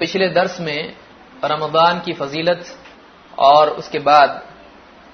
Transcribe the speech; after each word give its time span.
पिछले 0.00 0.28
दर्स 0.28 0.60
में 0.60 0.94
रमदान 1.44 2.00
की 2.00 2.12
फजीलत 2.12 2.66
और 3.38 3.70
उसके 3.70 3.98
बाद 4.00 4.42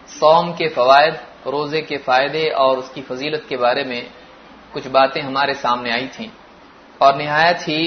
सौम 0.08 0.52
के 0.52 0.68
फवायद, 0.68 1.14
रोज़े 1.46 1.80
के 1.82 1.96
फ़ायदे 1.98 2.48
और 2.54 2.78
उसकी 2.78 3.02
फजीलत 3.02 3.46
के 3.48 3.56
बारे 3.56 3.84
में 3.84 4.10
कुछ 4.72 4.86
बातें 4.88 5.20
हमारे 5.22 5.54
सामने 5.54 5.90
आई 5.90 6.06
थीं। 6.08 6.28
और 7.00 7.16
निहायत 7.16 7.68
ही 7.68 7.80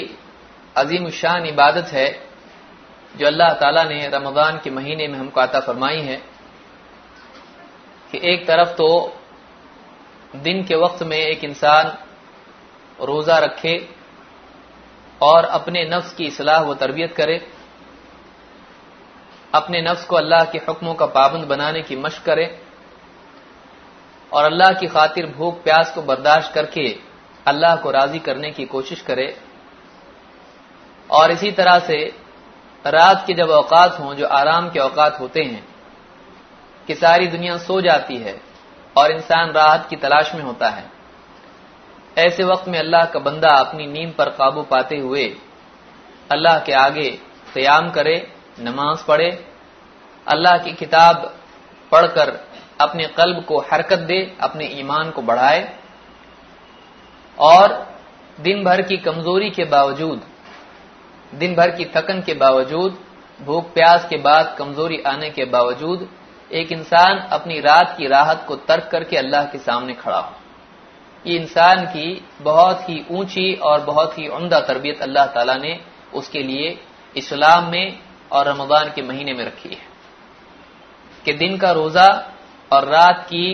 अजीम 0.75 1.09
शान 1.09 1.45
इबादत 1.45 1.91
है 1.93 2.07
जो 3.15 3.27
अल्लाह 3.27 3.53
ताला 3.53 3.83
ने 3.83 4.07
रमदान 4.07 4.59
के 4.63 4.69
महीने 4.69 5.07
में 5.07 5.17
हमको 5.19 5.41
आता 5.41 5.59
फरमाई 5.59 6.01
है 6.01 6.15
कि 8.11 8.19
एक 8.23 8.45
तरफ़ 8.47 8.73
तो 8.75 8.89
दिन 10.35 10.63
के 10.63 10.75
वक्त 10.75 11.03
में 11.03 11.17
एक 11.17 11.43
इंसान 11.43 11.97
रोजा 13.01 13.37
रखे 13.37 13.77
और 15.21 15.45
अपने 15.45 15.83
नफ्स 15.85 16.13
की 16.13 16.25
इसलाह 16.25 16.61
व 16.61 16.73
तरबियत 16.73 17.15
करे। 17.15 17.47
अपने 19.55 19.81
नफ्स 19.81 20.05
को 20.05 20.15
अल्लाह 20.15 20.45
के 20.45 20.57
हुक्मों 20.57 20.93
का 20.93 21.05
पाबंद 21.05 21.43
बनाने 21.43 21.81
की 21.81 21.95
मशक 21.95 22.23
करे। 22.23 22.61
और 24.33 24.43
अल्लाह 24.43 24.73
की 24.73 24.87
खातिर 24.87 25.25
भूख 25.27 25.63
प्यास 25.63 25.91
को 25.95 26.01
बर्दाश्त 26.01 26.53
करके 26.53 26.99
अल्लाह 27.47 27.75
को 27.75 27.91
राज़ी 27.91 28.19
करने 28.19 28.51
की 28.51 28.65
कोशिश 28.65 29.01
करे। 29.01 29.37
और 31.11 31.31
इसी 31.31 31.51
तरह 31.51 31.79
से 31.79 32.13
रात 32.85 33.23
के 33.27 33.33
जब 33.33 33.49
अवकात 33.49 33.99
हों, 33.99 34.13
जो 34.15 34.27
आराम 34.27 34.69
के 34.69 34.79
अवकात 34.79 35.19
होते 35.19 35.43
हैं, 35.43 35.67
कि 36.87 36.95
सारी 36.95 37.27
दुनिया 37.27 37.57
सो 37.57 37.81
जाती 37.81 38.17
है 38.17 38.41
और 38.97 39.11
इंसान 39.11 39.51
राहत 39.51 39.87
की 39.89 39.95
तलाश 39.95 40.35
में 40.35 40.43
होता 40.43 40.69
है। 40.69 40.96
ऐसे 42.17 42.43
वक्त 42.43 42.67
में 42.67 42.77
अल्लाह 42.79 43.05
का 43.05 43.19
बंदा 43.19 43.49
अपनी 43.59 43.85
नींद 43.87 44.13
पर 44.17 44.29
काबू 44.37 44.61
पाते 44.63 44.97
हुए 44.97 45.25
अल्लाह 46.29 46.59
के 46.59 46.73
आगे 46.75 47.09
क्याम 47.53 47.89
करे, 47.89 48.15
नमाज़ 48.59 49.05
पढ़े, 49.07 49.29
अल्लाह 50.27 50.57
की 50.57 50.71
किताब 50.73 51.15
पढ़कर 51.91 52.29
अपने 52.81 53.05
कल्ब 53.17 53.43
को 53.43 53.59
हरकत 53.71 53.99
दे, 54.01 54.19
अपने 54.41 54.65
ईमान 54.79 55.09
को 55.11 55.21
बढ़ाए 55.21 55.61
और 57.37 57.73
दिन 58.39 58.63
भर 58.63 58.81
की 58.81 58.97
कमज़ोरी 58.97 59.49
के 59.49 59.63
बावजूद, 59.65 60.21
दिन 61.33 61.55
भर 61.55 61.71
की 61.71 61.85
थकन 61.95 62.21
के 62.21 62.33
बावजूद, 62.35 62.97
भूख 63.39 63.73
प्यास 63.73 64.07
के 64.09 64.17
बाद 64.19 64.55
कमज़ोरी 64.59 65.01
आने 65.07 65.29
के 65.29 65.45
बावजूद 65.47 66.07
एक 66.51 66.71
इंसान 66.71 67.17
अपनी 67.31 67.59
रात 67.61 67.95
की 67.97 68.07
राहत 68.07 68.45
को 68.47 68.55
तर्क 68.67 68.89
करके 68.91 69.17
अल्लाह 69.17 69.45
के 69.45 69.57
सामने 69.59 69.93
खड़ा 69.93 70.19
हो। 70.19 70.35
ये 71.27 71.35
इंसान 71.35 71.85
की 71.85 72.25
बहुत 72.41 72.89
ही 72.89 73.05
ऊँची 73.11 73.53
और 73.61 73.81
बहुत 73.81 74.17
ही 74.17 74.27
उम्दा 74.29 74.59
तरबियत 74.59 75.01
अल्लाह 75.01 75.25
ताला 75.27 75.55
ने 75.55 75.79
उसके 76.13 76.43
लिए 76.43 76.77
इस्लाम 77.15 77.69
में 77.71 77.99
और 78.31 78.47
रमदान 78.47 78.91
के 78.95 79.01
महीने 79.01 79.33
में 79.33 79.43
रखी 79.45 79.69
है। 79.69 79.85
कि 81.25 81.33
दिन 81.33 81.57
का 81.57 81.71
रोजा 81.71 82.07
और 82.71 82.87
रात 82.87 83.25
की 83.25 83.53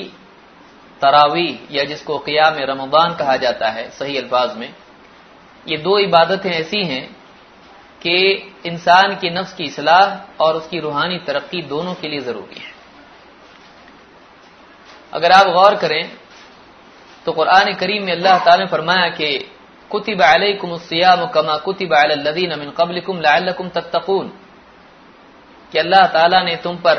तरावी 1.02 1.50
या 1.72 1.84
जिसको 1.84 2.18
क़ियाम 2.20 2.58
रमदान 2.62 3.16
कहा 3.16 3.36
जाता 3.38 3.70
है 3.70 3.90
सही 3.90 4.18
अल्फाज 4.18 4.56
में, 4.58 4.74
ये 5.66 5.78
दो 5.78 5.98
इबादतें 6.00 6.52
ऐसी 6.52 6.84
हैं 6.86 7.06
कि 8.02 8.16
इंसान 8.66 9.16
की 9.16 9.30
नफ्स 9.30 9.54
की 9.54 9.64
इसलाह 9.64 10.44
और 10.44 10.56
उसकी 10.56 10.80
रूहानी 10.80 11.18
तरक्की 11.18 11.62
दोनों 11.64 11.94
के 11.94 12.08
लिए 12.08 12.20
ज़रूरी 12.20 12.60
है। 12.60 12.72
अगर 15.14 15.32
आप 15.32 15.48
गौर 15.54 15.76
करें 15.76 16.02
तो 17.26 17.32
कुरान 17.32 17.74
करीम 17.74 18.04
में 18.04 18.12
अल्लाह 18.12 18.38
ताला 18.40 18.58
ने 18.58 18.66
फरमाया 18.66 19.08
कि 19.10 19.28
कुतिब 19.92 20.22
अलैकुम 20.22 20.78
सियाम 20.78 21.26
कमा 21.26 21.58
कुतिब 21.58 21.94
अलल्लज़ीन 21.94 22.60
मिन 22.60 22.70
क़ब्लिकुम 22.72 23.20
लअल्लकुम 23.20 23.70
तत्तकून। 23.70 24.32
कि 25.72 25.80
अल्लाह 25.80 26.08
ताला 26.08 26.42
ने 26.44 26.56
तुम 26.56 26.76
पर 26.78 26.98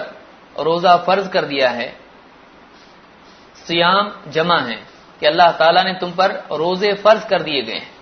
रोजा 0.56 0.96
फ़र्ज़ 0.96 1.28
कर 1.28 1.44
दिया 1.44 1.70
है, 1.70 1.88
सियाम 3.66 4.12
जमा 4.28 4.58
है, 4.60 4.76
कि 5.22 5.26
अल्लाह 5.26 5.50
ताला 5.52 5.82
ने 5.82 5.92
तुम 5.94 6.10
पर 6.12 6.30
रोज़े 6.52 6.92
फ़र्ज़ 6.94 7.26
कर 7.26 7.42
दिए 7.42 7.62
गए 7.62 7.72
हैं। 7.72 7.92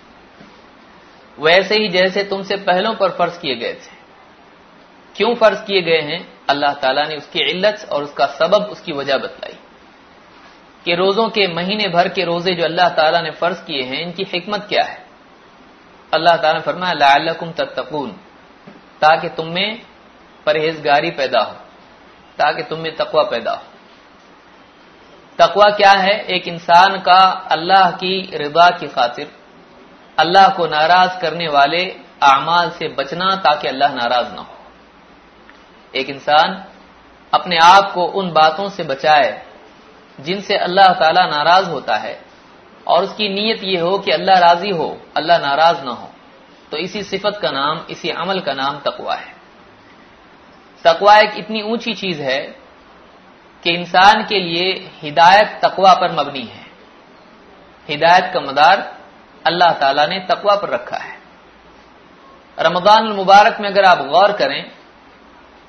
वैसे 1.37 1.75
ही 1.75 1.89
जैसे 1.89 2.23
तुमसे 2.23 2.55
पहलों 2.55 2.93
पर 2.93 3.09
फ़र्ज़ 3.09 3.39
किए 3.39 3.55
गए 3.55 3.73
थे। 3.73 3.91
क्यों 5.15 5.33
फ़र्ज़ 5.35 5.63
किए 5.63 5.81
गए 5.81 6.01
हैं? 6.01 6.27
अल्लाह 6.49 6.73
ताला 6.73 7.03
ने 7.03 7.15
उसकी 7.15 7.39
इल्लत 7.39 7.87
और 7.91 8.03
उसका 8.03 8.25
सबब 8.25 8.69
उसकी 8.71 8.91
वजह 8.91 9.17
बतलाई। 9.17 9.57
कि 10.85 10.95
रोजों 10.95 11.27
के 11.29 11.47
महीने 11.47 11.87
भर 11.87 12.07
के 12.07 12.23
रोज़े 12.25 12.53
जो 12.55 12.63
अल्लाह 12.63 12.89
ताला 12.89 13.21
ने 13.21 13.31
फ़र्ज़ 13.31 13.63
किए 13.63 13.83
हैं, 13.83 14.01
इनकी 14.01 14.23
हिकमत 14.23 14.65
क्या 14.69 14.83
है? 14.83 14.97
अल्लाह 16.11 16.37
ताला 16.37 16.53
ने 16.53 16.59
फरमाया 16.59 17.17
लाकुम 17.17 17.51
तत्तकून 17.51 18.09
ताकि 19.01 19.29
तुम 19.29 19.47
में 19.47 19.81
परहेजगारी 20.45 21.11
पैदा 21.11 21.39
हो, 21.39 21.53
ताकि 22.37 22.63
तुम 22.63 22.79
में 22.79 22.95
तकवा 22.95 23.23
पैदा 23.23 23.51
हो। 23.51 23.63
तकवा 25.39 25.69
क्या 25.71 25.91
है? 25.91 26.13
एक 26.27 26.47
इंसान 26.47 26.97
का 26.99 27.21
अल्लाह 27.51 27.91
की 27.93 28.15
रिदा 28.33 28.69
की 28.69 28.87
खातिर 28.87 29.31
अल्लाह 30.17 30.47
को 30.49 30.67
नाराज़ 30.67 31.19
करने 31.21 31.47
वाले 31.47 31.83
अमाल 32.23 32.69
से 32.69 32.87
बचना 32.97 33.35
ताकि 33.37 33.67
अल्लाह 33.67 33.93
नाराज़ 33.93 34.33
ना 34.35 34.41
हो। 34.41 34.55
एक 35.93 36.09
इंसान 36.09 36.63
अपने 37.33 37.57
आप 37.57 37.91
को 37.93 38.05
उन 38.19 38.31
बातों 38.31 38.69
से 38.69 38.83
बचाए 38.83 39.31
जिनसे 40.19 40.57
अल्लाह 40.57 40.93
ताला 40.93 41.25
नाराज़ 41.27 41.69
होता 41.69 41.95
है। 41.95 42.19
और 42.87 43.03
उसकी 43.03 43.29
नीयत 43.29 43.63
यह 43.63 43.81
हो 43.81 43.97
कि 43.97 44.11
अल्लाह 44.11 44.39
राज़ी 44.39 44.69
हो, 44.69 44.97
अल्लाह 45.17 45.37
नाराज़ 45.39 45.83
ना 45.83 45.91
हो। 45.91 46.09
तो 46.71 46.77
इसी 46.77 47.03
सिफत 47.03 47.39
का 47.41 47.51
नाम, 47.51 47.85
इसी 47.89 48.09
अमल 48.09 48.39
का 48.39 48.53
नाम 48.53 48.79
तकवा 48.79 49.15
है। 49.15 49.33
तकवा 50.85 51.17
एक 51.17 51.37
इतनी 51.37 51.61
ऊँची 51.61 51.93
चीज़ 51.93 52.21
है 52.21 52.39
कि 53.63 53.69
इंसान 53.69 54.23
के 54.23 54.39
लिए 54.39 54.91
हिदायत 55.01 55.59
तकवा 55.63 55.93
पर 55.93 56.11
मबनी 56.11 56.41
है। 56.41 56.65
हिदायत 57.89 58.31
का 58.33 58.39
मदार 58.39 58.81
अल्लाह 59.45 59.71
ताला 59.71 60.05
ने 60.05 60.19
तकवा 60.29 60.55
पर 60.55 60.69
रखा 60.69 60.97
है। 60.97 61.17
रमज़ान 62.57 63.07
मुबारक 63.07 63.59
में 63.61 63.69
अगर 63.69 63.85
आप 63.85 64.05
गौर 64.07 64.31
करें 64.31 64.63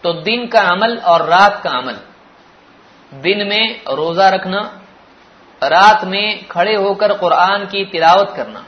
तो 0.05 0.13
दिन 0.23 0.47
का 0.47 0.61
अमल 0.63 0.97
और 0.99 1.25
रात 1.27 1.61
का 1.63 1.71
अमल 1.71 1.99
दिन 3.13 3.47
में 3.47 3.85
रोजा 3.93 4.29
रखना, 4.31 4.61
रात 5.63 6.05
में 6.05 6.49
खड़े 6.49 6.75
होकर 6.75 7.13
कुरान 7.19 7.65
की 7.67 7.85
तिलावत 7.87 8.33
करना। 8.37 8.65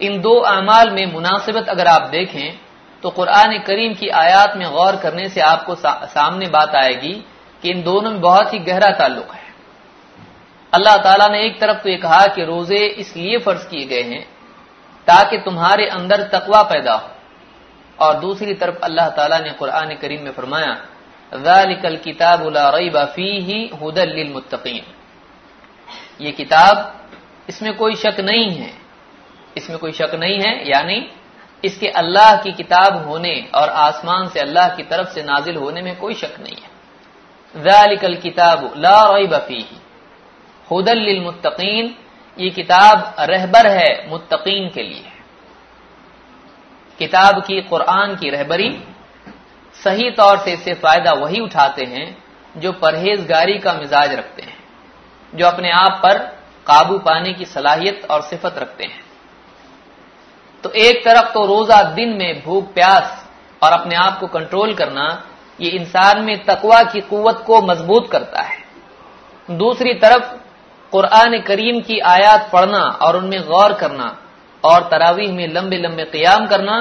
इन 0.00 0.20
दो 0.20 0.34
अमाल 0.48 0.90
में 0.90 1.12
मुनासिबत 1.12 1.68
अगर 1.68 1.86
आप 1.88 2.08
देखें 2.10 2.58
तो 3.02 3.10
कुरान 3.10 3.58
करीम 3.60 3.94
की 3.94 4.08
आयात 4.16 4.56
में 4.56 4.66
गौर 4.70 4.96
करने 4.96 5.28
से 5.28 5.40
आपको 5.42 5.74
सामने 5.74 6.46
बात 6.48 6.74
आएगी 6.76 7.12
कि 7.62 7.70
इन 7.70 7.82
दोनों 7.82 8.10
में 8.10 8.20
बहुत 8.20 8.52
ही 8.54 8.58
गहरा 8.60 8.88
ताल्लुक 8.98 9.30
है। 9.32 9.40
अल्लाह 10.72 10.96
ताला 10.98 11.26
ने 11.28 11.40
एक 11.42 11.60
तरफ़ 11.60 11.82
तो 11.82 11.88
ये 11.88 11.96
कहा 11.98 12.26
कि 12.26 12.44
रोज़े 12.44 12.78
इसलिए 12.78 13.38
फ़र्ज़ 13.38 13.66
किए 13.68 13.84
गए 13.86 14.02
हैं 14.04 14.22
ताकि 15.06 15.38
तुम्हारे 15.40 15.86
अंदर 15.90 16.22
तकवा 16.30 16.62
पैदा 16.64 16.94
हो। 16.94 17.08
और 17.98 18.14
दूसरी 18.20 18.54
तरफ़ 18.54 18.78
अल्लाह 18.84 19.08
ताला 19.10 19.38
ने 19.38 19.50
कुरान 19.52 19.94
करीम 19.96 20.22
में 20.24 20.32
फरमाया 20.32 20.72
ज़ालिकल 21.32 21.96
किताब 21.96 22.48
ला 22.48 22.68
रैब 22.70 22.96
फीही 23.14 23.66
हुदल 23.82 24.12
लिल 24.14 24.32
मुत्तकीन 24.32 24.82
ये 26.20 26.32
किताब 26.32 26.88
इसमें 27.48 27.76
कोई 27.76 27.94
शक 27.96 28.20
नहीं 28.20 28.50
है 28.50 28.72
इसमें 29.56 29.78
कोई 29.78 29.92
शक 29.92 30.14
नहीं 30.14 30.38
है 30.38 30.52
यानी 30.70 31.04
इसके 31.64 31.88
अल्लाह 31.94 32.36
की 32.42 32.52
किताब 32.52 33.06
होने 33.08 33.34
और 33.54 33.68
आसमान 33.80 34.28
से 34.28 34.40
अल्लाह 34.40 34.68
की 34.76 34.82
तरफ़ 34.82 35.08
से 35.08 35.22
नाजिल 35.22 35.56
होने 35.56 35.82
में 35.82 35.96
कोई 35.96 36.14
शक 36.14 36.36
नहीं 36.40 36.56
है 36.56 37.62
ज़ालिकल 37.62 38.14
किताब 38.18 38.72
ला 38.76 39.00
रैब 39.16 39.34
फीही 39.38 39.80
हुदल 40.68 40.98
लिल 41.00 41.94
ये 42.36 42.50
किताब 42.50 43.14
रहबर 43.20 43.66
है 43.68 43.90
मुत्तकीन 44.10 44.68
के 44.68 44.82
लिए 44.82 45.10
किताब 47.00 47.42
की 47.42 47.60
कुरान 47.62 48.14
की 48.16 48.30
रहबरी 48.30 48.68
सही 49.84 50.10
तौर 50.10 50.38
से 50.38 50.52
इससे 50.52 50.74
फ़ायदा 50.74 51.12
वही 51.14 51.40
उठाते 51.40 51.84
हैं 51.84 52.06
जो 52.54 52.72
परहेजगारी 52.74 53.58
का 53.58 53.72
मिजाज 53.72 54.14
रखते 54.14 54.42
हैं, 54.42 54.56
जो 55.32 55.46
अपने 55.46 55.70
आप 55.72 56.00
पर 56.02 56.18
काबू 56.66 56.98
पाने 56.98 57.32
की 57.32 57.44
सलाहियत 57.44 58.06
और 58.10 58.22
सिफत 58.22 58.58
रखते 58.58 58.84
हैं। 58.84 59.00
तो 60.64 60.70
एक 60.70 61.04
तरफ़ 61.04 61.32
तो 61.32 61.44
रोजा 61.46 61.82
दिन 61.92 62.16
में 62.16 62.42
भूख, 62.44 62.72
प्यास 62.74 63.28
और 63.62 63.72
अपने 63.72 63.94
आप 63.96 64.18
को 64.20 64.26
कंट्रोल 64.28 64.74
करना, 64.74 65.06
ये 65.58 65.70
इंसान 65.70 66.22
में 66.24 66.44
तकवा 66.44 66.82
की 66.82 67.00
कुवत 67.00 67.42
को 67.46 67.60
मज़बूत 67.62 68.10
करता 68.10 68.42
है। 68.42 68.58
दूसरी 69.48 69.94
तरफ़ 69.94 70.34
कुरान 70.92 71.40
करीम 71.40 71.80
की 71.80 71.98
आयात 72.06 72.48
पढ़ना 72.52 72.78
और 73.02 73.16
उनमें 73.16 73.42
गौर 73.42 73.72
करना 73.72 74.16
और 74.64 74.88
तरावीह 74.90 75.32
में 75.32 75.46
लंबे 75.48 75.76
लंबे 75.76 76.04
क्याम 76.12 76.46
करना 76.46 76.80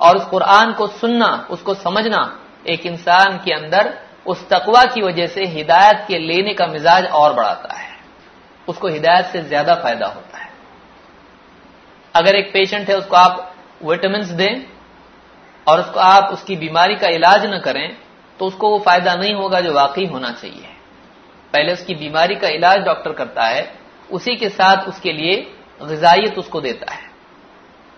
और 0.00 0.16
उस 0.16 0.24
कुरान 0.24 0.72
को 0.72 0.86
सुनना, 0.88 1.46
उसको 1.50 1.74
समझना, 1.76 2.38
एक 2.66 2.86
इंसान 2.86 3.36
के 3.44 3.52
अंदर 3.54 3.94
उस 4.26 4.48
तकवा 4.48 4.82
की 4.84 5.02
वजह 5.02 5.26
से 5.26 5.44
हिदायत 5.46 6.04
के 6.08 6.18
लेने 6.18 6.54
का 6.54 6.66
मिजाज 6.66 7.06
और 7.06 7.32
बढ़ाता 7.32 7.74
है। 7.74 7.96
उसको 8.68 8.88
हिदायत 8.88 9.26
से 9.26 9.42
ज़्यादा 9.42 9.74
फ़ायदा 9.74 10.06
होता 10.06 10.38
है। 10.38 10.50
अगर 12.14 12.36
एक 12.36 12.52
पेशेंट 12.52 12.88
है, 12.88 12.96
उसको 12.96 13.16
आप 13.16 13.54
विटामिन 13.82 14.36
दें 14.36 14.64
और 15.66 15.80
उसको 15.80 16.00
आप 16.00 16.32
उसकी 16.32 16.56
बीमारी 16.56 16.94
का 16.96 17.08
इलाज 17.08 17.44
न 17.46 17.58
करें 17.58 17.96
तो 18.40 18.46
उसको 18.46 18.68
वो 18.70 18.78
फ़ायदा 18.78 19.14
नहीं 19.14 19.34
होगा 19.34 19.60
जो 19.60 19.72
वाकई 19.72 20.04
होना 20.06 20.30
चाहिए। 20.32 20.66
पहले 21.54 21.72
उसकी 21.72 21.94
बीमारी 21.94 22.34
का 22.34 22.48
इलाज 22.48 22.84
डॉक्टर 22.84 23.12
करता 23.12 23.44
है, 23.44 23.62
उसी 24.10 24.34
के 24.36 24.48
साथ 24.48 24.88
उसके 24.88 25.12
लिए 25.12 25.36
गजाइत 25.82 26.38
उसको 26.38 26.60
देता 26.60 26.92
है। 26.92 27.06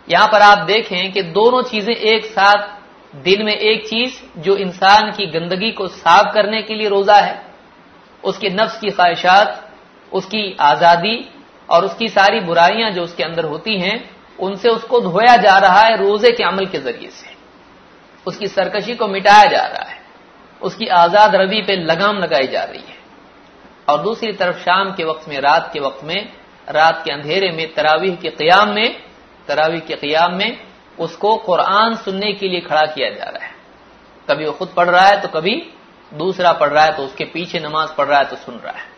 यहाँ 0.08 0.29
पर 0.29 0.43
आप 0.43 0.67
देखें 0.67 1.12
कि 1.12 1.23
दोनों 1.23 1.62
चीज़ें 1.62 1.94
एक 1.94 2.25
साथ, 2.26 2.69
दिन 3.14 3.44
में 3.44 3.55
एक 3.55 3.87
चीज़ 3.88 4.20
जो 4.41 4.56
इंसान 4.56 5.11
की 5.12 5.26
गंदगी 5.29 5.70
को 5.73 5.87
साफ़ 5.88 6.32
करने 6.35 6.62
के 6.62 6.75
लिए 6.75 6.88
रोजा 6.88 7.17
है, 7.17 7.43
उसके 8.25 8.50
नफ्स 8.50 8.79
की 8.81 8.91
ख्वाहिशात, 8.91 9.70
उसकी 10.12 10.56
आज़ादी 10.61 11.19
और 11.69 11.85
उसकी 11.85 12.08
सारी 12.08 12.41
बुराइयाँ 12.41 12.91
जो 12.91 13.02
उसके 13.02 13.23
अंदर 13.23 13.44
होती 13.44 13.79
हैं, 13.81 13.99
उनसे 14.38 14.69
उसको 14.69 15.00
धोया 15.00 15.37
जा 15.37 15.58
रहा 15.58 15.81
है 15.81 15.97
रोज़े 15.97 16.31
के 16.32 16.44
अमल 16.44 16.67
के 16.67 16.79
ज़रिए 16.79 17.11
से। 17.11 17.29
उसकी 18.26 18.49
सरकशी 18.49 18.94
को 18.94 19.08
मिटाया 19.08 19.44
जा 19.47 19.62
रहा 19.62 19.88
है, 19.91 19.99
उसकी 20.62 20.87
आज़ाद 20.87 21.35
रवि 21.35 21.62
पे 21.62 21.76
लगाम 21.76 22.19
लगाई 22.19 22.47
जा 22.47 22.62
रही 22.62 22.82
है। 22.82 22.99
और 23.88 24.02
दूसरी 24.02 24.32
तरफ़ 24.32 24.58
शाम 24.58 24.93
के 24.94 25.05
वक्त 25.05 25.29
में, 25.29 25.38
रात 25.41 25.70
के 25.73 25.81
वक्त 25.81 26.05
में, 26.05 26.32
रात 26.69 27.02
के 27.05 27.12
अंधेरे 27.12 27.50
में, 27.50 27.67
तरावीह 27.75 28.17
के 28.17 28.31
क्याम 28.31 28.75
में 28.75 29.10
तरावीह 29.50 29.81
के 29.81 29.94
क्याम 29.97 30.35
में 30.35 30.58
उसको 30.99 31.35
कुरान 31.37 31.94
सुनने 31.97 32.32
के 32.32 32.49
लिए 32.49 32.61
खड़ा 32.61 32.82
किया 32.87 33.08
जा 33.11 33.25
रहा 33.25 33.44
है। 33.44 33.55
कभी 34.29 34.44
वो 34.44 34.52
खुद 34.52 34.69
पढ़ 34.69 34.88
रहा 34.88 35.06
है 35.06 35.20
तो 35.20 35.29
कभी 35.31 35.55
दूसरा 36.12 36.52
पढ़ 36.52 36.69
रहा 36.69 36.85
है 36.85 36.93
तो 36.93 37.02
उसके 37.02 37.25
पीछे 37.25 37.58
नमाज़ 37.61 37.91
पढ़ 37.94 38.06
रहा 38.06 38.19
है 38.19 38.25
तो 38.25 38.37
सुन 38.37 38.55
रहा 38.55 38.73
है। 38.73 38.88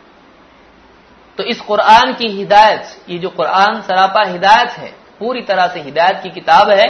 तो 1.38 1.44
इस 1.44 1.60
कुरान 1.60 2.12
की 2.14 2.28
हिदायत, 2.28 2.82
ये 3.08 3.18
जो 3.18 3.28
कुरान 3.28 3.80
सरापा 3.80 4.22
हिदायत 4.22 4.70
है, 4.70 4.90
पूरी 5.18 5.40
तरह 5.42 5.66
से 5.66 5.80
हिदायत 5.80 6.20
की 6.22 6.30
किताब 6.30 6.70
है, 6.70 6.86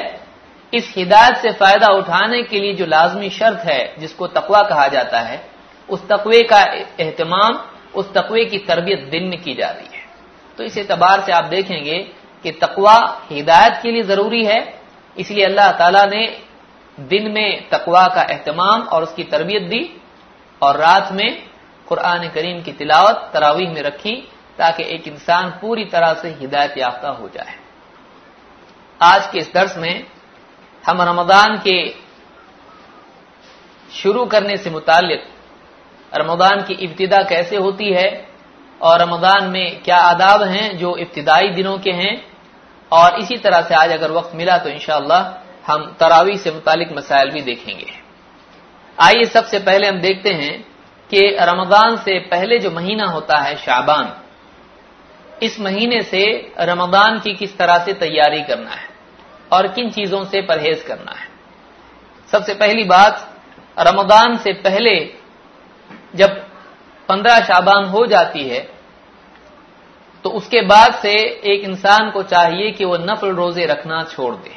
इस 0.73 0.93
हिदायत 0.97 1.37
से 1.37 1.53
फ़ायदा 1.53 1.87
उठाने 1.93 2.43
के 2.43 2.61
लिए 2.61 2.75
जो 2.75 2.87
लाजमी 2.87 3.31
शर्त 3.31 3.65
है, 3.65 3.95
जिसको 3.99 4.27
तकवा 4.29 4.63
कहा 4.63 4.87
जाता 4.89 5.21
है, 5.21 5.45
उस 5.89 6.07
तकवे 6.09 6.43
का 6.43 6.61
एहतमाम, 7.01 7.61
उस 7.95 8.13
तकवे 8.15 8.45
की 8.45 8.59
तरबियत 8.59 9.09
दिन 9.11 9.29
में 9.29 9.41
की 9.43 9.55
जा 9.55 9.69
रही 9.69 9.97
है। 9.97 10.05
तो 10.59 10.65
इस 10.65 10.79
एतबार 10.79 11.21
से 11.21 11.33
आप 11.33 11.45
देखेंगे 11.45 11.99
कि 12.45 12.51
तकवा 12.53 12.97
हिदायत 13.31 13.79
के 13.83 13.91
लिए 13.93 14.03
ज़रूरी 14.03 14.45
है। 14.45 14.61
इसलिए 15.17 15.45
अल्लाह 15.45 15.71
ताला 15.73 16.05
ने 16.07 16.27
दिन 16.99 17.31
में 17.31 17.69
तकवा 17.69 18.07
का 18.07 18.23
अहतमाम 18.23 18.83
और 18.83 19.03
उसकी 19.03 19.25
तरबियत 19.25 19.63
दी 19.63 19.83
और 20.63 20.77
रात 20.77 21.13
में 21.13 21.43
कुरान 21.89 22.29
करीम 22.29 22.63
की 22.63 22.73
तिलावत 22.73 23.31
तरावीह 23.35 23.71
में 23.71 23.83
रखी 23.83 24.15
ताकि 24.59 24.83
एक 24.95 25.09
इंसान 25.09 25.51
पूरी 25.61 25.85
तरह 25.85 26.15
से 26.15 26.29
हिदायत 26.31 26.79
याफ्ता 26.79 27.09
हो 27.11 27.29
जाए। 27.29 27.55
आज 29.01 29.31
के 29.33 29.39
इस 29.39 29.53
दर्स 29.55 29.77
में 29.79 30.07
हम 30.85 31.03
रमदान 31.03 31.57
के 31.59 31.77
शुरू 33.93 34.25
करने 34.27 34.57
से 34.57 34.71
मुतालिक 34.71 35.25
रमदान 36.13 36.63
की 36.63 36.75
इब्तदा 36.75 37.23
कैसे 37.23 37.57
होती 37.57 37.93
है 37.93 38.09
और 38.81 39.01
रमदान 39.01 39.51
में 39.51 39.83
क्या 39.83 39.97
आदाब 39.97 40.43
हैं 40.43 40.77
जो 40.79 40.97
इब्तदाई 40.97 41.49
दिनों 41.49 41.79
के 41.79 41.91
हैं 41.93 42.15
और 42.93 43.19
इसी 43.21 43.37
तरह 43.39 43.61
से 43.61 43.75
आज 43.75 43.93
अगर 43.93 44.11
वक्त 44.11 44.35
मिला 44.35 44.57
तो 44.59 44.69
इनशाला 44.69 45.19
हम 45.67 45.85
तरावी 46.01 46.37
से 46.39 46.51
मुतालिक 46.51 46.93
मसाइल 46.93 47.31
भी 47.31 47.41
देखेंगे। 47.43 47.93
आइए 48.99 49.25
सबसे 49.27 49.59
पहले 49.61 49.89
हम 49.89 50.01
देखते 50.01 50.33
हैं 50.33 50.61
कि 51.11 51.21
रमदान 51.41 51.97
से 51.97 52.19
पहले 52.29 52.59
जो 52.59 52.71
महीना 52.71 53.07
होता 53.07 53.39
है 53.39 53.57
शाबान, 53.57 54.13
इस 55.43 55.59
महीने 55.61 56.01
से 56.03 56.25
रमदान 56.61 57.19
की 57.19 57.35
किस 57.35 57.57
तरह 57.59 57.85
से 57.85 57.93
तैयारी 57.95 58.43
करना 58.43 58.71
है 58.71 58.89
और 59.51 59.69
किन 59.69 59.91
चीज़ों 59.91 60.25
से 60.25 60.43
परहेज 60.43 60.83
करना 60.83 61.13
है। 61.13 61.27
सबसे 62.33 62.55
पहली 62.55 62.85
बात 62.85 63.29
रमदान 63.77 64.37
से 64.37 64.53
पहले 64.61 64.95
जब 66.15 66.37
पंद्रह 67.09 67.41
शाबान 67.45 67.85
हो 67.87 68.07
जाती 68.07 68.49
है 68.49 68.61
तो 70.25 70.31
उसके 70.31 70.61
बाद 70.63 70.95
से 71.03 71.13
एक 71.53 71.65
इंसान 71.65 72.11
को 72.11 72.23
चाहिए 72.25 72.71
कि 72.73 72.85
वो 72.85 72.97
नफल 73.01 73.35
रोज़े 73.35 73.65
रखना 73.67 74.03
छोड़ 74.07 74.35
दे। 74.35 74.51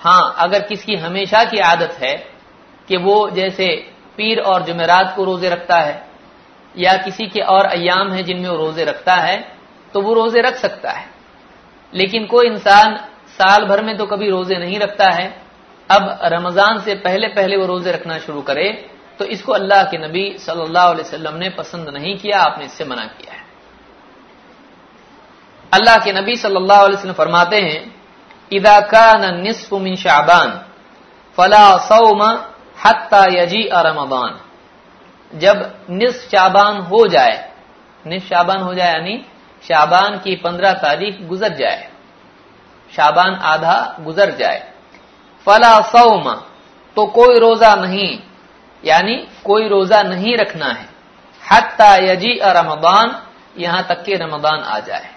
हाँ, 0.00 0.34
अगर 0.38 0.62
किसी 0.64 0.96
हमेशा 0.96 1.44
की 1.44 1.58
आदत 1.64 1.96
है 2.00 2.14
कि 2.88 2.96
वो 2.98 3.28
जैसे 3.30 3.66
पीर 4.18 4.40
और 4.42 4.62
जुमेरात 4.62 5.12
को 5.16 5.24
रोज़े 5.24 5.48
रखता 5.50 5.78
है, 5.78 6.02
या 6.74 6.96
किसी 6.98 7.26
के 7.26 7.40
और 7.42 7.66
अयाम 7.66 8.12
है 8.12 8.22
जिनमें 8.22 8.48
वो 8.48 8.56
रोज़े 8.56 8.84
रखता 8.84 9.14
है 9.16 9.36
तो 9.94 10.00
वो 10.02 10.14
रोज़े 10.14 10.40
रख 10.42 10.56
सकता 10.58 10.90
है। 10.90 11.04
लेकिन 11.92 12.26
कोई 12.26 12.46
इंसान 12.46 12.96
साल 13.38 13.64
भर 13.66 13.82
में 13.84 13.96
तो 13.98 14.06
कभी 14.06 14.28
रोज़े 14.30 14.58
नहीं 14.58 14.78
रखता 14.78 15.10
है। 15.10 15.26
अब 15.90 16.18
रमज़ान 16.24 16.80
से 16.80 16.94
पहले 17.00 17.28
पहले 17.30 17.56
वो 17.56 17.66
रोज़े 17.66 17.92
रखना 17.92 18.18
शुरू 18.20 18.40
करे 18.42 18.70
तो 19.18 19.24
इसको 19.26 19.52
अल्लाह 19.52 19.82
के 19.84 19.98
नबी 19.98 20.24
सल्लल्लाहु 20.38 20.90
अलैहि 20.90 21.02
वसल्लम 21.02 21.34
ने 21.36 21.48
पसंद 21.52 21.88
नहीं 21.90 22.16
किया, 22.16 22.40
आपने 22.40 22.64
इससे 22.64 22.84
मना 22.84 23.04
किया 23.12 23.35
अल्लाह 25.72 25.96
के 26.04 26.12
नबी 26.12 26.34
सल्लल्लाहु 26.36 26.84
अलैहि 26.84 26.96
वसल्लम 26.96 27.14
फरमाते 27.14 27.56
हैं 27.58 27.80
इदा 28.50 28.78
कान 28.86 29.22
निस्फ 29.36 29.72
मिन 29.76 29.96
शाबान, 29.96 30.50
फला 31.38 31.76
सौम 31.86 32.22
हत्ता 32.78 33.22
यजी 33.32 33.62
रमदान। 33.76 34.38
जब 35.32 35.56
निस्फ 35.92 36.30
शाबान 36.30 36.76
हो 36.82 37.06
जाए, 37.08 37.36
निस्फ 38.04 38.28
शाबान 38.28 38.60
हो 38.62 38.74
जाए 38.74 38.92
यानी 38.92 39.16
शाबान 39.62 40.18
की 40.18 40.34
पंद्रह 40.36 40.72
तारीख 40.78 41.20
गुजर 41.28 41.54
जाए, 41.56 41.88
शाबान 42.92 43.34
आधा 43.44 43.78
गुजर 44.00 44.30
जाए। 44.36 44.62
फला 45.46 45.74
सौम 45.88 46.32
तो 46.96 47.06
कोई 47.08 47.38
रोजा 47.38 47.74
नहीं, 47.76 48.18
यानी 48.84 49.16
कोई 49.44 49.68
रोजा 49.68 50.02
नहीं 50.04 50.36
रखना 50.36 50.68
है। 50.68 50.88
हत्ता 51.42 51.94
यजी 52.04 52.32
रमदान, 52.52 53.16
यहाँ 53.58 53.82
तक 53.88 54.02
कि 54.04 54.14
रमदान 54.16 54.62
आ 54.62 54.78
जाए। 54.80 55.10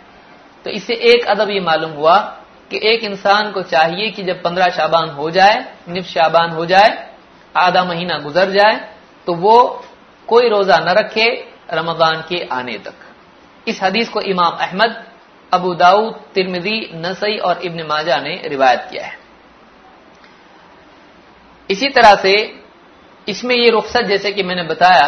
तो 0.65 0.69
इससे 0.69 0.93
एक 1.11 1.25
अदब 1.27 1.49
ये 1.49 1.59
मालूम 1.59 1.91
हुआ 1.91 2.17
कि 2.71 2.79
एक 2.83 3.03
इंसान 3.03 3.51
को 3.51 3.61
चाहिए 3.63 4.09
कि 4.11 4.23
जब 4.23 4.41
पंद्रह 4.43 4.69
शाबान 4.69 5.09
हो 5.09 5.29
जाए, 5.31 5.55
निफ 5.89 6.05
शाबान 6.05 6.49
हो 6.51 6.65
जाए, 6.65 6.89
आधा 7.55 7.83
महीना 7.83 8.17
गुजर 8.19 8.51
जाए 8.51 8.75
तो 9.27 9.33
वो 9.35 9.57
कोई 10.27 10.49
रोजा 10.49 10.77
न 10.77 10.95
रखे 10.97 11.25
रमदान 11.73 12.23
के 12.29 12.43
आने 12.51 12.77
तक। 12.77 12.93
इस 13.67 13.81
हदीस 13.83 14.09
को 14.09 14.21
इमाम 14.23 14.57
अहमद, 14.57 14.95
अबू 15.51 15.73
दाऊद 15.75 16.13
तिरमिदी 16.33 16.89
नसई 16.95 17.37
और 17.37 17.61
इब्न 17.61 17.85
माजा 17.87 18.17
ने 18.17 18.35
रिवायत 18.45 18.87
किया 18.91 19.05
है। 19.05 19.17
इसी 21.69 21.89
तरह 21.89 22.15
से 22.15 22.33
इसमें 23.27 23.55
ये 23.55 23.69
रुख्सत, 23.69 24.01
जैसे 24.01 24.31
कि 24.31 24.43
मैंने 24.43 24.63
बताया 24.63 25.07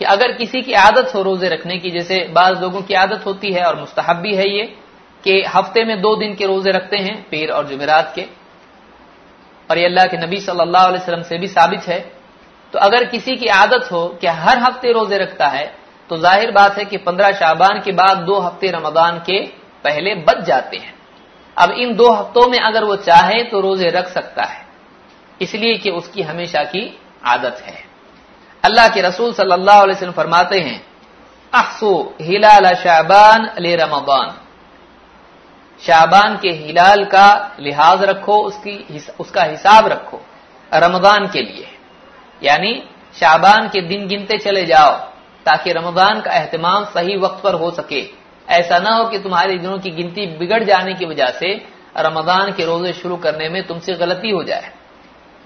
कि 0.00 0.04
अगर 0.06 0.32
किसी 0.32 0.60
की 0.62 0.72
आदत 0.72 1.12
हो 1.14 1.22
रोज़े 1.22 1.48
रखने 1.48 1.76
की, 1.78 1.90
जैसे 1.90 2.18
बाज 2.32 2.60
लोगों 2.60 2.80
की 2.82 2.94
आदत 2.96 3.26
होती 3.26 3.52
है 3.52 3.64
और 3.64 3.78
मुस्तहब 3.80 4.16
भी 4.18 4.34
है 4.36 4.48
ये, 4.48 4.62
कि 5.24 5.42
हफ़्ते 5.48 5.84
में 5.84 6.00
दो 6.00 6.14
दिन 6.16 6.34
के 6.34 6.46
रोज़े 6.46 6.70
रखते 6.72 6.96
हैं 6.98 7.16
पीर 7.30 7.50
और 7.50 7.66
जुमेरात 7.66 8.12
के। 8.14 8.22
और 9.70 9.78
ये 9.78 9.84
अल्लाह 9.86 10.06
के 10.06 10.16
नबी 10.16 10.40
सल्लल्लाहु 10.40 10.86
अलैहि 10.86 11.02
वसल्लम 11.02 11.22
से 11.22 11.38
भी 11.38 11.48
साबित 11.48 11.82
है। 11.82 11.98
तो 12.74 12.78
अगर 12.78 13.04
किसी 13.06 13.36
की 13.36 13.46
आदत 13.48 13.88
हो 13.92 14.06
कि 14.20 14.26
हर 14.26 14.58
हफ़्ते 14.58 14.92
रोज़े 14.92 15.18
रखता 15.18 15.48
है 15.48 15.66
तो 16.10 16.16
ज़ाहिर 16.16 16.50
बात 16.50 16.78
है 16.78 16.84
कि 16.84 16.96
पंद्रह 17.00 17.32
शाबान 17.34 17.80
के 17.80 17.92
बाद 17.92 18.24
दो 18.26 18.38
हफ़्ते 18.40 18.70
रमदान 18.70 19.18
के 19.20 19.38
पहले 19.84 20.14
बच 20.24 20.42
जाते 20.44 20.76
हैं। 20.76 20.94
अब 21.56 21.70
इन 21.78 21.94
दो 21.96 22.10
हफ्तों 22.10 22.48
में 22.48 22.58
अगर 22.60 22.84
वो 22.84 22.96
चाहे 22.98 23.42
तो 23.44 23.60
रोज़े 23.60 23.90
रख 23.90 24.08
सकता 24.08 24.44
है। 24.44 24.64
इसलिए 25.40 25.74
कि 25.74 25.90
उसकी 25.92 26.22
हमेशा 26.22 26.64
की 26.64 26.82
आदत 27.26 27.62
है। 27.66 27.89
अल्लाह 28.64 28.88
के 28.88 29.00
रसूल 29.00 29.32
सल्लल्लाहु 29.34 29.82
अलैहि 29.82 29.96
वसल्लम 29.96 30.12
फरमाते 30.12 30.58
हैं, 30.58 30.80
अहसु 31.52 31.92
हिलाल 32.20 32.74
शाबान 32.76 33.50
ले 33.58 33.74
रमदान 33.76 34.36
शाबान 35.80 36.36
के 36.36 36.50
हिलाल 36.54 37.04
का 37.04 37.56
लिहाज 37.60 38.02
रखो, 38.04 38.36
उसकी 38.38 39.02
उसका 39.18 39.42
हिसाब 39.44 39.86
रखो 39.88 40.20
रमदान 40.72 41.26
के 41.28 41.42
लिए। 41.42 41.66
यानी 42.42 42.72
शाबान 43.14 43.68
के 43.68 43.80
दिन 43.82 44.06
गिनते 44.08 44.38
चले 44.38 44.64
जाओ, 44.66 44.92
ताकि 45.46 45.72
रमदान 45.72 46.20
का 46.20 46.32
एहतमाम 46.32 46.84
सही 46.86 47.16
वक्त 47.16 47.42
पर 47.44 47.54
हो 47.54 47.70
सके। 47.70 48.02
ऐसा 48.48 48.78
ना 48.78 48.94
हो 48.94 49.04
कि 49.04 49.18
तुम्हारे 49.18 49.56
दिनों 49.58 49.78
की 49.78 49.90
गिनती 49.90 50.26
बिगड़ 50.38 50.62
जाने 50.64 50.94
की 50.94 51.06
वजह 51.06 51.30
से 51.38 51.52
रमदान 51.98 52.52
के 52.52 52.64
रोज़े 52.64 52.92
शुरू 52.92 53.16
करने 53.16 53.48
में 53.48 53.62
तुमसे 53.66 53.94
गलती 53.94 54.30
हो 54.30 54.42
जाए। 54.44 54.72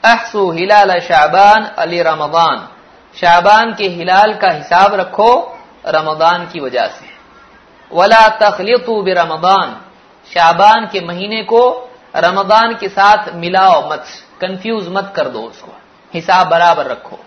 अहसु 0.04 0.50
हिलाल 0.50 0.98
शाबान 1.00 1.64
अली 1.78 2.02
रमदान 2.02 2.68
शाबान 3.20 3.74
के 3.74 3.88
हिलाल 3.88 4.34
का 4.34 4.50
हिसाब 4.50 4.94
रखो 4.94 5.58
रमदान 5.86 6.46
की 6.46 6.60
वजह 6.60 6.86
से। 6.86 7.14
वला 7.92 8.28
तखलितु 8.28 9.02
बे 9.02 9.12
रमदान 9.14 9.80
शाबान 10.34 10.86
के 10.86 11.00
महीने 11.00 11.42
को 11.42 11.90
रमदान 12.16 12.74
के 12.74 12.88
साथ 12.88 13.32
मिलाओ 13.34 13.90
मत 13.90 14.04
कंफ्यूज 14.40 14.88
मत 14.88 15.12
कर 15.16 15.28
दो 15.28 15.40
उसको। 15.40 15.72
हिसाब 16.14 16.48
बराबर 16.48 16.86
रखो। 16.86 17.18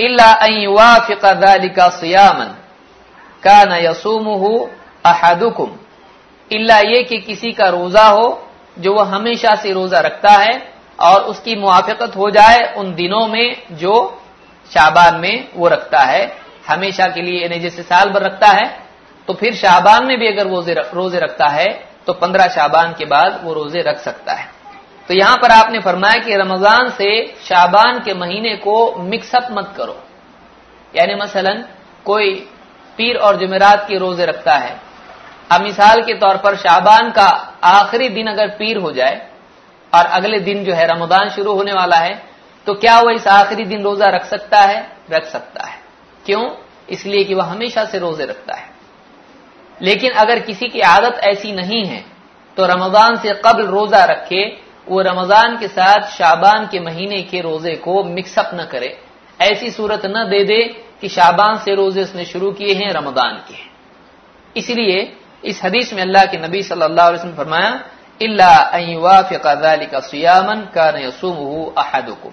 इल्ला 0.00 1.88
सियामन। 1.88 2.56
का 3.42 3.64
न 3.64 3.72
यसूमुहु 3.72 4.68
अहदुकुम। 5.04 5.76
इल्ला 6.52 6.78
ये 6.78 7.02
कि 7.02 7.18
किसी 7.18 7.52
का 7.52 7.68
रोजा 7.68 8.06
हो, 8.06 8.48
जो 8.78 8.94
वह 8.94 9.14
हमेशा 9.14 9.54
से 9.54 9.72
रोजा 9.72 10.00
रखता 10.00 10.30
है 10.30 10.75
और 10.98 11.20
उसकी 11.22 11.54
मुआफिकत 11.56 12.16
हो 12.16 12.30
जाए 12.30 12.72
उन 12.76 12.94
दिनों 12.94 13.26
में 13.28 13.56
जो 13.72 13.94
शाबान 14.70 15.20
में 15.20 15.48
वो 15.54 15.68
रखता 15.68 16.00
है। 16.00 16.32
हमेशा 16.68 17.06
के 17.06 17.22
लिए, 17.22 17.42
यानी 17.42 17.58
जैसे 17.60 17.82
साल 17.84 18.10
भर 18.10 18.22
रखता 18.22 18.48
है 18.50 18.66
तो 19.28 19.34
फिर 19.34 19.54
शाबान 19.56 20.06
में 20.06 20.18
भी 20.18 20.26
अगर 20.26 20.46
वो 20.46 20.60
रोज़े 20.94 21.18
रखता 21.20 21.46
है 21.48 21.66
तो 22.06 22.12
पंद्रह 22.14 22.46
शाबान 22.50 22.92
के 22.98 23.04
बाद 23.06 23.40
वो 23.44 23.52
रोज़े 23.52 23.82
रख 23.82 23.98
सकता 24.00 24.32
है। 24.32 24.48
तो 25.08 25.14
यहाँ 25.14 25.36
पर 25.36 25.50
आपने 25.52 25.78
फरमाया 25.80 26.18
कि 26.20 26.36
रमज़ान 26.36 26.88
से 26.90 27.10
शाबान 27.44 27.98
के 28.00 28.14
महीने 28.14 28.54
को 28.58 29.02
मिक्सअप 29.02 29.48
मत 29.52 29.72
करो। 29.76 29.96
यानी 30.94 31.14
मसलन, 31.16 31.64
कोई 32.06 32.34
पीर 32.98 33.16
और 33.18 33.36
जुमेरात 33.36 33.86
के 33.88 33.98
रोज़े 33.98 34.26
रखता 34.26 34.54
है। 34.54 34.74
अब 35.50 35.62
मिसाल 35.62 36.00
के 36.02 36.14
तौर 36.16 36.36
पर 36.36 36.56
शाबान 36.58 37.10
का 37.10 37.26
आखिरी 37.64 38.08
दिन 38.10 38.26
अगर 38.26 38.48
पीर 38.58 38.76
हो 38.78 38.92
जाए 38.92 39.20
और 39.92 40.06
अगले 40.06 40.38
दिन 40.40 40.64
जो 40.64 40.74
है 40.74 40.86
रमदान 40.86 41.28
शुरू 41.30 41.52
होने 41.52 41.72
वाला 41.72 41.96
है 41.98 42.14
तो 42.66 42.74
क्या 42.76 42.98
वह 43.00 43.12
इस 43.12 43.26
आखिरी 43.28 43.64
दिन 43.64 43.82
रोजा 43.82 44.06
रख 44.10 44.24
सकता 44.26 44.60
है? 44.60 44.78
रख 45.10 45.24
सकता 45.26 45.66
है। 45.66 45.78
क्यों? 46.24 46.44
इसलिए 46.88 47.24
कि 47.24 47.34
वह 47.34 47.44
हमेशा 47.44 47.84
से 47.84 47.98
रोज़े 47.98 48.24
रखता 48.24 48.54
है। 48.54 48.68
लेकिन 49.80 50.12
अगर 50.14 50.38
किसी 50.40 50.68
की 50.68 50.80
आदत 50.82 51.20
ऐसी 51.24 51.52
नहीं 51.54 51.84
है 51.84 52.04
तो 52.56 52.66
रमज़ान 52.66 53.16
से 53.16 53.32
कबल 53.44 53.66
रोजा 53.68 54.04
रखे, 54.04 54.42
वो 54.86 55.00
रमज़ान 55.02 55.56
के 55.58 55.68
साथ 55.68 56.08
शाबान 56.10 56.66
के 56.66 56.80
महीने 56.80 57.22
के 57.22 57.40
रोज़े 57.40 57.74
को 57.76 58.02
मिक्सअप 58.06 58.50
न 58.54 58.64
करे। 58.64 58.96
ऐसी 59.40 59.70
सूरत 59.70 60.02
न 60.06 60.28
दे 60.30 60.42
दे 60.44 60.62
कि 61.00 61.08
शाबान 61.08 61.58
से 61.64 61.74
रोज़े 61.74 62.02
उसने 62.02 62.24
शुरू 62.24 62.50
किए 62.52 62.74
हैं, 62.74 62.90
रमज़ान 62.92 63.42
के 63.48 63.58
इसलिए 64.56 65.12
इस 65.44 65.60
हदीस 65.64 65.92
में 65.94 66.02
अल्लाह 66.02 66.24
के 66.24 66.38
नबी 66.38 66.62
सल्लल्लाहु 66.62 67.08
अलैहि 67.08 67.32
फरमाया 67.34 67.70
इल्ला 68.22 70.00
सियामन 70.00 70.68
का 70.74 70.88
अहदुकुम 71.82 72.32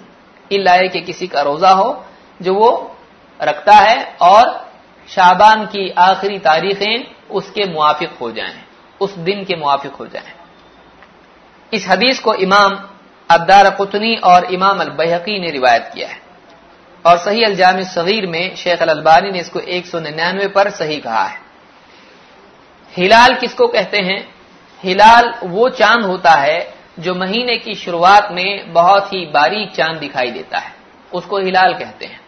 इल्ला 0.51 0.77
कि 0.77 1.01
किसी 1.01 1.27
का 1.27 1.41
रोजा 1.41 1.69
हो, 1.69 2.05
जो 2.41 2.53
वो 2.53 2.97
रखता 3.41 3.73
है 3.73 4.17
और 4.21 4.71
शाबान 5.09 5.65
की 5.65 5.89
आखिरी 5.89 6.39
तारीखें 6.39 7.15
उसके 7.31 7.73
मुआफिक 7.73 8.09
हो 8.21 8.31
जाएँ, 8.31 8.63
उस 9.01 9.13
दिन 9.13 9.43
के 9.43 9.55
मुआफिक 9.55 9.91
हो 9.91 10.07
जाएँ। 10.07 10.33
इस 11.73 11.87
हदीस 11.89 12.19
को 12.19 12.33
इमाम 12.33 12.89
अब्दार 13.29 13.69
कुतनी 13.69 14.15
और 14.15 14.45
इमाम 14.45 14.79
अल 14.79 14.89
ने 15.29 15.49
रिवायत 15.51 15.91
किया 15.93 16.09
है। 16.09 16.21
और 17.05 17.17
सही 17.17 17.43
अलजाम 17.43 17.83
सगीर 17.83 18.27
में 18.27 18.55
शेख 18.55 18.81
अलबानी 18.81 19.31
ने 19.31 19.39
इसको 19.39 19.59
एक 19.59 19.85
सौ 19.85 19.99
निन्यानवे 19.99 20.47
पर 20.47 20.69
सही 20.69 20.97
कहा 20.97 21.23
है। 21.23 21.37
हिलाल 22.97 23.35
किसको 23.35 23.67
कहते 23.67 23.97
हैं? 23.97 24.32
हिलाल 24.83 25.33
वो 25.43 25.69
चाँद 25.69 26.05
होता 26.05 26.31
है 26.31 26.73
जो 26.99 27.13
महीने 27.15 27.57
की 27.57 27.73
शुरुआत 27.75 28.27
में 28.31 28.73
बहुत 28.73 29.13
ही 29.13 29.25
बारीक 29.25 29.71
चाँद 29.71 29.97
दिखाई 29.97 30.31
देता 30.31 30.57
है। 30.57 30.73
उसको 31.13 31.37
हिलाल 31.37 31.73
कहते 31.73 32.05
हैं। 32.05 32.19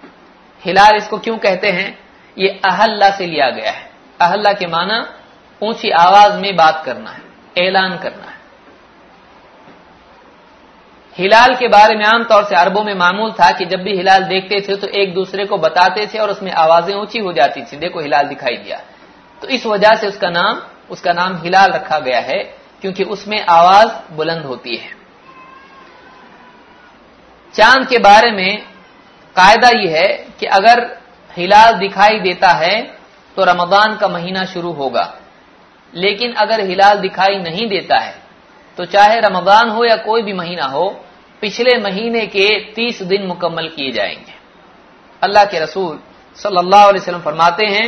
हिलाल 0.64 0.96
इसको 0.96 1.18
क्यों 1.18 1.38
कहते 1.38 1.70
हैं? 1.70 1.98
ये 2.38 2.50
अहल्ला 2.66 3.10
से 3.10 3.26
लिया 3.26 3.50
गया 3.50 3.72
है। 3.72 3.90
अहल्ला 4.20 4.52
के 4.54 4.68
माना 4.68 4.98
ऊँची 5.62 5.90
आवाज़ 5.90 6.40
में 6.40 6.56
बात 6.56 6.82
करना 6.86 7.10
है, 7.10 7.22
ऐलान 7.58 7.98
करना 7.98 8.26
है। 8.26 8.34
हिलाल 11.16 11.56
के 11.56 11.68
बारे 11.68 11.96
में 11.96 12.04
आमतौर 12.06 12.44
से 12.44 12.56
अरबों 12.56 12.84
में 12.84 12.94
मामूल 12.94 13.32
था 13.32 13.50
कि 13.52 13.66
जब 13.66 13.84
भी 13.84 13.96
हिलाल 13.98 14.24
देखते 14.24 14.60
थे 14.62 14.76
तो 14.76 14.88
एक 15.02 15.14
दूसरे 15.14 15.46
को 15.46 15.58
बताते 15.58 16.06
थे 16.08 16.20
और 16.20 16.30
उसमें 16.30 16.52
आवाज़ें 16.54 16.94
ऊँची 16.96 17.20
हो 17.20 17.34
जाती 17.34 17.62
थी। 17.62 17.78
देखो, 17.78 18.00
हिलाल 18.00 18.28
दिखाई 18.28 18.56
दिया। 18.56 18.80
तो 19.42 19.48
इस 19.48 19.66
वजह 19.66 19.96
से 19.96 20.08
उसका 20.08 20.30
नाम 20.30 20.62
उसका 20.90 21.14
नाम 21.14 21.38
हिलाल 21.44 21.72
रखा 21.72 22.00
गया 22.00 22.20
है, 22.20 22.38
क्योंकि 22.82 23.04
उसमें 23.06 23.40
आवाज़ 23.42 24.16
बुलंद 24.16 24.46
होती 24.46 24.76
है। 24.76 24.94
चाँद 27.54 27.88
के 27.88 27.98
बारे 28.00 28.32
में 28.32 28.62
कायदा 29.36 29.70
यह 29.72 29.98
है 29.98 30.08
कि 30.40 30.46
अगर 30.48 30.80
हिलाल 31.32 31.74
दिखाई 31.74 32.20
देता 32.20 32.52
है 32.56 32.76
तो 33.38 33.44
रमदान 33.44 33.96
का 33.98 34.08
महीना 34.08 34.44
शुरू 34.46 34.72
होगा। 34.72 35.14
लेकिन 35.94 36.34
अगर 36.34 36.62
हिलाल 36.62 37.00
दिखाई 37.00 37.36
नहीं 37.40 37.68
देता 37.70 37.98
है 37.98 38.16
तो 38.78 38.86
चाहे 38.86 39.20
रमदान 39.20 39.70
हो 39.70 39.84
या 39.86 39.96
कोई 39.98 40.22
भी 40.22 40.34
महीना 40.34 40.66
हो, 40.66 40.88
पिछले 41.42 41.78
महीने 41.80 42.26
के 42.28 42.48
तीस 42.74 43.02
दिन 43.04 43.26
मुकम्मल 43.28 43.68
किए 43.68 43.92
जाएँगे। 43.92 44.34
अल्लाह 45.22 45.46
के 45.46 45.60
रसूल 45.60 46.00
सल्लल्लाहु 46.38 46.88
अलैहि 46.88 47.00
वसल्लम 47.00 47.22
फरमाते 47.22 47.66
हैं, 47.66 47.88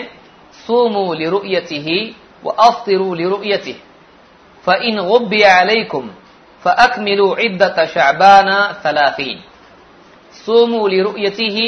सूमू 0.58 1.14
लिरुयती 1.14 2.16
व 2.48 2.50
अफ्तिरू 2.62 3.14
लिरुयती 3.14 3.74
फ़इन 4.68 5.02
गुब्बियकुम 5.04 6.10
फ़अकमिलु 6.66 7.28
इद्दत 7.40 7.80
शअबाना 7.94 8.58
सलासीन 8.84 9.38
सूमू 10.36 10.88
लिरुयती 10.88 11.50
ही 11.50 11.68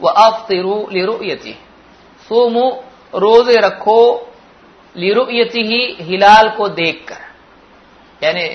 व 0.00 0.08
अफ्तिरू 0.18 0.76
लिरुयती 0.92 1.52
सोमू 2.30 2.68
रोज़े 3.12 3.56
रखो 3.60 4.00
लिरुयती 4.94 5.62
ही 5.62 5.80
हिलाल 6.00 6.48
को 6.56 6.68
देखकर 6.76 7.20
यानी 8.22 8.48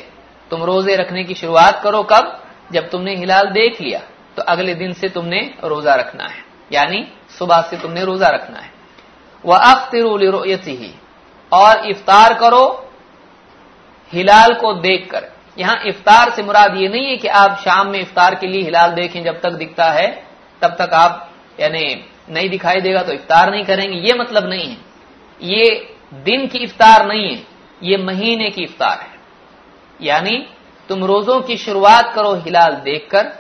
तुम 0.51 0.63
रोज़े 0.63 0.95
रखने 0.95 1.23
की 1.23 1.33
शुरुआत 1.33 1.81
करो 1.83 2.01
कब 2.03 2.39
जब 2.73 2.89
तुमने 2.89 3.15
हिलाल 3.15 3.49
देख 3.51 3.81
लिया 3.81 3.99
तो 4.37 4.41
अगले 4.43 4.73
दिन 4.75 4.93
से 4.93 5.09
तुमने 5.09 5.39
रोजा 5.65 5.95
रखना 5.95 6.23
है 6.25 6.43
यानी 6.71 7.05
सुबह 7.37 7.61
से 7.69 7.77
तुमने 7.77 8.03
रोजा 8.05 8.27
रखना 8.27 8.59
है 8.59 8.71
वह 9.45 9.57
अख्तिर 9.65 10.05
ही 10.69 10.93
और 11.53 11.86
इफ्तार 11.88 12.33
करो, 12.33 12.65
हिलाल 14.13 14.53
को 14.53 14.74
देखकर। 14.74 15.27
यहाँ 15.57 15.79
इफ्तार 15.86 16.29
से 16.29 16.43
मुराद 16.43 16.75
ये 16.77 16.88
नहीं 16.88 17.05
है 17.05 17.17
कि 17.17 17.27
आप 17.29 17.60
शाम 17.60 17.88
में 17.88 18.00
इफ्तार 18.00 18.36
के 18.36 18.48
लिए 18.48 18.62
हिलाल 18.62 18.91
देखें, 18.91 19.24
जब 19.24 19.39
तक 19.41 19.51
दिखता 19.51 19.91
है, 19.91 20.07
तब 20.62 20.75
तक 20.79 20.93
आप, 20.93 21.29
यानी 21.60 22.05
नहीं 22.29 22.50
दिखाई 22.50 22.81
देगा 22.81 23.01
तो 23.03 23.13
इफ्तार 23.13 23.51
नहीं 23.51 23.63
करेंगे। 23.65 23.98
ये 23.98 24.13
मतलब 24.13 24.50
नहीं 24.50 24.67
है। 24.67 24.77
ये 25.41 25.95
दिन 26.15 26.48
की 26.48 26.57
इफ्तार 26.57 27.05
नहीं 27.07 27.29
है, 27.29 27.43
ये 27.81 27.98
महीने 27.98 28.50
की 28.50 28.63
इफ्तार 28.63 29.00
है। 29.00 29.12
यानी 30.00 30.38
तुम 30.89 31.03
रोजों 31.05 31.39
की 31.41 31.57
शुरुआत 31.57 32.13
करो 32.13 32.33
हिलाल 32.36 32.75
देखकर, 32.75 33.31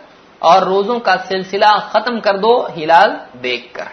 और 0.41 0.63
रोजों 0.63 0.99
का 0.99 1.15
सिलसिला 1.23 1.71
खत्म 1.91 2.19
कर 2.19 2.37
दो 2.37 2.55
हिलाल 2.71 3.19
देखकर। 3.35 3.89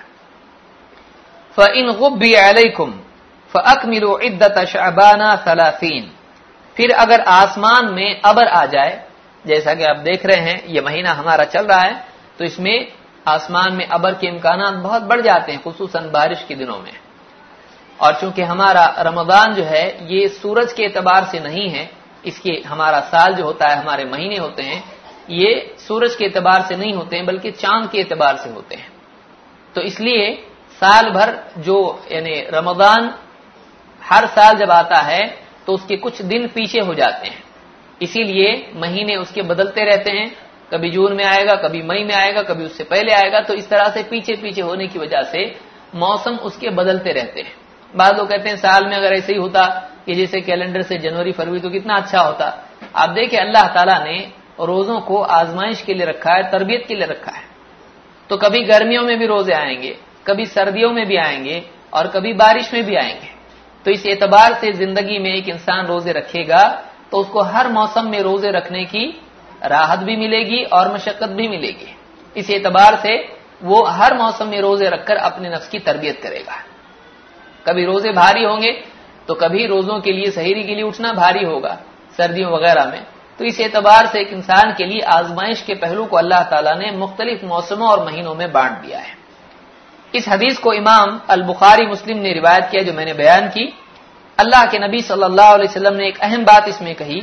फ़िन 1.56 1.92
गुब्बी 1.92 2.32
अलैकुम। 2.34 3.00
फ़अकमिलु 3.54 4.18
इद्दत 4.20 4.58
शअबाना 4.68 5.34
सलासीन। 5.44 6.10
फिर 6.76 6.90
अगर 6.94 7.20
आसमान 7.20 7.92
में 7.94 8.20
अबर 8.20 8.48
आ 8.48 8.64
जाए, 8.66 9.02
जैसा 9.44 9.74
कि 9.74 9.84
आप 9.84 9.96
देख 9.98 10.26
रहे 10.26 10.40
हैं, 10.40 10.66
ये 10.66 10.80
महीना 10.80 11.12
हमारा 11.12 11.44
चल 11.46 11.66
रहा 11.66 11.80
है 11.80 12.04
तो 12.38 12.44
इसमें 12.44 12.92
आसमान 13.26 13.72
में 13.72 13.86
अबर 13.86 14.14
के 14.14 14.26
इम्कान 14.26 14.82
बहुत 14.82 15.02
बढ़ 15.02 15.20
जाते 15.20 15.52
हैं, 15.52 15.60
खसूसन 15.62 16.10
बारिश 16.10 16.44
के 16.48 16.54
दिनों 16.54 16.78
में। 16.78 16.92
और 17.98 18.14
चूँकि 18.20 18.42
हमारा 18.42 18.84
रमदान 18.98 19.54
जो 19.54 19.64
है, 19.64 19.84
ये 20.12 20.28
सूरज 20.28 20.72
के 20.72 20.82
एतबार 20.82 21.24
से 21.24 21.40
नहीं 21.40 21.68
है, 21.68 21.90
इसके 22.24 22.52
हमारा 22.66 23.00
साल 23.00 23.34
जो 23.34 23.44
होता 23.44 23.68
है, 23.68 23.76
हमारे 23.76 24.04
महीने 24.04 24.36
होते 24.36 24.62
हैं, 24.62 24.82
ये 25.30 25.74
सूरज 25.78 26.14
के 26.16 26.24
एतबार 26.24 26.62
से 26.62 26.76
नहीं 26.76 26.92
होते 26.94 27.16
हैं, 27.16 27.26
बल्कि 27.26 27.50
चाँद 27.50 27.90
के 27.90 27.98
एतबार 27.98 28.36
से 28.36 28.50
होते 28.50 28.76
हैं। 28.76 28.88
तो 29.74 29.80
इसलिए 29.80 30.32
साल 30.82 31.10
भर 31.10 31.38
जो, 31.58 32.04
यानी 32.12 32.40
रमदान 32.50 33.14
हर 34.10 34.26
साल 34.26 34.56
जब 34.56 34.70
आता 34.70 34.96
है 34.96 35.26
तो 35.66 35.72
उसके 35.72 35.96
कुछ 35.96 36.22
दिन 36.22 36.46
पीछे 36.46 36.80
हो 36.80 36.94
जाते 36.94 37.28
हैं। 37.28 37.42
इसीलिए 38.00 38.72
महीने 38.76 39.16
उसके 39.16 39.42
बदलते 39.42 39.84
रहते 39.84 40.10
हैं। 40.10 40.30
कभी 40.72 40.90
जून 40.90 41.12
में 41.12 41.24
आएगा, 41.24 41.54
कभी 41.54 41.82
मई 41.82 42.04
में 42.04 42.14
आएगा, 42.14 42.42
कभी 42.42 42.64
उससे 42.64 42.84
पहले 42.84 43.12
आएगा 43.12 43.40
तो 43.40 43.54
इस 43.54 43.68
तरह 43.68 43.88
से 43.88 44.02
पीछे 44.02 44.36
पीछे 44.36 44.62
होने 44.62 44.86
की 44.86 44.98
वजह 44.98 45.22
से 45.22 45.44
मौसम 45.94 46.36
उसके 46.36 46.70
बदलते 46.70 47.12
रहते 47.12 47.40
हैं। 47.40 47.52
बाद 47.94 48.18
लोग 48.18 48.28
कहते 48.28 48.48
हैं, 48.48 48.56
साल 48.56 48.86
में 48.86 48.96
अगर 48.96 49.12
ऐसे 49.12 49.32
ही 49.32 49.38
होता, 49.38 49.64
कि 50.06 50.14
जैसे 50.14 50.40
कैलेंडर 50.40 50.82
से 50.82 50.98
जनवरी, 50.98 51.32
फरवरी 51.32 51.60
तो 51.60 51.70
कितना 51.70 51.94
अच्छा 51.94 52.20
होता। 52.20 52.46
आप 52.96 53.10
देखें, 53.10 53.38
अल्लाह 53.38 53.66
ताला 53.68 53.98
ने 54.04 54.18
रोजों 54.60 55.00
को 55.00 55.22
आजमाइश 55.22 55.82
के 55.82 55.94
लिए 55.94 56.06
रखा 56.06 56.34
है, 56.34 56.50
तरबियत 56.50 56.84
के 56.88 56.94
लिए 56.94 57.06
रखा 57.06 57.32
है। 57.32 57.44
तो 58.30 58.36
कभी 58.36 58.62
गर्मियों 58.64 59.02
में 59.02 59.18
भी 59.18 59.26
रोज़े 59.26 59.54
आएँगे, 59.54 59.96
कभी 60.26 60.46
सर्दियों 60.46 60.92
में 60.92 61.06
भी 61.06 61.16
आएँगे, 61.16 61.62
और 61.94 62.06
कभी 62.06 62.32
बारिश 62.32 62.74
में 62.74 62.84
भी 62.84 62.96
आएँगे। 62.96 63.39
तो 63.84 63.90
इस 63.90 64.06
एतबार 64.06 64.54
से 64.54 64.72
ज़िंदगी 64.72 65.18
में 65.18 65.30
एक 65.30 65.48
इंसान 65.48 65.86
रोज़े 65.86 66.12
रखेगा 66.12 66.62
तो 67.12 67.18
उसको 67.18 67.42
हर 67.44 67.68
मौसम 67.68 68.08
में 68.08 68.20
रोज़े 68.20 68.50
रखने 68.50 68.84
की 68.84 69.04
राहत 69.64 69.98
भी 69.98 70.16
मिलेगी 70.16 70.62
और 70.64 70.92
मशक्कत 70.94 71.28
भी 71.30 71.48
मिलेगी। 71.48 71.94
इस 72.36 72.50
एतबार 72.50 72.96
से 72.96 73.16
वो 73.62 73.82
हर 73.86 74.16
मौसम 74.16 74.48
में 74.48 74.60
रोज़े 74.60 74.88
रखकर 74.88 75.16
अपने 75.18 75.48
नफ्स 75.48 75.68
की 75.68 75.78
तरबियत 75.80 76.20
करेगा। 76.22 76.56
कभी 77.66 77.84
रोज़े 77.84 78.12
भारी 78.12 78.44
होंगे 78.44 78.72
तो 79.28 79.34
कभी 79.36 79.66
रोजों 79.66 79.98
के 80.00 80.12
लिए, 80.12 80.30
सहेरी 80.30 80.62
के 80.64 80.74
लिए 80.74 80.84
उठना 80.84 81.12
भारी 81.12 81.44
होगा, 81.44 81.78
सर्दियों 82.18 82.50
वगैरह 82.52 82.84
में। 82.84 83.02
तो 83.38 83.44
इस 83.44 83.60
एतबार 83.60 84.06
से 84.06 84.20
एक 84.20 84.32
इंसान 84.32 84.72
के 84.72 84.84
लिए 84.84 85.00
आजमाइश 85.10 85.62
के 85.62 85.74
पहलू 85.76 86.04
को 86.04 86.16
अल्लाह 86.16 86.42
ताला 86.44 86.74
ने 86.74 86.90
मुख्तलिफ़ 86.92 87.44
मौसमों 87.46 87.88
और 87.88 88.04
महीनों 88.06 88.34
में 88.34 88.50
बांट 88.52 88.72
दिया 88.78 88.98
है। 88.98 89.14
इस 90.14 90.28
हदीस 90.28 90.58
को 90.58 90.72
इमाम 90.74 91.20
अल 91.30 91.42
बुखारी 91.42 91.86
मुस्लिम 91.86 92.18
ने 92.18 92.32
रिवायत 92.32 92.68
किया, 92.70 92.82
जो 92.82 92.92
मैंने 92.92 93.12
बयान 93.14 93.48
की। 93.48 93.64
अल्लाह 94.38 94.64
के 94.66 94.78
नबी 94.78 95.00
सल्लल्लाहु 95.02 95.54
अलैहि 95.54 95.68
वसल्लम 95.68 95.94
ने 95.96 96.08
एक 96.08 96.18
अहम 96.20 96.44
बात 96.44 96.68
इसमें 96.68 96.94
कही, 96.94 97.20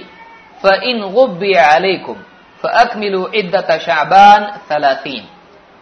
फ़इन 0.64 1.02
गुब्बिकुम 1.14 2.16
फ़अकमिलु 2.64 3.28
इद्दत 3.36 3.72
शाबान 3.82 4.46
सलासीन 4.70 5.28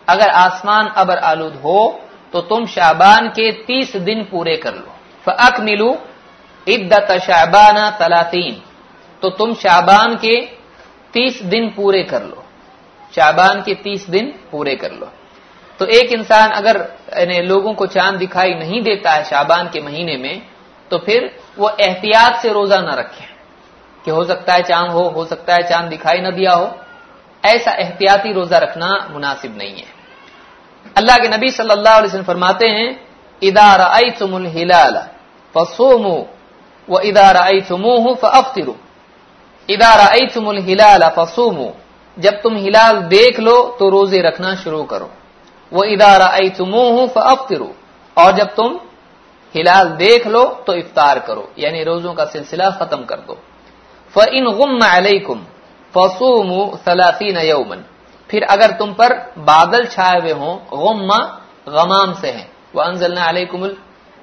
अगर 0.07 0.29
आसमान 0.29 0.87
अबर 0.97 1.17
आलूद 1.25 1.53
हो 1.63 1.79
तो 2.33 2.41
तुम 2.43 2.65
शाबान 2.67 3.27
के 3.29 3.51
तीस 3.67 3.95
दिन 3.99 4.23
पूरे 4.31 4.55
कर 4.57 4.73
लो। 4.75 4.91
फ 5.25 5.29
फ़अकमिलु 5.29 5.95
इद्दत 6.67 7.11
शाबान 7.23 7.77
सलासीन 7.99 8.61
तो 9.21 9.29
तुम 9.31 9.53
शाबान 9.55 10.15
के 10.15 10.35
तीस 11.13 11.41
दिन 11.43 11.69
पूरे 11.69 12.03
कर 12.03 12.23
लो। 12.23 12.43
शाबान 13.13 13.61
के 13.61 13.73
तीस 13.83 14.09
दिन 14.09 14.33
पूरे 14.51 14.75
कर 14.75 14.91
लो। 14.91 15.11
तो 15.79 15.85
एक 15.91 16.11
इंसान 16.13 16.51
अगर 16.51 16.77
लोगों 17.45 17.73
को 17.73 17.85
चाँद 17.87 18.15
दिखाई 18.15 18.53
नहीं 18.53 18.81
देता 18.81 19.11
है 19.11 19.23
शाबान 19.23 19.69
के 19.69 19.81
महीने 19.81 20.17
में 20.17 20.41
तो 20.91 20.97
फिर 20.97 21.31
वो 21.59 21.69
एहतियात 21.81 22.41
से 22.41 22.51
रोजा 22.53 22.79
न 22.81 22.95
रखे 22.95 23.25
कि 24.05 24.11
हो 24.11 24.23
सकता 24.25 24.53
है 24.53 24.61
चाँद 24.63 24.91
हो 24.91 25.07
हो 25.09 25.25
सकता 25.25 25.53
है 25.53 25.63
चाँद 25.69 25.89
दिखाई 25.89 26.19
न 26.21 26.31
दिया 26.35 26.51
हो। 26.51 26.71
ऐसा 27.43 27.71
एहतियाती 27.73 28.31
रोजा 28.33 28.57
रखना 28.57 28.87
मुनासिब 29.11 29.57
नहीं 29.57 29.75
है। 29.75 29.93
अल्लाह 30.95 31.17
के 31.17 31.27
नबी 31.27 31.49
सल्लल्लाहु 31.51 31.97
अलैहि 31.97 32.07
वसल्लम 32.07 32.25
फरमाते 32.25 32.67
हैं 32.67 32.87
इदार 33.41 33.81
तुमुल 34.19 34.45
हिलाल 34.47 34.97
फसोमो 35.53 36.15
व 36.87 36.99
इदार 37.03 37.37
तुमोह 37.67 38.13
फअफ्तिरू। 38.15 38.75
इदार 39.69 40.01
तुमुल 40.33 40.57
हिलाल 40.61 41.09
फसोमो। 41.17 41.73
जब 42.17 42.41
तुम 42.41 42.55
हिलाल 42.57 43.01
देख 43.09 43.39
लो 43.39 43.61
तो 43.79 43.89
रोज़े 43.89 44.21
रखना 44.21 44.55
शुरू 44.55 44.83
करो। 44.85 45.11
वो 45.71 45.83
इदारा 45.85 46.27
आई 46.27 46.49
तुमोह 46.49 47.05
फअफ्तिरू। 47.07 47.69
और 48.17 48.31
जब 48.31 48.53
तुम 48.55 48.79
हिलाल 49.55 49.89
देख 49.97 50.27
लो 50.27 50.43
तो 50.67 50.73
इफ्तार 50.75 51.19
करो। 51.19 51.49
यानी 51.59 51.83
रोजों 51.83 52.13
का 52.13 52.25
सिलसिला 52.25 52.69
खत्म 52.71 53.03
कर 53.05 53.19
दो। 53.27 53.37
फ 54.13 54.25
इन 54.29 54.45
गुम 54.51 54.79
अलैकुम 54.85 55.45
फसूमु 55.93 56.59
सलासीन 56.85 57.37
यौमन। 57.39 57.83
फिर 58.29 58.43
अगर 58.45 58.71
तुम 58.71 58.93
पर 58.93 59.13
बादल 59.39 59.85
छाए 59.85 60.19
हुए 60.21 60.31
हों, 60.31 60.55
गुम्मा 60.73 61.17
गमाम 61.69 62.13
से 62.13 62.29
हैं। 62.29 62.49
वह 62.75 62.83
अनजलना 62.85 63.23
अलैकुमुल 63.23 63.75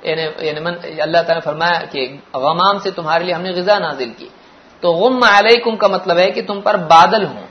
अल्लाह 0.04 1.22
ताला 1.22 1.40
फरमाया 1.40 1.78
कि 1.86 2.06
गमाम 2.36 2.78
से 2.78 2.90
तुम्हारे 2.90 3.24
लिए 3.24 3.34
हमने 3.34 3.52
गजा 3.52 3.78
नाजिल 3.78 4.10
की। 4.10 4.30
तो 4.82 4.92
गुम 4.92 5.20
अलैकुम 5.28 5.76
का 5.76 5.88
मतलब 5.88 6.18
है 6.18 6.30
कि 6.30 6.42
तुम 6.42 6.60
पर 6.60 6.76
बादल 6.88 7.24
हों। 7.24 7.46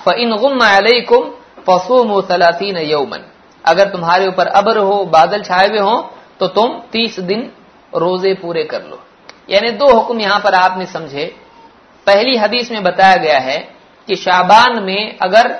फ 0.00 0.14
इन 0.18 0.36
गुम 0.36 0.58
अलैकुम 0.66 1.30
फसूम 1.68 2.20
सलासीन 2.22 2.76
यौमन। 2.78 3.24
अगर 3.64 3.88
तुम्हारे 3.88 4.26
ऊपर 4.26 4.46
अबर 4.48 4.78
हो, 4.78 5.04
बादल 5.06 5.42
छाए 5.42 5.68
हुए 5.68 5.78
हों 5.80 6.00
तो 6.40 6.46
तुम 6.48 6.78
तीस 6.92 7.18
दिन 7.20 7.50
रोज़े 7.92 8.34
पूरे 8.34 8.64
कर 8.64 8.82
लो। 8.82 9.02
यानी 9.50 9.70
दो 9.72 9.92
हुक्म 9.92 10.20
यहाँ 10.20 10.38
पर 10.40 10.54
आपने 10.54 10.86
समझे। 10.86 11.24
पहली 12.06 12.36
हदीस 12.36 12.70
में 12.70 12.82
बताया 12.82 13.16
गया 13.16 13.38
है 13.40 13.58
कि 14.08 14.16
शाबान 14.16 14.82
में 14.82 15.18
अगर 15.18 15.50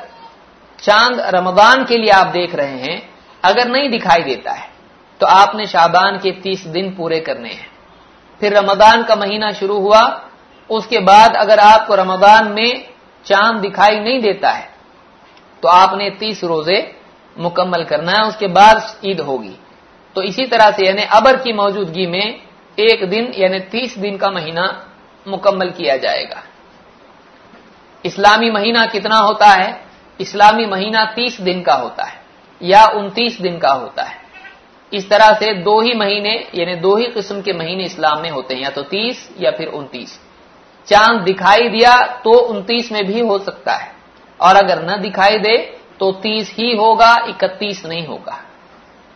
चाँद 0.78 1.20
रमदान 1.34 1.84
के 1.84 1.96
लिए 1.96 2.10
आप 2.10 2.26
देख 2.28 2.54
रहे 2.54 2.78
हैं, 2.78 3.02
अगर 3.42 3.68
नहीं 3.68 3.88
दिखाई 3.90 4.22
देता 4.22 4.52
है 4.52 4.70
तो 5.20 5.26
आपने 5.28 5.66
शाबान 5.66 6.18
के 6.18 6.30
तीस 6.42 6.66
दिन 6.68 6.90
पूरे 6.94 7.20
करने 7.20 7.48
हैं। 7.48 7.70
फिर 8.40 8.56
रमदान 8.56 9.02
का 9.04 9.14
महीना 9.16 9.52
शुरू 9.52 9.78
हुआ, 9.78 10.00
उसके 10.70 10.98
बाद 11.00 11.36
अगर 11.36 11.58
आपको 11.60 11.94
रमदान 11.94 12.48
में 12.52 12.84
चाँद 13.26 13.60
दिखाई 13.60 13.98
नहीं 14.00 14.20
देता 14.20 14.50
है 14.50 14.68
तो 15.62 15.68
आपने 15.68 16.10
तीस 16.10 16.44
रोज़े 16.44 16.94
मुकम्मल 17.36 17.84
करना 17.84 18.12
है, 18.12 18.22
उसके 18.22 18.46
बाद 18.46 19.00
ईद 19.04 19.20
होगी। 19.20 19.56
तो 20.16 20.22
इसी 20.22 20.46
तरह 20.46 20.70
से 20.70 20.86
यानी 20.86 21.02
अबर 21.10 21.36
की 21.36 21.52
मौजूदगी 21.52 22.06
में 22.06 22.42
एक 22.78 23.04
दिन 23.10 23.32
यानी 23.36 23.60
तीस 23.60 23.98
दिन 23.98 24.16
का 24.16 24.30
महीना 24.30 24.64
मुकम्मल 25.26 25.70
किया 25.70 25.96
जाएगा। 25.96 26.42
इस्लामी 28.04 28.50
महीना 28.50 28.84
कितना 28.86 29.16
होता 29.16 29.46
है? 29.46 29.80
इस्लामी 30.20 30.66
महीना 30.66 31.04
तीस 31.04 31.40
दिन 31.40 31.62
का 31.62 31.74
होता 31.74 32.04
है, 32.04 32.20
या 32.60 32.84
उनतीस 32.86 33.40
दिन 33.40 33.58
का 33.58 33.72
होता 33.72 34.02
है। 34.02 34.20
इस 34.92 35.08
तरह 35.10 35.32
से 35.34 35.52
दो 35.54 35.80
ही 35.80 35.94
महीने 35.94 36.34
यानी 36.54 36.74
दो 36.74 36.96
ही 36.96 37.06
किस्म 37.06 37.40
के 37.42 37.52
महीने 37.52 37.84
इस्लाम 37.84 38.20
में 38.20 38.30
होते 38.30 38.54
हैं, 38.54 38.62
या 38.62 38.70
तो 38.70 38.82
तीस 38.82 39.28
या 39.40 39.50
फिर 39.50 39.68
उनतीस। 39.68 40.18
चाँद 40.88 41.20
दिखाई 41.20 41.68
दिया 41.68 41.96
तो 42.24 42.38
उनतीस 42.44 42.92
में 42.92 43.04
भी 43.06 43.20
हो 43.20 43.38
सकता 43.38 43.74
है। 43.74 43.91
और 44.42 44.56
अगर 44.56 44.82
न 44.84 45.00
दिखाई 45.02 45.38
दे 45.38 45.56
तो 46.00 46.10
तीस 46.22 46.50
ही 46.50 46.74
होगा, 46.76 47.14
इकतीस 47.28 47.84
नहीं 47.86 48.06
होगा। 48.06 48.38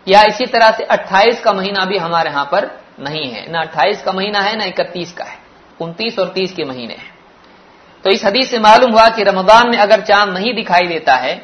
या 0.07 0.23
इसी 0.25 0.47
तरह 0.47 0.71
से 0.71 0.85
अट्ठाईस 0.87 1.41
का 1.41 1.53
महीना 1.53 1.85
भी 1.85 1.99
हमारे 1.99 2.31
यहाँ 2.31 2.45
पर 2.45 2.71
नहीं 3.01 3.31
है। 3.31 3.45
न 3.51 3.55
अट्ठाईस 3.59 4.03
का 4.03 4.13
महीना 4.13 4.41
है, 4.41 4.57
न 4.57 4.69
इकतीस 4.69 5.13
का 5.13 5.25
है। 5.25 5.39
उनतीस 5.81 6.19
और 6.19 6.29
तीस 6.29 6.53
के 6.53 6.65
महीने 6.65 6.95
हैं। 6.95 7.15
तो 8.05 8.11
इस 8.11 8.25
हदीस 8.25 8.51
से 8.51 8.59
मालूम 8.61 8.93
हुआ 8.93 9.09
कि 9.09 9.23
रमज़ान 9.25 9.71
में 9.71 9.79
अगर 9.79 10.01
चाँद 10.03 10.29
नहीं 10.31 10.55
दिखाई 10.55 10.87
देता 10.89 11.15
है 11.17 11.35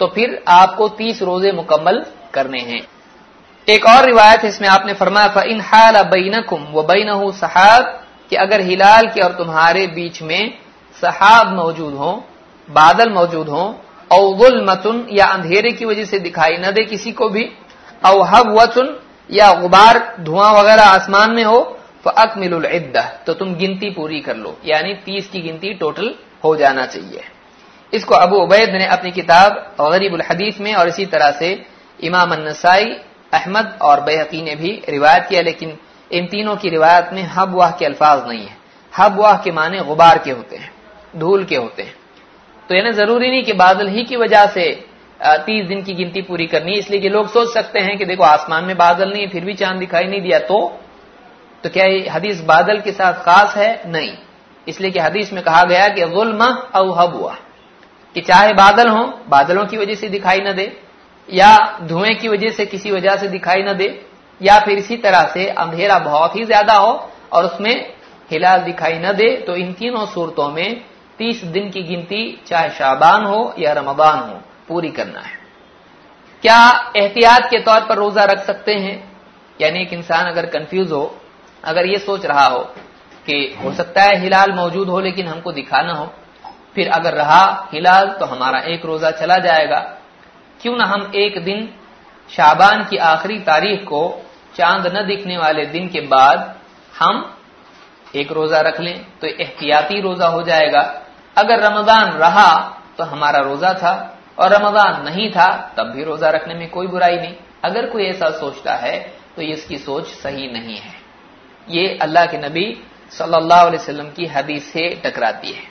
तो 0.00 0.06
फिर 0.06 0.42
आपको 0.48 0.88
तीस 0.90 1.22
रोज़े 1.22 1.52
मुकम्मल 1.52 2.04
करने 2.34 2.60
हैं। 2.60 2.80
एक 3.68 3.86
और 3.86 4.04
रिवायत 4.04 4.44
इसमें 4.44 4.68
आपने 4.68 4.92
फरमाया 4.94 5.28
था 5.36 5.42
इन 5.44 5.60
हाल 5.62 6.02
बैनकुम 6.06 6.66
व 6.72 6.82
बैन 6.84 7.08
सहाब 7.32 7.84
कि 8.30 8.36
अगर 8.36 8.60
हिलाल 8.62 9.06
के 9.08 9.20
और 9.20 9.32
तुम्हारे 9.34 9.86
बीच 9.88 10.22
में 10.22 10.52
सहाब 10.96 11.54
मौजूद 11.54 11.94
हो 11.94 12.12
बादल 12.68 13.10
मौजूद 13.10 13.48
हो 13.48 13.64
और 14.10 14.62
मतुन 14.64 15.06
या 15.12 15.26
अंधेरे 15.26 15.70
की 15.70 15.84
वजह 15.84 16.04
से 16.04 16.18
दिखाई 16.20 16.56
न 16.56 16.70
दे 16.70 16.84
किसी 16.84 17.12
को 17.12 17.28
भी 17.28 17.44
और 18.02 18.50
वचुन 18.52 18.96
या 19.30 19.52
गुबार, 19.52 20.16
धुआँ 20.20 20.52
वगैरह 20.52 20.84
आसमान 20.84 21.30
में 21.30 21.44
हो 21.44 21.60
तो 22.04 22.10
अकमिल 22.12 22.52
तो 23.26 23.32
तुम 23.34 23.54
गिनती 23.54 23.90
पूरी 23.90 24.20
कर 24.20 24.36
लो। 24.36 24.56
यानी 24.64 24.94
तीस 24.96 25.28
की 25.28 25.40
गिनती 25.40 25.72
टोटल 25.74 26.14
हो 26.44 26.54
जाना 26.56 26.84
चाहिए। 26.86 27.22
इसको 27.92 28.14
अबू 28.14 28.36
उबैद 28.36 28.70
ने 28.72 28.86
अपनी 28.88 29.10
किताब 29.12 29.76
गरीबुल 29.82 30.22
हदीस 30.30 30.60
में 30.60 30.74
और 30.74 30.88
इसी 30.88 31.06
तरह 31.06 31.30
से 31.30 31.50
इमाम 32.00 32.32
नसाई 32.40 32.96
अहमद 33.32 33.78
और 33.82 34.00
बेहकी 34.00 34.42
ने 34.42 34.54
भी 34.54 34.70
रिवायत 34.88 35.26
किया, 35.28 35.42
लेकिन 35.42 35.76
इन 36.10 36.26
तीनों 36.26 36.56
की 36.56 36.68
रिवायत 36.70 37.10
में 37.12 37.22
हब 37.28 37.54
वाह 37.54 37.70
के 37.70 37.84
अल्फाज 37.84 38.28
नहीं 38.28 38.46
है। 38.46 38.56
हब 38.92 39.20
वाह 39.20 39.36
के 39.36 39.52
माने 39.52 39.80
गुबार 39.84 40.18
के 40.18 40.30
होते 40.30 40.56
हैं, 40.56 40.70
धूल 41.16 41.44
के 41.44 41.56
होते 41.56 41.82
हैं। 41.82 41.94
तो 42.68 42.74
यानी 42.74 42.92
ज़रूरी 42.92 43.30
नहीं 43.30 43.42
कि 43.44 43.52
बादल 43.54 43.88
ही 43.88 44.04
की 44.04 44.16
वजह 44.16 44.46
से 44.46 44.70
तीस 45.20 45.66
दिन 45.66 45.82
की 45.82 45.94
गिनती 45.94 46.22
पूरी 46.22 46.46
करनी 46.46 46.72
इसलिए 46.74 47.00
कि 47.00 47.08
लोग 47.08 47.28
सोच 47.32 47.52
सकते 47.52 47.80
हैं 47.80 47.96
कि 47.98 48.04
देखो 48.04 48.22
आसमान 48.24 48.64
में 48.64 48.76
बादल 48.76 49.12
नहीं, 49.12 49.28
फिर 49.28 49.44
भी 49.44 49.54
चाँद 49.54 49.78
दिखाई 49.78 50.04
नहीं 50.04 50.20
दिया 50.22 50.38
तो 50.40 50.58
तो 51.64 51.70
क्या 51.70 51.84
हदीस 52.12 52.40
बादल 52.44 52.80
के 52.80 52.92
साथ 52.92 53.22
खास 53.24 53.54
है? 53.56 53.82
नहीं। 53.86 54.12
इसलिए 54.66 54.90
कि 54.90 54.98
हदीस 54.98 55.32
में 55.32 55.42
कहा 55.42 55.62
गया 55.64 55.86
कि 55.88 56.06
गुलमा 56.06 56.46
अव 56.74 56.90
हुआ 56.90 57.36
कि 58.14 58.20
चाहे 58.20 58.52
बादल 58.54 58.88
हो, 58.88 59.04
बादलों 59.28 59.64
की 59.66 59.76
वजह 59.76 59.94
से 59.94 60.08
दिखाई 60.08 60.40
न 60.40 60.52
दे, 60.52 60.72
या 61.28 61.78
धुएँ 61.82 62.14
की 62.14 62.28
वजह 62.28 62.50
से 62.50 62.66
किसी 62.66 62.90
वजह 62.90 63.16
से 63.16 63.28
दिखाई 63.28 63.62
न 63.62 63.72
दे, 63.72 63.88
या 64.40 64.58
फिर 64.58 64.78
इसी 64.78 64.96
तरह 64.96 65.30
से 65.34 65.46
अंधेरा 65.48 65.98
बहुत 65.98 66.36
ही 66.36 66.44
ज़्यादा 66.44 66.74
हो 66.74 66.92
और 67.32 67.44
उसमें 67.44 67.74
हिलाल 68.30 68.60
दिखाई 68.60 68.98
न 68.98 69.12
दे 69.12 69.30
तो 69.46 69.56
इन 69.56 69.72
तीनों 69.72 70.06
सूरतों 70.06 70.50
में 70.50 70.82
तीस 71.18 71.44
दिन 71.44 71.70
की 71.70 71.82
गिनती, 71.82 72.40
चाहे 72.46 72.70
शाबान 72.70 73.24
हो 73.24 73.54
या 73.58 73.72
रमबान 73.72 74.18
हो, 74.18 74.40
पूरी 74.68 74.90
करना 74.90 75.20
है। 75.20 75.38
क्या 76.42 76.92
एहतियात 76.96 77.50
के 77.50 77.58
तौर 77.58 77.80
पर 77.80 77.96
रोजा 77.96 78.24
रख 78.24 78.44
सकते 78.44 78.74
हैं? 78.74 78.96
यानी 79.60 79.82
एक 79.82 79.92
इंसान 79.92 80.26
अगर 80.26 80.46
कंफ्यूज 80.46 80.92
हो, 80.92 81.16
अगर 81.64 81.86
ये 81.86 81.98
सोच 81.98 82.26
रहा 82.26 82.44
हो 82.44 82.58
कि 83.26 83.56
हो 83.64 83.72
सकता 83.72 84.02
है 84.02 84.20
हिलाल 84.20 84.52
मौजूद 84.52 84.88
हो 84.88 85.00
लेकिन 85.00 85.28
हमको 85.28 85.52
दिखाना 85.52 85.92
हो, 85.92 86.12
फिर 86.74 86.88
अगर 86.88 87.14
रहा 87.14 87.68
हिलाल 87.72 88.08
तो 88.20 88.26
हमारा 88.26 88.58
एक 88.58 88.84
रोजा 88.84 89.10
चला 89.10 89.36
जाएगा। 89.38 89.78
क्यों 90.60 90.76
ना 90.76 90.84
हम 90.84 91.10
एक 91.14 91.44
दिन 91.44 91.68
शाबान 92.30 92.84
की 92.84 92.96
आखिरी 92.96 93.38
तारीख 93.40 93.82
को 93.84 94.02
चाँद 94.56 94.86
न 94.86 95.06
दिखने 95.06 95.36
वाले 95.38 95.64
दिन 95.66 95.88
के 95.88 96.00
बाद 96.00 96.54
हम 96.98 97.36
एक 98.16 98.32
रोजा 98.32 98.60
रख 98.60 98.80
लें 98.80 99.04
तो 99.20 99.26
एहतियाती 99.26 100.00
रोजा 100.00 100.28
हो 100.28 100.42
जाएगा। 100.42 100.82
अगर 101.36 101.60
रमज़ान 101.62 102.12
रहा 102.18 102.50
तो 102.98 103.04
हमारा 103.04 103.40
रोजा 103.40 103.72
था 103.74 103.92
और 104.38 104.52
रमज़ान 104.52 105.02
नहीं 105.04 105.30
था, 105.30 105.48
तब 105.76 105.86
भी 105.86 106.04
रोजा 106.04 106.30
रखने 106.30 106.54
में 106.54 106.68
कोई 106.70 106.86
बुराई 106.86 107.16
नहीं। 107.16 107.34
अगर 107.64 107.86
कोई 107.86 108.04
ऐसा 108.04 108.30
सोचता 108.32 108.74
है 108.76 108.98
तो 109.36 109.42
इसकी 109.44 109.78
सोच 109.78 110.06
सही 110.06 110.50
नहीं 110.52 110.76
है। 110.76 110.94
ये 111.68 111.86
अल्लाह 112.02 112.26
के 112.26 112.38
नबी 112.38 112.66
सल्लल्लाहु 113.12 113.66
अलैहि 113.66 113.76
वसल्लम 113.76 114.08
की 114.10 114.26
हदीस 114.26 114.72
से 114.72 114.88
टकराती 115.04 115.52
है। 115.52 115.62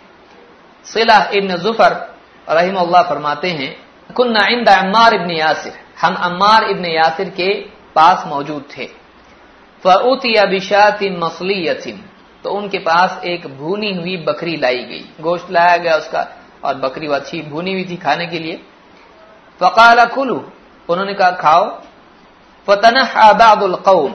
सिला 0.86 1.18
इब्न 1.34 1.58
जुफर 1.58 1.94
रहीम 2.48 2.78
फरमाते 3.04 3.50
हैं, 3.50 3.76
कुन्ना 4.10 4.46
अम्मार 4.74 5.14
इब्न 5.14 5.32
यासिर। 5.32 5.74
हम 6.02 6.16
अम्मार 6.24 6.64
इब्न 6.66 6.86
यासिर 6.88 7.30
के 7.32 7.50
पास 7.96 8.24
मौजूद 8.28 8.64
थे। 8.72 8.86
फ़ऊतिया 9.84 10.46
बिशातिन 10.46 11.18
मसलियतिन। 11.20 12.04
तो 12.46 12.52
उनके 12.52 12.78
पास 12.78 13.22
एक 13.26 13.48
भूनी 13.58 13.94
हुई 13.94 14.18
बकरी 14.18 14.56
लाई 14.58 14.78
गई। 14.78 15.00
गोश्त 15.22 15.52
लाया 15.52 15.78
गया 15.78 15.96
उसका 15.96 16.28
और 16.64 16.76
बकरी 16.76 17.08
अच्छी 17.08 17.42
भूनी 17.42 17.74
हुई 17.74 17.84
थी 17.84 17.98
खाने 17.98 18.26
के 18.28 18.40
लिए। 18.40 18.56
फ़काला, 19.60 20.06
खुलू। 20.06 20.52
उन्होंने 20.90 21.14
कहा, 21.14 21.32
खाओ। 21.32 21.82
फतन 22.68 22.98
आबादुल 22.98 23.76
कौम। 23.76 24.14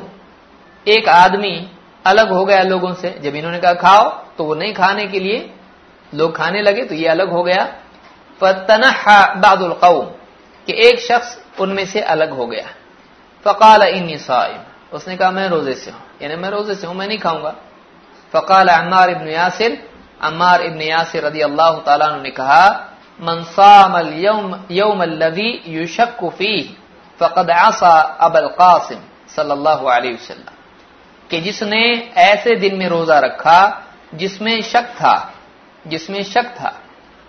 एक 0.86 1.08
आदमी 1.08 1.70
अलग 2.06 2.30
हो 2.30 2.44
गया 2.44 2.62
लोगों 2.62 2.94
से। 2.94 3.10
जब 3.22 3.34
इन्होंने 3.34 3.58
कहा, 3.58 3.72
खाओ 3.72 4.08
तो 4.38 4.44
वो 4.44 4.54
नहीं 4.54 4.74
खाने 4.74 5.06
के 5.06 5.20
लिए, 5.20 5.50
लोग 6.14 6.36
खाने 6.36 6.62
लगे 6.62 6.84
तो 6.84 6.94
ये 6.94 7.08
अलग 7.08 7.30
हो 7.30 7.42
गया। 7.42 7.64
फतनहा 8.40 9.34
बादुल 9.34 9.72
कौम, 9.72 10.06
कि 10.66 10.88
एक 10.88 11.00
शख्स 11.00 11.38
उनमें 11.60 11.86
से 11.86 12.00
अलग 12.00 12.30
हो 12.30 12.46
गया। 12.46 12.66
फ़काल 13.44 13.82
इन 13.82 14.18
साइम। 14.18 14.62
उसने 14.92 15.16
कहा, 15.16 15.30
मैं 15.30 15.48
रोज़े 15.48 15.74
से 15.74 15.90
हूँ। 15.90 16.00
यानी, 16.22 16.36
मैं 16.36 16.50
रोज़े 16.50 16.74
से 16.74 16.86
हूँ, 16.86 16.94
मैं 16.94 17.08
नहीं 17.08 17.18
खाऊँगा। 17.18 17.54
फ़काल 18.32 18.68
अम्मार 18.68 19.10
इबन 19.10 19.28
यासिर 19.28 19.72
अम्मार 20.22 20.62
इबन 20.62 20.82
यासिर 20.82 21.24
रदी 21.24 21.40
अल्लाह 21.40 21.78
तला 21.86 22.16
ने 22.16 22.30
कहा 22.30 22.64
मनसाम 23.20 23.96
यौम 24.70 25.02
लदी 25.02 25.50
फ़कद 27.20 27.50
आसा 27.50 27.98
अबल 28.20 28.46
कासिम 28.58 29.00
सल्लल्लाहु 29.36 29.86
अलैहि 29.86 30.14
वसल्लम 30.14 30.54
कि 31.30 31.40
जिसने 31.40 31.82
ऐसे 32.16 32.54
दिन 32.56 32.76
में 32.76 32.88
रोजा 32.88 33.18
रखा, 33.18 33.82
जिसमें 34.14 34.62
शक 34.62 34.86
था, 34.94 35.34
जिसमें 35.86 36.22
शक 36.22 36.46
था, 36.54 36.72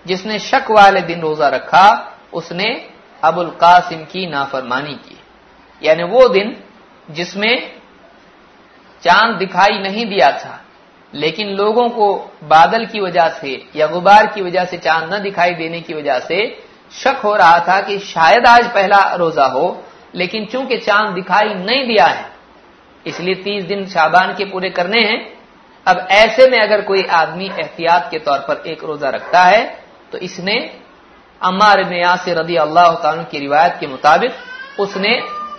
जिसने 0.06 0.40
शक 0.40 0.72
वाले 0.72 1.02
दिन 1.02 1.22
रोजा 1.22 1.48
रखा, 1.48 1.88
उसने 2.34 2.70
अबुल 3.24 3.50
कासिम 3.62 4.04
की 4.04 4.26
नाफरमानी 4.28 4.94
की। 4.96 5.20
यानी 5.82 6.04
वो 6.04 6.28
दिन 6.28 6.56
जिसमें 7.12 7.56
चाँद 9.04 9.36
दिखाई 9.36 9.78
नहीं 9.80 10.06
दिया 10.06 10.32
था 10.32 10.60
लेकिन 11.14 11.48
लोगों 11.56 11.88
को 11.90 12.14
बादल 12.44 12.86
की 12.86 13.00
वजह 13.00 13.30
से 13.42 13.62
या 13.76 13.88
गुबार 13.88 14.28
की 14.28 14.42
वजह 14.42 14.66
से 14.66 14.78
चाँद 14.78 15.14
न 15.14 15.22
दिखाई 15.24 15.54
देने 15.54 15.82
की 15.82 15.94
वजह 15.94 16.20
से 16.20 16.38
शक 16.94 17.22
हो 17.24 17.36
रहा 17.36 17.60
था 17.60 17.80
कि 17.82 17.98
शायद 18.00 18.46
आज 18.48 18.68
पहला 18.74 19.00
रोजा 19.16 19.46
हो, 19.46 19.84
लेकिन 20.16 20.46
चूँकि 20.46 20.78
चाँद 20.78 21.14
दिखाई 21.16 21.54
नहीं 21.56 21.86
दिया 21.88 22.06
है, 22.06 22.26
इसलिए 23.06 23.36
तीस 23.38 23.64
दिन 23.64 23.86
शाबान 23.88 24.34
के 24.36 24.46
पूरे 24.46 24.70
करने 24.70 25.02
हैं। 25.02 25.20
अब 25.86 26.08
ऐसे 26.12 26.48
में 26.50 26.60
अगर 26.60 26.82
कोई 26.82 27.04
आदमी 27.14 27.46
एहतियात 27.48 28.08
के 28.12 28.20
तौर 28.20 28.40
पर 28.40 28.64
एक 28.68 28.84
रोजा 28.84 29.10
रखता 29.10 29.42
है 29.44 29.64
तो 30.12 30.18
इसने 30.20 30.56
इबन 31.42 31.94
यासिर 31.94 32.38
रदी 32.38 32.56
अल्लाह 32.58 33.24
की 33.24 33.40
रिवायत 33.40 33.78
के 33.80 33.88
मुताबिक 33.88 34.80
उसने 34.80 35.16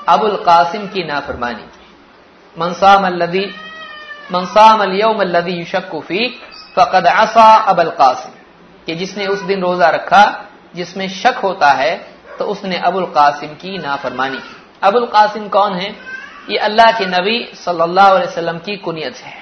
अबुल 0.08 0.36
कासिम 0.44 0.86
की 0.86 1.04
नाफरमानी 1.04 1.62
की। 1.64 2.60
मनसाम 2.60 3.06
मनसाम 4.32 4.82
अलियम 4.82 5.22
युशक्फी 5.50 6.28
फ़कद 6.76 7.06
असा 7.06 7.46
अबुल 7.70 7.90
कासिम 7.92 8.32
कि 8.86 8.94
जिसने 8.94 9.26
उस 9.26 9.42
दिन 9.42 9.60
रोजा 9.62 9.88
रखा, 9.90 10.24
जिसमें 10.74 11.08
शक 11.10 11.36
होता 11.42 11.70
है 11.72 11.94
तो 12.38 12.44
उसने 12.44 12.76
अबुल 12.80 13.04
कासिम 13.14 13.54
की 13.54 13.78
नाफरमानी 13.78 14.36
की। 14.38 14.54
अबुल 14.82 15.06
कासिम 15.06 15.48
कौन 15.48 15.74
है? 15.74 15.90
ये 16.50 16.58
अल्लाह 16.60 16.90
के 16.98 17.06
नबी 17.08 17.36
सल्लल्लाहु 17.56 18.14
अलैहि 18.14 18.28
वसल्लम 18.28 18.58
की 18.58 18.76
कुनियत 18.78 19.16
है। 19.16 19.34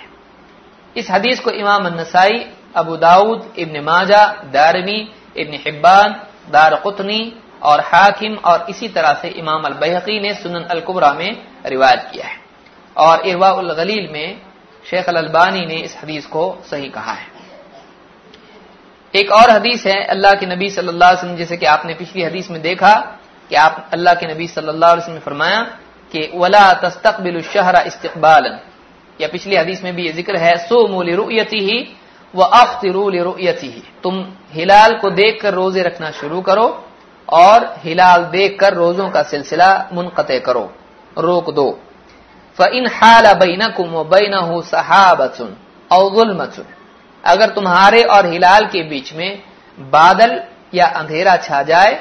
इस 0.96 1.10
हदीस 1.10 1.40
को 1.40 1.50
इमाम 1.52 1.86
नसाई 1.90 2.44
अबू 2.76 2.96
दाऊद, 2.96 3.52
इब्न 3.58 3.80
माजा, 3.84 4.24
दारमी, 4.52 4.98
इब्न 5.36 5.58
हिब्बान 5.66 6.20
दार 6.50 6.74
कुतनी 6.76 7.20
और 7.62 7.80
हाकिम 7.84 8.34
और 8.44 8.66
इसी 8.70 8.88
तरह 8.88 9.12
से 9.22 9.28
इमाम 9.30 9.62
अलबहकी 9.64 10.20
ने 10.20 10.34
सुनन 10.34 10.62
अल 10.64 10.80
कुबरा 10.80 11.12
में 11.12 11.30
रिवायत 11.66 12.08
किया 12.12 12.26
है। 12.26 12.38
और 12.96 13.26
इरवा 13.26 13.50
गलील 13.74 14.08
में 14.12 14.40
शेख 14.84 15.08
अल 15.08 15.16
अलबानी 15.16 15.64
ने 15.66 15.76
इस 15.80 15.96
हदीस 16.02 16.26
को 16.26 16.44
सही 16.70 16.88
कहा 16.88 17.12
है। 17.12 17.26
एक 19.14 19.30
और 19.32 19.50
हदीस 19.50 19.86
है, 19.86 20.02
अल्लाह 20.06 20.34
के 20.34 20.46
नबी 20.46 20.70
सल्लल्लाहु 20.70 21.10
अलैहि 21.10 21.18
वसल्लम, 21.18 21.36
जैसे 21.36 21.56
कि 21.56 21.66
आपने 21.66 21.94
पिछली 21.94 22.22
हदीस 22.22 22.50
में 22.50 22.60
देखा 22.62 22.94
कि 23.50 23.54
आप 23.56 23.88
अल्लाह 23.92 24.14
के 24.14 24.26
नबी 24.26 24.46
सल्लल्लाहु 24.48 24.92
अलैहि 24.92 25.02
वसल्लम 25.02 25.14
ने 25.14 25.20
फरमाया 25.20 25.62
कि 26.12 26.30
वला 26.34 26.72
तस्तकबिल 26.82 27.40
शहरा 27.44 27.80
इस्तकबालन। 27.82 28.58
या 29.20 29.28
पिछली 29.28 29.56
हदीस 29.56 29.82
में 29.84 29.94
भी 29.96 30.06
ये 30.06 30.12
ज़िक्र 30.12 30.36
है 30.36 30.56
सो 30.58 30.86
मूल 30.88 31.10
रुयती 31.14 31.58
ही 31.60 31.78
व 32.34 32.42
अख्तिरूल 32.42 33.18
रुयती 33.18 33.68
ही 33.68 33.82
तुम 34.02 34.14
हिलाल 34.52 34.94
को 34.98 35.10
देखकर 35.12 35.54
रोज़े 35.54 35.82
रखना 35.82 36.10
शुरू 36.10 36.40
करो 36.40 36.66
और 37.28 37.64
हिलाल 37.84 38.24
देखकर 38.30 38.74
रोजों 38.74 39.08
का 39.10 39.22
सिलसिला 39.22 39.70
मुनक़ 39.92 40.20
करो। 40.40 40.62
रोक 41.16 41.50
दो। 41.50 41.68
फ़इन 42.60 42.86
हाल 42.86 43.32
बैनकुम 43.34 43.90
व 43.90 44.04
बैनहु 44.04 44.62
सहाबतुन 44.62 45.56
औ 45.90 46.08
अगर 47.24 47.48
तुम्हारे 47.48 48.02
और 48.02 48.26
हिलाल 48.26 48.66
के 48.66 48.82
बीच 48.82 49.12
में 49.12 49.42
बादल 49.78 50.40
या 50.74 50.86
अंधेरा 50.86 51.36
छा 51.36 51.62
जाए 51.62 51.92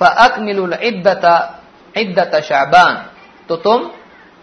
फ़अकमिलुल 0.00 0.74
इद्दत 0.82 1.24
इद्दत 1.96 2.40
शाबान 2.44 3.06
तो 3.48 3.56
तुम 3.56 3.90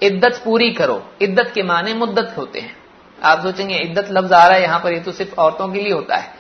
इद्दत 0.04 0.42
पूरी 0.46 0.72
करो। 0.72 1.10
इद्दत 1.22 1.52
के 1.56 1.64
माने 1.64 1.94
मुद्दत 1.94 2.34
होते 2.38 2.60
हैं। 2.60 2.76
आप 3.24 3.42
सोचेंगे, 3.42 3.76
इद्दत 3.76 4.08
लफ्ज 4.12 4.34
आ 4.34 4.48
रहा 4.48 4.58
है, 4.58 4.64
यहाँ 4.64 4.80
पर 4.80 4.94
ये 4.94 5.00
तो 5.00 5.12
सिर्फ़ 5.12 5.36
औरतों 5.36 5.68
के 5.68 5.82
लिए 5.82 5.94
होता 5.94 6.16
है। 6.16 6.34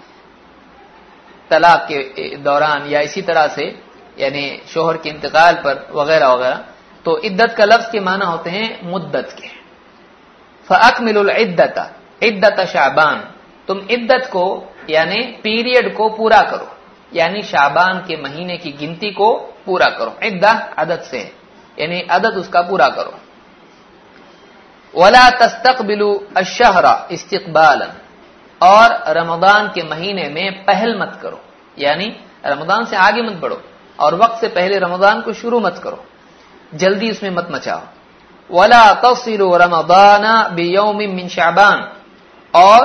तलाक 1.49 1.87
के 1.91 2.37
दौरान 2.37 2.87
या 2.87 2.99
इसी 2.99 3.21
तरह 3.21 3.47
से, 3.47 3.79
यानी 4.19 4.61
शोहर 4.67 4.97
के 4.97 5.09
इंतकाल 5.09 5.53
पर, 5.53 5.87
वगैरह 5.95 6.27
वगैरह। 6.27 6.63
तो 7.05 7.17
इद्दत 7.17 7.55
का 7.57 7.65
लफ्ज 7.65 7.89
के 7.91 7.99
माना 7.99 8.25
होते 8.25 8.49
हैं 8.49 8.89
मुद्दत 8.89 9.35
के। 9.41 9.47
फ़अकमिलुल 10.69 11.29
इद्दत 11.29 11.95
इद्दत 12.23 12.65
शाबान। 12.65 13.31
तुम 13.67 13.77
इद्दत 13.77 14.25
को, 14.25 14.75
यानी 14.89 15.21
पीरियड 15.21 15.95
को 15.95 16.09
पूरा 16.09 16.41
करो। 16.41 16.77
यानी 17.13 17.41
शाबान 17.41 17.99
के 17.99 18.21
महीने 18.21 18.57
की 18.57 18.71
गिनती 18.71 19.11
को 19.11 19.35
पूरा 19.65 19.85
करो। 19.85 20.19
इद्दा 20.23 20.73
अदद 20.77 21.01
से, 21.01 21.35
यानी 21.79 22.01
अदद 22.01 22.37
उसका 22.37 22.61
पूरा 22.61 22.87
करो। 22.87 23.19
वला 25.01 25.29
तस्तकबिलु 25.29 26.19
अशहरा 26.37 27.07
इस्तकबालन। 27.11 27.87
और 28.61 29.03
रमदान 29.07 29.67
के 29.67 29.83
महीने 29.83 30.29
में 30.29 30.65
पहल 30.65 30.99
मत 30.99 31.19
करो। 31.21 31.41
यानी 31.79 32.17
रमदान 32.45 32.85
से 32.85 32.95
आगे 32.95 33.21
मत 33.21 33.33
बढ़ो। 33.33 33.61
और 33.99 34.15
वक्त 34.15 34.41
से 34.41 34.47
पहले 34.47 34.79
रमदान 34.79 35.21
को 35.21 35.33
शुरू 35.33 35.59
मत 35.59 35.81
करो। 35.83 36.05
जल्दी 36.75 37.11
उसमें 37.11 37.29
मत 37.29 37.47
मचाओ। 37.51 37.81
वला 38.49 38.83
तफसिलो 38.93 39.55
रमदाना 39.57 40.41
बेयौम 40.49 40.97
मिन 40.97 41.27
शाबान। 41.27 41.87
और 42.53 42.83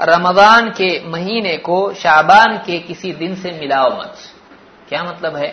रमदान 0.00 0.68
के 0.70 0.88
महीने 1.08 1.56
को 1.58 1.78
शाबान 1.94 2.56
के 2.58 2.78
किसी 2.78 3.12
दिन 3.12 3.34
से 3.34 3.52
मिलाओ 3.52 3.88
मत। 3.90 4.14
क्या 4.88 5.02
मतलब 5.04 5.36
है? 5.36 5.48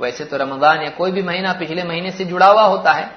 वैसे 0.00 0.24
तो 0.24 0.36
रमदान 0.36 0.82
या 0.82 0.88
कोई 0.90 1.10
भी 1.10 1.22
महीना 1.22 1.52
पिछले 1.52 1.82
महीने 1.82 2.10
से 2.10 2.24
जुड़ा 2.24 2.46
हुआ 2.46 2.62
होता 2.62 2.92
है। 2.92 3.10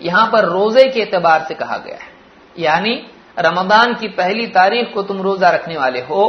यहाँ 0.00 0.26
पर 0.26 0.44
रोज़े 0.44 0.84
के 0.84 1.00
एतबार 1.00 1.44
से 1.48 1.54
कहा 1.54 1.76
गया 1.76 1.96
है। 1.96 2.10
यानी 2.58 2.94
रमदान 3.38 3.94
की 3.94 4.08
पहली 4.08 4.46
तारीख 4.46 4.92
को 4.94 5.02
तुम 5.02 5.20
रोजा 5.22 5.50
रखने 5.50 5.76
वाले 5.76 6.00
हो 6.00 6.22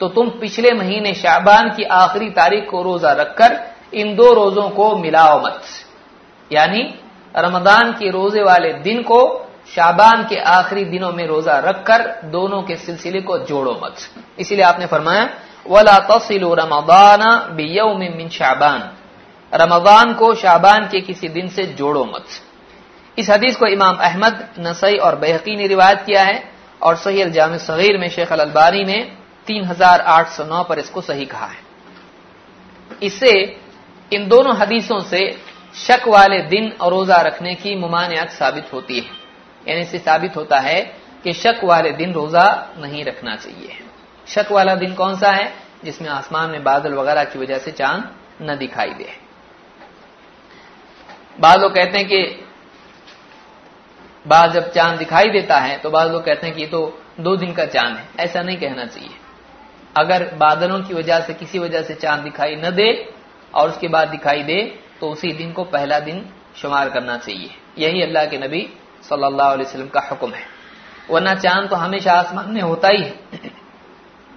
तो 0.00 0.08
तुम 0.08 0.28
पिछले 0.30 0.72
महीने 0.72 1.12
शाबान 1.14 1.68
की 1.70 1.82
आखिरी 1.84 2.28
तारीख 2.30 2.68
को 2.70 2.82
रोजा 2.82 3.12
रखकर 3.12 3.58
इन 3.94 4.14
दो 4.16 4.32
रोजों 4.34 4.68
को 4.70 4.96
मिलाओ 4.96 5.40
मत। 5.42 5.62
यानी 6.52 6.82
रमदान 7.36 7.92
के 7.92 8.10
रोज़े 8.10 8.42
वाले 8.42 8.72
दिन 8.72 9.02
को 9.02 9.44
शाबान 9.74 10.24
के 10.24 10.36
आखिरी 10.36 10.84
दिनों 10.84 11.12
में 11.12 11.26
रोजा 11.26 11.58
रखकर 11.58 12.02
दोनों 12.24 12.62
के 12.62 12.76
सिलसिले 12.76 13.20
को 13.20 13.38
जोड़ो 13.38 13.80
मत। 13.84 13.94
इसीलिए 14.38 14.64
आपने 14.64 14.86
फरमाया, 14.86 15.28
वला 15.68 15.98
तसिलो 15.98 16.54
रमदाना 16.54 17.48
मिन 17.98 18.28
शाबान। 18.28 18.90
रमदान 19.52 20.14
को 20.14 20.34
शाबान 20.34 20.88
के 20.88 21.00
किसी 21.00 21.28
दिन 21.28 21.48
से 21.48 21.64
जोड़ो 21.66 22.04
मत। 22.04 22.24
इस 23.18 23.30
हदीस 23.30 23.56
को 23.56 23.66
इमाम 23.66 23.96
अहमद, 23.96 24.48
नसई 24.58 24.96
और 24.96 25.16
बेहकी 25.16 25.56
ने 25.56 25.66
रिवायत 25.66 26.02
किया 26.02 26.22
है 26.22 26.42
और 26.82 26.96
सही 26.96 27.22
अल 27.22 27.30
जाम 27.30 27.56
सगीर 27.56 27.98
में 27.98 28.08
शेख 28.08 28.32
अलबारी 28.32 28.84
ने 28.84 29.12
3809 29.46 30.64
पर 30.64 30.78
इसको 30.78 31.00
सही 31.00 31.24
कहा 31.24 31.46
है। 31.46 31.60
इससे 33.02 33.60
इन 34.12 34.28
दोनों 34.28 34.56
हदीसों 34.56 35.00
से 35.00 35.47
शक 35.78 36.08
वाले 36.08 36.40
दिन 36.42 36.72
और 36.80 36.90
रोजा 36.90 37.16
रखने 37.16 37.54
की 37.54 37.74
मुमानियत 37.76 38.30
साबित 38.30 38.72
होती 38.72 39.00
है। 39.00 39.10
यानी 39.68 39.80
इससे 39.80 39.98
साबित 39.98 40.36
होता 40.36 40.58
है 40.58 40.80
कि 41.24 41.32
शक 41.32 41.60
वाले 41.64 41.92
दिन 41.92 42.12
रोजा 42.12 42.46
नहीं 42.78 43.04
रखना 43.04 43.36
चाहिए। 43.36 43.78
शक 44.26 44.52
वाला 44.52 44.74
दिन 44.74 44.94
कौन 44.94 45.16
सा 45.16 45.30
है? 45.30 45.52
जिसमें 45.84 46.08
आसमान 46.08 46.50
में 46.50 46.62
बादल 46.64 46.94
वगैरह 46.94 47.24
की 47.24 47.38
वजह 47.38 47.58
से 47.58 47.72
चाँद 47.72 48.10
न 48.42 48.56
दिखाई 48.58 48.90
दे। 48.90 49.12
बाद 51.40 51.60
लोग 51.60 51.74
कहते 51.74 51.98
हैं 51.98 52.06
कि 52.08 52.22
बाद 54.26 54.52
जब 54.52 54.72
चाँद 54.72 54.98
दिखाई 54.98 55.28
देता 55.28 55.58
है 55.58 55.78
तो 55.78 55.90
बाद 55.90 56.10
लोग 56.12 56.24
कहते 56.24 56.46
हैं 56.46 56.56
कि 56.56 56.62
ये 56.62 56.68
तो 56.68 57.00
दो 57.20 57.36
दिन 57.36 57.52
का 57.52 57.64
चाँद 57.66 57.96
है। 57.96 58.08
ऐसा 58.20 58.42
नहीं 58.42 58.56
कहना 58.56 58.84
चाहिए। 58.84 59.10
अगर 59.96 60.34
बादलों 60.34 60.80
की 60.80 60.94
वजह 60.94 61.20
से, 61.20 61.34
किसी 61.34 61.58
वजह 61.58 61.82
से 61.82 61.94
चाँद 61.94 62.20
दिखाई 62.20 62.56
न 62.56 62.70
दे 62.70 63.14
और 63.54 63.68
उसके 63.68 63.88
बाद 63.88 64.08
दिखाई 64.08 64.42
दे 64.42 64.58
तो 65.00 65.10
उसी 65.10 65.32
दिन 65.32 65.52
को 65.52 65.64
पहला 65.64 65.98
दिन 65.98 66.26
शुमार 66.56 66.90
करना 66.90 67.16
चाहिए। 67.16 67.50
यही 67.78 68.02
अल्लाह 68.02 68.26
के 68.26 68.38
नबी 68.38 68.68
सल्लल्लाहु 69.02 69.52
अलैहि 69.52 69.68
वसल्लम 69.68 69.88
का 69.88 70.00
हुक्म 70.00 70.32
है। 70.32 70.42
वरना 71.10 71.34
चाँद 71.34 71.70
तो 71.70 71.76
हमेशा 71.76 72.12
आसमान 72.12 72.50
में 72.50 72.60
होता 72.60 72.88
ही 72.88 73.02
है। 73.02 73.14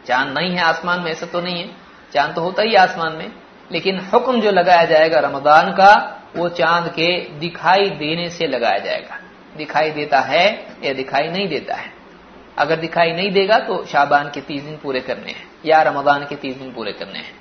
चाँद 0.08 0.38
नहीं 0.38 0.52
है 0.52 0.62
आसमान 0.62 1.00
में, 1.00 1.12
ऐसा 1.12 1.26
तो 1.26 1.42
नहीं 1.42 1.64
है। 1.64 1.70
चाँद 2.14 2.36
तो 2.36 2.42
होता 2.42 2.64
ही 2.64 2.76
आसमान 2.76 3.14
में। 3.14 3.32
लेकिन 3.72 4.00
हुक्म 4.00 4.42
जो 4.42 4.52
लगाया 4.52 4.86
जाएगा 4.86 5.20
रमदान 5.20 5.72
का, 5.72 6.22
वो 6.36 6.50
चाँद 6.50 6.88
के 6.88 7.30
दिखाई 7.30 7.90
देने 7.90 8.30
से 8.30 8.48
लगाया 8.48 8.78
जाएगा। 8.78 9.20
दिखाई 9.58 9.92
देता 9.92 10.20
है 10.20 10.68
या 10.84 10.94
दिखाई 10.94 11.28
नहीं 11.28 11.48
देता 11.48 11.76
है। 11.76 11.94
अगर 12.58 12.76
दिखाई 12.76 13.12
नहीं 13.12 13.32
देगा 13.32 13.60
तो 13.60 13.86
शाबान 13.86 14.30
के 14.30 14.42
तीस 14.42 14.64
दिन 14.64 14.78
पूरे 14.78 15.00
करने 15.00 15.32
हैं 15.32 15.52
या 15.66 15.82
रमदान 15.82 16.26
के 16.26 16.36
तीस 16.36 16.58
दिन 16.58 16.74
पूरे 16.74 16.92
करने 16.92 17.20
हैं। 17.20 17.41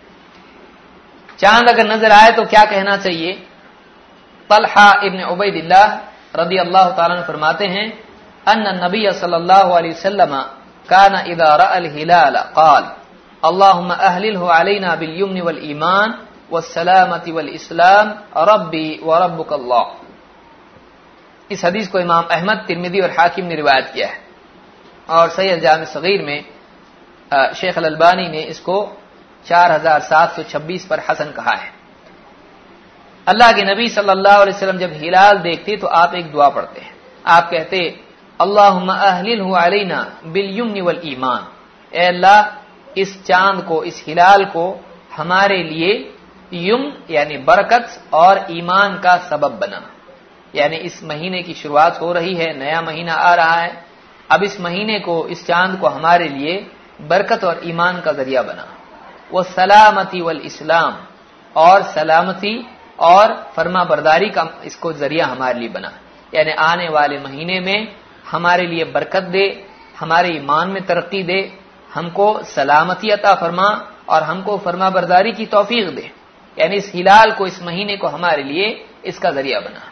चाँद 1.41 1.69
अगर 1.69 1.87
नज़र 1.87 2.13
आए 2.13 2.31
तो 2.37 2.45
क्या 2.45 2.65
कहना 2.65 2.97
चाहिए? 2.97 3.33
तलहा 4.51 4.89
इबन 5.05 5.23
उबैदिल्ला 5.25 5.85
रदी 6.37 6.57
अल्लाह 6.59 6.91
तला 6.97 7.21
फरमाते 7.23 7.67
हैं 7.67 7.87
अन 8.47 8.65
नबी 8.85 9.03
सल्लल्लाहु 9.13 9.71
अलैहि 9.73 9.93
वसल्लम 9.93 10.33
कान 10.89 11.15
इदारा 11.33 11.67
अल 11.77 11.87
हिलाल 11.97 12.37
काल 12.59 12.85
अल्लाहुम 13.43 13.91
अहलिलहु 13.91 14.47
अलैना 14.59 14.95
बिल 14.97 15.15
युमन 15.21 15.41
वल 15.41 15.61
ईमान 15.65 16.09
वसलामति 16.53 17.33
वल 17.33 17.49
इस्लाम 17.51 18.07
रब्बी 18.51 18.89
व 19.05 19.23
रब्बुक 19.25 19.53
अल्लाह 19.53 19.85
इस 21.51 21.65
हदीस 21.65 21.89
को 21.89 21.99
इमाम 21.99 22.25
अहमद, 22.31 22.59
तिरमिदी 22.67 23.01
और 23.01 23.11
हाकिम 23.11 23.45
ने 23.47 23.55
रिवायत 23.55 23.91
किया 23.95 24.09
है। 24.09 24.19
और 25.09 25.29
सैयद 25.31 25.61
जाम 25.61 25.85
सगीर 25.85 26.23
में 26.23 26.45
शेख 27.55 27.79
अलबानी 27.79 28.29
ने 28.29 28.43
इसको 28.53 28.77
4726 29.47 30.85
पर 30.85 31.01
हसन 31.11 31.31
कहा 31.31 31.55
है। 31.55 31.73
अल्लाह 33.27 33.53
के 33.53 33.63
नबी 33.65 33.89
सल्लल्लाहु 33.89 34.41
अलैहि 34.43 34.57
वसल्लम 34.57 34.79
जब 34.79 34.93
हिलाल 34.93 35.39
देखते 35.39 35.77
तो 35.77 35.87
आप 35.87 36.15
एक 36.15 36.31
दुआ 36.33 36.49
पढ़ते 36.49 36.81
हैं। 36.81 36.95
आप 37.25 37.51
कहते 37.51 37.79
अल्लाह 38.41 38.79
बिल 40.27 40.51
युमन 40.51 40.81
वल 40.81 41.01
ईमान। 41.05 41.47
ए 41.93 42.07
अल्लाह, 42.07 42.39
इस 42.97 43.23
चाँद 43.25 43.65
को, 43.65 43.83
इस 43.85 44.05
हिलाल 44.07 44.45
को 44.45 44.65
हमारे 45.17 45.63
लिए 45.63 46.15
युम 46.53 46.93
यानी 47.11 47.37
बरकत 47.39 48.03
और 48.13 48.47
ईमान 48.51 48.99
का 48.99 49.17
सबब 49.31 49.59
बना। 49.59 49.83
यानी 50.55 50.77
इस 50.77 51.03
महीने 51.05 51.43
की 51.43 51.55
शुरुआत 51.55 52.01
हो 52.01 52.13
रही 52.13 52.35
है, 52.35 52.59
नया 52.59 52.81
महीना 52.83 53.15
आ 53.15 53.35
रहा 53.35 53.55
है। 53.55 53.85
अब 54.33 54.43
इस 54.43 54.61
महीने 54.61 54.99
को, 54.99 55.27
इस 55.29 55.47
चाँद 55.47 55.79
को 55.81 55.87
हमारे 55.87 56.29
लिए 56.29 56.67
बरकत 57.03 57.45
और 57.45 57.61
ईमान 57.65 58.01
का 58.01 58.13
ज़रिया 58.13 58.43
बना। 58.43 58.67
वो 59.33 59.43
सलामती 59.43 60.21
वल 60.21 60.41
इस्लाम, 60.45 60.97
और 61.57 61.83
सलामती 61.85 62.55
और 63.01 63.35
फर्मा 63.57 63.85
बरदारी 63.85 64.29
का 64.29 64.47
इसको 64.65 64.93
ज़रिया 64.93 65.27
हमारे 65.27 65.59
लिए 65.61 65.69
बना। 65.69 65.93
यानी 66.35 66.53
आने 66.53 66.89
वाले 66.89 67.19
महीने 67.19 67.61
में 67.61 67.95
हमारे 68.31 68.67
लिए 68.67 68.85
बरकत 68.85 69.23
दे, 69.23 69.47
हमारे 69.99 70.29
ईमान 70.29 70.69
में 70.69 70.83
तरक्की 70.87 71.23
दे, 71.23 71.41
हमको 71.95 72.27
सलामती 72.45 73.11
अता 73.11 73.35
फरमा 73.35 73.69
और 74.09 74.23
हमको 74.23 74.57
फर्मा 74.59 74.91
बरदारी 74.91 75.33
की 75.33 75.47
तोफीक 75.47 75.95
दे। 75.95 76.11
यानी 76.59 76.77
इस 76.77 76.91
हिलाल 76.95 77.33
को, 77.33 77.47
इस 77.47 77.63
महीने 77.63 77.97
को 77.97 78.07
हमारे 78.07 78.43
लिए 78.43 78.67
इसका 79.05 79.31
ज़रिया 79.31 79.61
बना। 79.61 79.83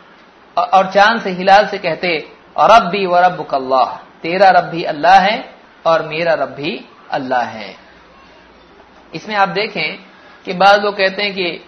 और 0.57 0.91
चाँद 0.93 1.21
से 1.23 1.31
हिलाल 1.31 1.67
से 1.67 1.79
कहते 1.79 2.17
रब 2.61 2.89
भी 2.91 3.07
व 3.07 3.17
रब 3.17 3.47
तेरा 4.23 4.49
रब 4.51 4.65
भी 4.65 4.83
अल्लाह 4.85 5.19
है 5.21 5.37
और 5.87 6.03
मेरा 6.09 6.33
रब 6.35 6.55
भी 6.55 6.73
अल्लाह 7.11 7.43
है। 7.43 7.88
इसमें 9.15 9.35
आप 9.37 9.49
देखें 9.49 9.99
कि 10.47 10.53
बाद 10.53 10.83
लोग 10.85 10.97
कहते 10.97 11.23
हैं 11.23 11.33
कि 11.35 11.65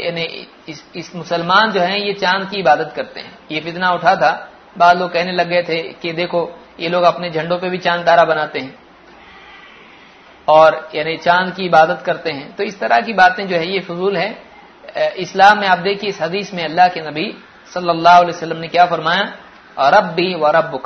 यानी 0.00 0.22
इस, 0.68 0.84
इस 0.96 1.14
मुसलमान 1.16 1.72
जो 1.72 1.80
हैं 1.80 1.98
ये 1.98 2.12
चाँद 2.12 2.48
की 2.50 2.58
इबादत 2.60 2.92
करते 2.96 3.20
हैं। 3.20 3.38
ये 3.50 3.60
फितना 3.60 3.90
उठा 3.90 4.14
था। 4.16 4.30
बाद 4.78 4.98
लोग 4.98 5.12
कहने 5.12 5.32
लग 5.32 5.48
गए 5.48 5.62
थे 5.62 5.82
कि 6.02 6.12
देखो 6.12 6.40
ये 6.80 6.88
लोग 6.88 7.02
अपने 7.02 7.30
झंडों 7.30 7.58
पे 7.58 7.68
भी 7.70 7.78
चाँद 7.78 8.06
तारा 8.06 8.24
बनाते 8.24 8.58
हैं। 8.58 8.74
और 10.48 10.90
यानी 10.94 11.16
चाँद 11.16 11.54
की 11.54 11.64
इबादत 11.66 12.02
करते 12.06 12.30
हैं। 12.30 12.54
तो 12.56 12.62
इस 12.62 12.78
तरह 12.80 13.00
की 13.00 13.12
बातें 13.12 13.46
जो 13.48 13.56
है 13.56 13.66
ये 13.68 13.80
फजूल 13.80 14.16
है। 14.16 14.28
इस्लाम 15.18 15.58
में 15.58 15.66
आप 15.68 15.78
देखिए 15.78 16.10
इस 16.10 16.20
हदीस 16.22 16.52
में 16.54 16.64
अल्लाह 16.64 16.88
के 16.88 17.00
नबी 17.00 17.26
सल्लल्लाहु 17.72 18.22
अलैहि 18.22 18.36
वसल्लम 18.36 18.56
ने 18.56 18.68
क्या 18.68 18.86
फरमाया? 18.86 19.32
रब 19.78 20.12
भी 20.14 20.34
व 20.34 20.50
रब 20.56 20.80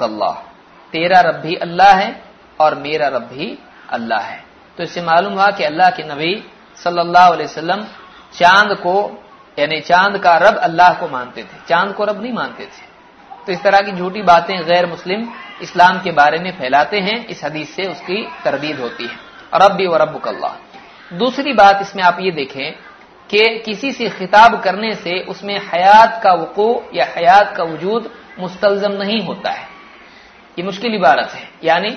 तेरा 0.92 1.21
रब 1.21 1.40
भी 1.40 1.55
अल्लाह 1.57 1.94
है 1.94 2.11
और 2.61 2.75
मेरा 2.75 3.09
रब 3.09 3.23
भी 3.33 3.59
अल्लाह 3.90 4.21
है। 4.21 4.48
तो 4.79 4.83
इससे 4.83 5.03
मालूम 5.03 5.33
हुआ 5.33 5.47
कि 5.51 5.64
अल्लाह 5.64 5.91
के 5.91 6.03
नबी 6.05 6.35
सल्लल्लाहु 6.79 7.33
अलैहि 7.33 7.45
वसल्लम 7.45 7.83
चाँद 8.35 8.77
को, 8.79 8.95
यानी 9.59 9.81
चाँद 9.81 10.19
का 10.19 10.37
रब 10.38 10.57
अल्लाह 10.59 10.93
को 10.95 11.09
मानते 11.09 11.43
थे। 11.43 11.57
चाँद 11.69 11.95
को 11.95 12.05
रब 12.05 12.23
नहीं 12.23 12.33
मानते 12.33 12.64
थे। 12.64 12.87
तो 13.47 13.53
इस 13.53 13.62
तरह 13.62 13.81
की 13.81 13.93
झूठी 13.93 14.23
बातें 14.23 14.57
गैर 14.67 14.87
मुस्लिम 14.87 15.29
इस्लाम 15.62 15.99
के 16.01 16.11
बारे 16.12 16.38
में 16.38 16.51
फैलाते 16.59 17.01
हैं, 17.01 17.27
इस 17.27 17.45
हदीस 17.45 17.75
से 17.77 17.87
उसकी 17.87 18.23
तरदीद 18.45 18.81
होती 18.81 19.05
है। 19.05 19.17
रबी 19.55 19.87
व 19.87 19.97
रब 19.97 20.23
अल्लाह 20.27 21.17
दूसरी 21.19 21.53
बात 21.53 21.81
इसमें 21.83 22.03
आप 22.03 22.19
ये 22.21 22.31
देखें 22.31 22.73
कि 23.31 23.43
किसी 23.59 23.93
से 23.93 24.09
खिताब 24.09 24.61
करने 24.62 24.95
से 24.95 25.21
उसमें 25.25 25.57
हयात 25.64 26.21
का 26.25 26.33
वकू 26.33 26.69
या 26.95 27.07
हयात 27.17 27.57
का 27.57 27.64
वजूद 27.64 28.11
मुस्तलजम 28.38 28.93
नहीं 28.93 29.21
होता 29.21 29.51
है। 29.51 29.67
ये 30.59 30.64
मुश्किल 30.64 30.95
इबारत 30.95 31.31
है। 31.35 31.49
यानी 31.64 31.97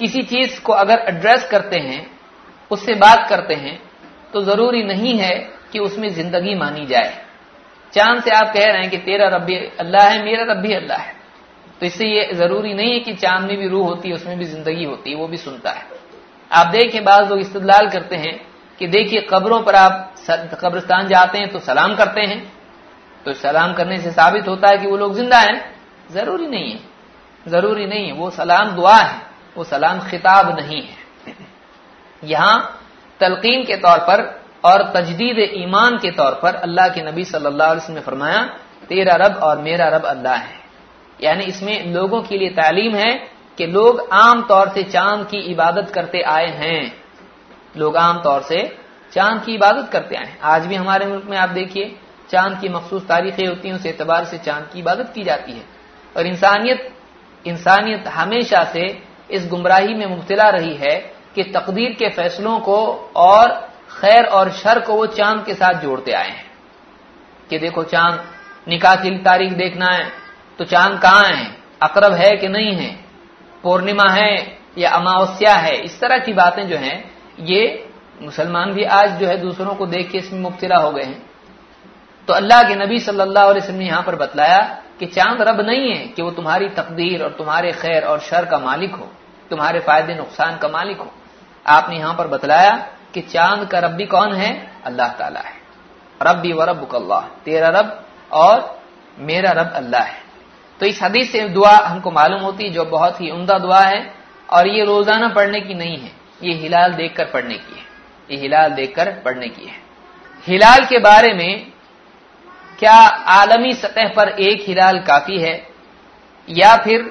किसी 0.00 0.22
चीज़ 0.24 0.60
को 0.62 0.72
अगर 0.74 1.04
एड्रेस 1.08 1.48
करते 1.50 1.78
हैं, 1.78 2.06
उससे 2.70 2.94
बात 2.96 3.28
करते 3.28 3.54
हैं 3.56 3.78
तो 4.32 4.40
ज़रूरी 4.42 4.82
नहीं 4.84 5.16
है 5.18 5.34
कि 5.72 5.78
उसमें 5.80 6.08
ज़िंदगी 6.10 6.54
मानी 6.54 6.86
जाए। 6.86 7.14
चाँद 7.92 8.22
से 8.22 8.30
आप 8.30 8.52
कह 8.54 8.66
रहे 8.66 8.80
हैं 8.80 8.90
कि 8.90 8.98
तेरा 8.98 9.28
रबी 9.28 9.56
अल्लाह 9.80 10.08
है, 10.08 10.24
मेरा 10.24 10.44
रबी 10.44 10.74
अल्लाह 10.74 10.98
है। 10.98 11.14
तो 11.80 11.86
इससे 11.86 12.06
ये 12.06 12.32
ज़रूरी 12.34 12.74
नहीं 12.74 12.92
है 12.92 13.00
कि 13.00 13.14
चाँद 13.14 13.42
में 13.42 13.56
भी 13.58 13.68
रूह 13.68 13.86
होती 13.86 14.08
है, 14.08 14.14
उसमें 14.14 14.38
भी 14.38 14.44
ज़िंदगी 14.44 14.84
होती 14.84 15.10
है, 15.10 15.16
वो 15.16 15.26
भी 15.28 15.36
सुनता 15.36 15.70
है। 15.70 15.86
आप 16.50 16.66
देखें 16.66 17.04
बाद 17.04 17.28
लोग 17.30 17.40
इस्तलाल 17.40 17.88
करते 17.88 18.16
हैं 18.16 18.34
कि 18.78 18.86
देखिए, 18.88 19.20
कब्रों 19.30 19.60
पर 19.62 19.74
आप 19.74 20.14
कब्रिस्तान 20.60 21.08
जाते 21.08 21.38
हैं 21.38 21.48
तो 21.48 21.58
सलाम 21.60 21.94
करते 21.96 22.20
हैं। 22.22 22.40
तो 23.26 23.32
सलाम 23.34 23.72
करने 23.74 23.98
से 23.98 24.10
साबित 24.12 24.48
होता 24.48 24.68
है 24.68 24.78
कि 24.78 24.86
वो 24.86 24.96
लोग 24.96 25.14
ज़िंदा 25.14 25.38
हैं। 25.38 25.58
ज़रूरी 26.10 26.46
नहीं 26.46 26.70
है। 26.72 26.78
ज़रूरी 27.46 27.86
नहीं 27.86 28.06
है, 28.06 28.12
वो 28.12 28.30
सलाम 28.30 28.70
दुआ 28.76 28.96
है। 28.96 29.29
वो 29.56 29.64
सलाम 29.64 30.00
खिताब 30.00 30.58
नहीं 30.58 30.82
है। 30.82 31.36
यहाँ 32.22 32.56
तलकीन 33.20 33.64
के 33.64 33.76
तौर 33.76 33.98
पर 33.98 34.22
और 34.64 34.82
तजदीद 34.96 35.38
ईमान 35.54 35.98
के 35.98 36.10
तौर 36.10 36.34
पर 36.34 36.54
अल्लाह 36.56 36.88
के 36.88 37.02
नबी 37.02 37.24
सल्लल्लाहु 37.24 37.70
अलैहि 37.70 37.84
वसल्लम 37.84 37.98
ने 37.98 38.04
फरमाया, 38.04 38.42
तेरा 38.88 39.14
रब 39.16 39.36
और 39.36 39.58
मेरा 39.58 39.88
रब 39.88 40.04
अल्लाह 40.04 40.36
है। 40.36 40.58
यानी 41.20 41.44
इसमें 41.44 41.92
लोगों 41.94 42.22
के 42.22 42.38
लिए 42.38 42.50
तालीम 42.50 42.94
है 42.94 43.12
कि 43.58 43.66
लोग 43.66 44.08
आम 44.12 44.42
तौर 44.42 44.68
से 44.68 44.82
चाँद 44.82 45.26
की 45.26 45.38
इबादत 45.52 45.90
करते 45.90 46.20
आए 46.22 46.46
हैं। 46.56 46.92
लोग 47.76 47.96
आम 47.96 48.20
तौर 48.22 48.42
से 48.42 48.62
चाँद 49.12 49.42
की 49.44 49.54
इबादत 49.54 49.90
करते 49.92 50.16
आए 50.16 50.24
हैं। 50.24 50.38
आज 50.40 50.66
भी 50.66 50.74
हमारे 50.74 51.06
मुल्क 51.06 51.24
में 51.24 51.36
आप 51.38 51.48
देखिए, 51.48 51.96
चाँद 52.30 52.60
की 52.60 52.68
मखसूस 52.68 53.06
तारीखें 53.06 53.46
होती 53.46 53.68
हैं, 53.68 53.74
उस 53.74 53.86
एतबार 53.86 54.24
से 54.24 54.38
चाँद 54.38 54.68
की 54.72 54.78
इबादत 54.78 55.12
की 55.14 55.22
जाती 55.22 55.52
है। 55.52 55.64
और 56.16 56.26
इंसानियत 56.26 56.90
इंसानियत 57.44 58.08
हमेशा 58.08 58.62
से 58.64 58.86
इस 59.32 59.48
गुमराही 59.48 59.94
में 59.94 60.06
मुबतला 60.06 60.48
रही 60.48 60.74
है 60.74 60.96
कि 61.34 61.42
तकदीर 61.42 61.92
के 61.92 62.08
फैसलों 62.08 62.58
को 62.60 62.76
और 63.16 63.50
खैर 64.00 64.24
और 64.24 64.50
शर 64.50 64.80
को 64.80 64.92
वो 64.92 65.06
चाँद 65.06 65.44
के 65.44 65.54
साथ 65.54 65.80
जोड़ते 65.80 66.12
आए 66.12 66.28
हैं। 66.28 66.50
कि 67.50 67.58
देखो 67.58 67.82
चाँद, 67.84 68.24
निकाह 68.68 68.96
की 68.96 69.10
तारीख 69.10 69.52
देखना 69.52 69.86
है 69.86 70.12
तो 70.58 70.64
चाँद 70.64 71.00
कहाँ 71.00 71.24
है? 71.24 71.56
अकरब 71.82 72.12
है 72.12 72.36
कि 72.36 72.48
नहीं 72.48 72.74
है? 72.74 73.04
पूर्णिमा 73.62 74.12
है 74.12 74.58
या 74.78 74.90
अमावस्या 74.90 75.54
है? 75.54 75.74
इस 75.74 76.00
तरह 76.00 76.18
की 76.18 76.32
बातें 76.32 76.68
जो 76.68 76.76
हैं, 76.76 77.10
ये 77.40 77.88
मुसलमान 78.22 78.72
भी 78.72 78.84
आज 78.84 79.10
जो 79.20 79.26
है 79.26 79.36
दूसरों 79.36 79.74
को 79.74 79.86
देख 79.86 80.10
के 80.10 80.18
इसमें 80.18 80.40
मुबतला 80.40 80.76
हो 80.76 80.90
गए 80.90 81.02
हैं। 81.02 81.30
तो 82.28 82.34
अल्लाह 82.34 82.62
के 82.62 82.74
नबी 82.74 82.98
सल्लल्लाहु 82.98 83.54
ने 83.54 83.86
यहाँ 83.86 84.02
पर 84.02 84.16
बतलाया 84.16 84.82
कि 85.00 85.06
चाँद 85.06 85.40
रब 85.42 85.60
नहीं 85.60 85.90
है 85.90 86.06
कि 86.06 86.22
वो 86.22 86.30
तुम्हारी 86.30 86.68
तकदीर 86.70 87.22
और 87.22 87.30
तुम्हारे 87.32 87.72
खैर 87.72 88.04
और 88.04 88.20
शर 88.20 88.44
का 88.44 88.58
मालिक 88.58 88.94
हो, 88.94 89.08
तुम्हारे 89.50 89.80
फ़ायदे 89.80 90.14
नुकसान 90.14 90.56
का 90.58 90.68
मालिक 90.68 90.98
हो। 90.98 91.10
आपने 91.66 91.96
यहाँ 91.98 92.14
पर 92.14 92.26
बतलाया 92.28 92.74
कि 93.14 93.20
चाँद 93.22 93.68
का 93.68 93.78
रब्बी 93.78 94.04
कौन 94.06 94.32
है? 94.32 94.50
अल्लाह 94.84 95.08
ताला 95.10 95.40
है। 95.40 95.58
रब्बी 96.20 96.52
व 96.52 96.62
रब 96.62 96.88
अल्लाह, 96.94 97.20
तेरा 97.44 97.68
रब 97.70 98.04
और 98.32 98.80
मेरा 99.18 99.52
रब 99.52 99.72
अल्लाह 99.74 100.02
है। 100.02 100.18
तो 100.80 100.86
इस 100.86 101.02
हदीस 101.02 101.32
से 101.32 101.48
दुआ 101.48 101.76
हमको 101.78 102.10
मालूम 102.10 102.40
होती 102.40 102.64
है 102.64 102.70
जो 102.70 102.84
बहुत 102.86 103.20
ही 103.20 103.30
उमदा 103.30 103.58
दुआ 103.58 103.80
है, 103.80 104.00
और 104.48 104.68
ये 104.68 104.84
रोज़ाना 104.84 105.28
पढ़ने 105.28 105.60
की 105.60 105.74
नहीं 105.74 105.96
है, 105.98 106.10
ये 106.42 106.54
हिलाल 106.54 106.92
देखकर 106.94 107.24
पढ़ने 107.24 107.54
की 107.54 107.74
है। 107.74 107.84
ये 108.28 108.36
हिलाल 108.36 108.70
देखकर 108.72 109.10
पढ़ने 109.24 109.48
की 109.48 109.66
है। 109.66 109.76
हिलाल 110.44 110.84
के 110.86 110.98
बारे 111.00 111.32
में 111.34 111.72
क्या 112.80 112.92
आलमी 113.30 113.72
सतह 113.72 114.08
पर 114.08 114.28
एक 114.40 114.62
हिलाल 114.68 114.98
काफ़ी 114.98 115.38
है? 115.38 115.54
या 116.48 116.74
फिर 116.76 117.02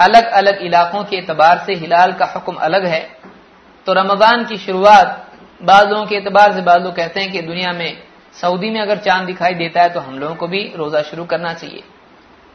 अलग 0.00 0.24
अलग 0.32 0.60
इलाकों 0.62 1.02
के 1.04 1.16
एतबार 1.16 1.62
से 1.66 1.74
हिलाल 1.74 2.12
का 2.12 2.26
हुक्म 2.26 2.54
अलग 2.56 2.84
है? 2.86 3.00
तो 3.86 3.92
रमज़ान 3.92 4.44
की 4.44 4.56
शुरुआत 4.58 5.24
बाद 5.62 5.88
लोगों 5.88 6.04
के 6.06 6.16
एतबार 6.16 6.52
से 6.52 6.62
बाद 6.62 6.82
लोग 6.82 6.94
कहते 6.96 7.20
हैं 7.20 7.30
कि 7.32 7.42
दुनिया 7.42 7.72
में 7.72 8.02
सऊदी 8.34 8.70
में 8.70 8.80
अगर 8.80 8.98
चाँद 8.98 9.26
दिखाई 9.26 9.54
देता 9.54 9.82
है 9.82 9.88
तो 9.88 10.00
हम 10.00 10.18
लोगों 10.18 10.34
को 10.34 10.46
भी 10.46 10.62
रोजा 10.76 11.02
शुरू 11.02 11.24
करना 11.24 11.52
चाहिए। 11.54 11.82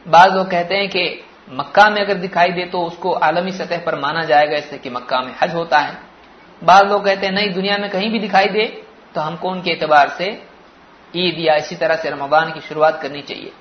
बाद 0.06 0.34
लोग 0.34 0.50
कहते 0.50 0.74
हैं 0.74 0.88
कि 0.88 1.04
मक्का 1.50 1.88
में 1.90 2.00
अगर 2.02 2.14
दिखाई 2.16 2.52
दे 2.52 2.64
तो 2.64 2.82
उसको 2.82 3.12
आलमी 3.20 3.52
सतह 3.52 3.78
पर 3.78 3.98
माना 4.00 4.24
जाएगा 4.24 4.56
इससे 4.56 4.78
कि 4.78 4.90
मक्का 4.90 5.20
में 5.20 5.34
हज 5.42 5.54
होता 5.54 5.78
है। 5.78 5.98
बाद 6.62 6.88
लोग 6.88 7.04
कहते 7.04 7.26
हैं, 7.26 7.32
नहीं, 7.34 7.52
दुनिया 7.52 7.78
में 7.78 7.88
कहीं 7.90 8.10
भी 8.10 8.18
दिखाई 8.18 8.46
दे 8.46 8.66
तो 9.14 9.20
हमको 9.20 9.50
उनके 9.50 9.70
एतबार 9.70 10.08
से 10.08 10.30
ईद 11.16 11.38
या 11.38 11.54
इसी 11.56 11.76
तरह 11.76 11.96
से 11.96 12.10
रमज़ान 12.10 12.52
की 12.52 12.60
शुरुआत 12.60 13.00
करनी 13.02 13.22
चाहिए। 13.22 13.52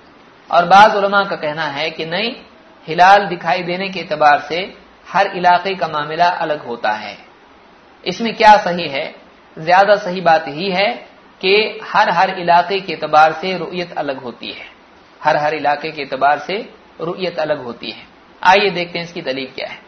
और 0.50 0.66
बाद 0.66 0.92
का 1.30 1.36
कहना 1.36 1.66
है 1.68 1.90
कि 1.90 2.06
नहीं, 2.06 2.36
हिलाल 2.88 3.26
दिखाई 3.28 3.64
देने 3.64 3.90
के 3.90 4.00
एतबार 4.00 4.40
से 4.40 4.60
हर 5.08 5.28
इलाके 5.38 5.74
का 5.76 5.88
मामला 5.88 6.28
अलग 6.28 6.66
होता 6.66 6.92
है। 6.94 7.18
इसमें 8.04 8.34
क्या 8.36 8.56
सही 8.58 8.88
है? 8.88 9.04
ज़्यादा 9.58 9.96
सही 9.96 10.22
बात 10.22 10.48
यही 10.48 10.70
है 10.72 10.90
कि 11.42 11.80
हर 11.84 12.10
हर 12.10 12.30
इलाके 12.40 12.80
के 12.80 12.94
एतबार 12.94 13.34
से 13.34 13.58
रुयत 13.58 13.92
अलग 13.94 14.22
होती 14.24 14.52
है। 14.52 14.66
हर 15.22 15.38
हर 15.38 15.54
इलाके 15.54 15.92
के 15.92 16.02
एतबार 16.02 16.40
से 16.40 16.58
रुयत 17.02 17.40
अलग 17.40 17.64
होती 17.64 17.92
है। 17.92 18.06
आइए 18.42 18.70
देखते 18.70 19.00
हैं 19.00 19.06
इसकी 19.06 19.22
दलील 19.22 19.52
क्या 19.56 19.68
है। 19.70 19.80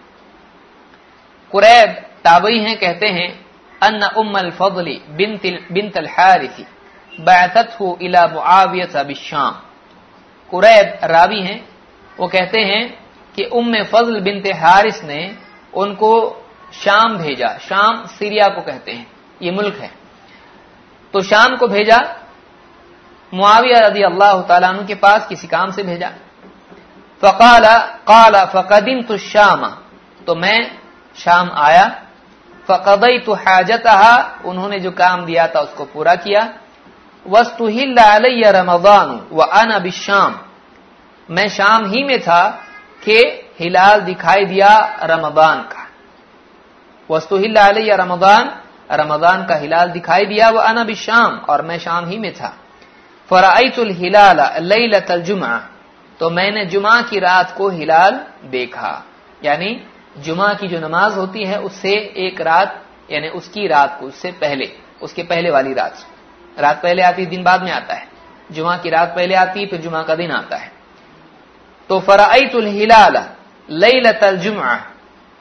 कुरैब 1.52 1.90
ताबई 2.24 2.58
हैं, 2.58 2.78
कहते 2.78 3.08
हैं, 3.08 3.28
अन्न 3.82 4.10
उम्मल 4.18 4.50
फजली 4.52 5.02
बिन 5.10 5.92
हारिसी। 6.10 6.66
बैतत 7.20 7.78
हो 7.80 7.98
इला 8.02 8.26
मुआवियत 8.28 8.98
बिशाम 8.98 9.52
कुरैब 10.52 11.00
रावी 11.04 11.42
हैं। 11.42 11.60
वो 12.20 12.28
कहते 12.28 12.60
हैं 12.62 12.84
कि 13.36 13.44
उम्म 13.44 13.84
फजल 13.84 14.20
बिनते 14.20 14.52
हारिस 14.52 15.04
ने 15.04 15.36
उनको 15.74 16.12
शाम 16.74 17.18
भेजा। 17.18 17.58
शाम 17.62 18.06
सीरिया 18.06 18.48
को 18.48 18.62
कहते 18.62 18.92
हैं। 18.92 19.08
ये 19.42 19.52
मुल्क 19.52 19.76
है। 19.76 19.92
तो 21.14 21.22
शाम 21.22 21.56
को 21.56 21.68
भेजा। 21.68 22.00
मुआविया 23.34 23.80
रदी 23.80 24.02
अल्लाह 24.02 24.42
तु 24.42 24.86
के 24.88 24.96
पास 24.96 25.28
किसी 25.28 25.48
काम 25.48 25.72
से 25.72 25.84
भेजा। 25.84 26.10
फ़काला, 27.22 27.78
काला 27.80 28.46
फ़कदिम 28.46 29.02
तो 29.02 29.18
शाम। 29.18 29.66
तो 30.28 30.36
मैं 30.36 30.72
शाम 31.18 31.52
आया। 31.54 31.86
फ़कदई 32.68 33.20
तो 33.20 33.34
हाजत 33.34 33.88
उन्होंने 34.46 34.80
जो 34.80 34.92
काम 34.92 35.26
दिया 35.26 35.48
था 35.48 35.60
उसको 35.60 35.86
पूरा 35.86 36.16
किया। 36.16 36.44
वस्तु 37.28 37.68
रमदान 38.48 39.28
व 39.32 39.42
अन 39.42 39.70
अबिशाम 39.72 40.40
मैं 41.30 41.48
शाम 41.50 41.86
ही 41.92 42.04
में 42.04 42.20
था 42.22 42.42
कि 43.04 43.18
हिलाल 43.60 44.02
दिखाई 44.02 44.46
दिया 44.46 45.00
रमदान 45.04 45.62
का। 45.62 45.88
वस्तु 47.10 47.38
या 47.38 47.96
रमदान 47.96 48.52
रमदान 48.92 49.46
का 49.46 49.56
हिलाल 49.56 49.90
दिखाई 49.90 50.26
दिया 50.26 50.50
वह 50.50 50.64
अना 50.64 50.86
शाम 50.94 51.38
और 51.50 51.62
मैं 51.62 51.80
शाम 51.80 52.10
ही 52.10 52.18
में 52.18 52.34
था। 52.34 52.54
फराइतुल 53.30 53.92
हिलाल 53.92 54.40
लतल 54.96 55.22
जुमा 55.22 55.58
तो 56.20 56.30
मैंने 56.30 56.66
जुमा 56.66 57.02
की 57.02 57.20
रात 57.20 57.56
को 57.58 57.70
हिलाल 57.70 58.20
देखा। 58.46 59.04
यानी 59.46 59.82
जुमा 60.18 60.54
की 60.54 60.68
जो 60.68 60.80
नमाज़ 60.80 61.14
होती 61.14 61.44
है, 61.44 61.60
उससे 61.60 61.94
एक 62.18 62.42
रात, 62.42 62.82
यानी 63.12 63.28
उसकी 63.30 63.68
रात 63.68 63.98
को, 64.00 64.06
उससे 64.06 64.32
पहले, 64.32 64.72
उसके 65.02 65.24
पहले 65.24 65.50
वाली 65.50 65.74
रात। 65.74 66.06
रात 66.58 66.82
पहले 66.84 67.02
आती, 67.02 67.26
दिन 67.26 67.44
बाद 67.44 67.64
में 67.64 67.72
आता 67.72 67.94
है। 67.94 68.08
जुमा 68.50 68.76
की 68.78 68.90
रात 68.90 69.16
पहले 69.16 69.36
आती, 69.36 69.66
फिर 69.66 69.82
जुमा 69.82 70.02
का 70.04 70.16
दिन 70.16 70.32
आता 70.32 70.58
है। 70.58 70.72
तो 71.90 72.00
फराइतुल 72.00 72.68
हिलाल 72.68 73.18
लतल 73.70 74.38
जुमा 74.38 74.76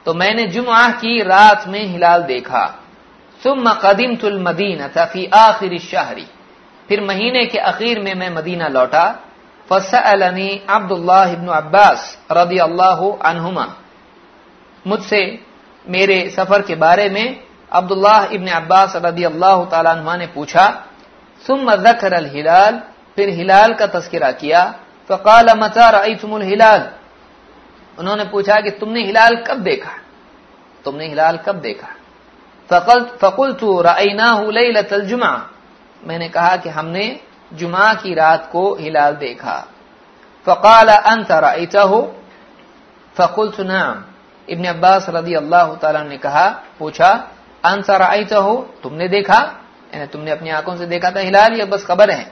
तो 0.05 0.13
मैंने 0.13 0.45
जुमा 0.47 0.87
की 0.91 1.21
रात 1.23 1.67
में 1.67 1.83
हिलाल 1.83 2.23
देखा। 2.23 2.65
सुम 3.41 3.69
कदीम 3.83 4.15
तुल 4.15 4.39
मदीना 4.41 4.87
फ़ी 5.05 5.25
आखिर 5.35 5.77
शाहरी। 5.81 6.25
फिर 6.89 7.01
महीने 7.01 7.45
के 7.45 7.57
अखीर 7.59 7.99
में 7.99 8.13
मैं 8.15 8.29
मदीना 8.29 8.67
लौटा। 8.67 9.05
फसअलनी 9.69 10.49
अब्दुल्ला 10.69 11.23
इब्न 11.25 11.47
अब्बास 11.53 12.17
रदी 12.31 12.57
अल्लाह 12.59 12.99
अनहुमा। 13.23 13.65
मुझसे 14.85 15.21
मेरे 15.85 16.19
सफ़र 16.29 16.61
के 16.61 16.75
बारे 16.75 17.09
में 17.09 17.43
अब्दुल्लाह 17.71 18.33
इब्न 18.33 18.47
अब्बास 18.53 18.95
रदी 18.95 19.23
अल्लाह 19.23 19.63
तला 19.65 20.15
ने 20.15 20.27
पूछा 20.27 20.65
सुम 21.45 21.71
जखर 21.77 22.13
अल 22.13 22.25
हिलाल 22.27 22.81
फिर 23.17 23.29
हिलाल 23.31 23.73
का 23.73 23.87
तस्करा 23.89 24.31
किया 24.33 24.63
फ़काल 25.09 25.49
मचा 25.57 25.89
रईतुमुल 25.91 26.41
हिलाल 26.43 26.89
उन्होंने 27.97 28.23
पूछा 28.31 28.59
कि 28.61 28.69
तुमने 28.79 29.03
हिलाल 29.05 29.35
कब 29.47 29.59
देखा 29.63 29.91
तुमने 30.85 31.07
हिलाल 31.07 31.37
कब 31.45 31.59
देखा 31.61 31.87
फकल 32.69 33.03
फकुल 33.21 33.53
तू 33.53 33.81
रईना 33.81 34.81
जुमा 35.03 35.31
मैंने 36.01 36.27
कहा 36.29 36.55
कि 36.57 36.69
हमने 36.69 37.05
जुमा 37.51 37.93
की 37.93 38.13
रात 38.13 38.49
को 38.51 38.63
हिलाल 38.75 39.15
देखा 39.17 39.57
फ़काल 40.45 40.89
अंत 40.89 41.31
रईता 41.43 41.81
हो 41.83 42.01
फकुल 43.17 43.51
नाम 43.61 44.03
इब्न 44.47 44.65
अब्बास 44.67 45.05
रदी 45.09 45.33
अल्लाह 45.35 46.01
ने 46.03 46.17
कहा 46.17 46.47
पूछा 46.79 47.11
अंत 47.63 47.91
रईता 48.01 48.37
हो 48.37 48.55
तुमने 48.83 49.07
देखा 49.07 49.39
यानी 49.95 50.07
तुमने 50.07 50.31
अपनी 50.31 50.49
आँखों 50.49 50.75
से 50.75 50.85
देखा 50.85 51.11
था, 51.11 51.19
हिलाल 51.19 51.53
या 51.53 51.65
बस 51.65 51.85
खबर 51.85 52.11
है। 52.11 52.31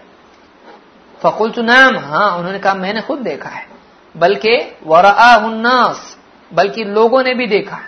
फकुल 1.21 1.53
नाम 1.59 1.97
हाँ 1.97 2.37
उन्होंने 2.37 2.59
कहा, 2.59 2.73
मैंने 2.73 3.01
खुद 3.01 3.19
देखा 3.19 3.49
है। 3.49 3.67
बल्कि 4.15 4.55
वरास 4.85 6.17
बल्कि 6.53 6.83
लोगों 6.83 7.23
ने 7.23 7.33
भी 7.33 7.47
देखा 7.47 7.79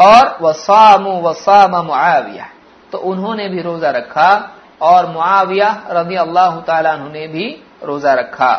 और 0.00 0.38
वसामु, 0.42 1.20
वसाम 1.20 1.76
मुआविया। 1.76 2.48
तो 2.92 2.98
उन्होंने 2.98 3.48
भी 3.48 3.62
रोजा 3.62 3.90
रखा, 3.90 4.56
और 4.80 5.06
मुआविया 5.06 5.68
रदी 5.90 6.16
अल्लाह 6.16 6.60
तला 6.60 6.96
ने 6.96 7.26
भी 7.26 7.46
रोजा 7.84 8.14
रखा। 8.14 8.52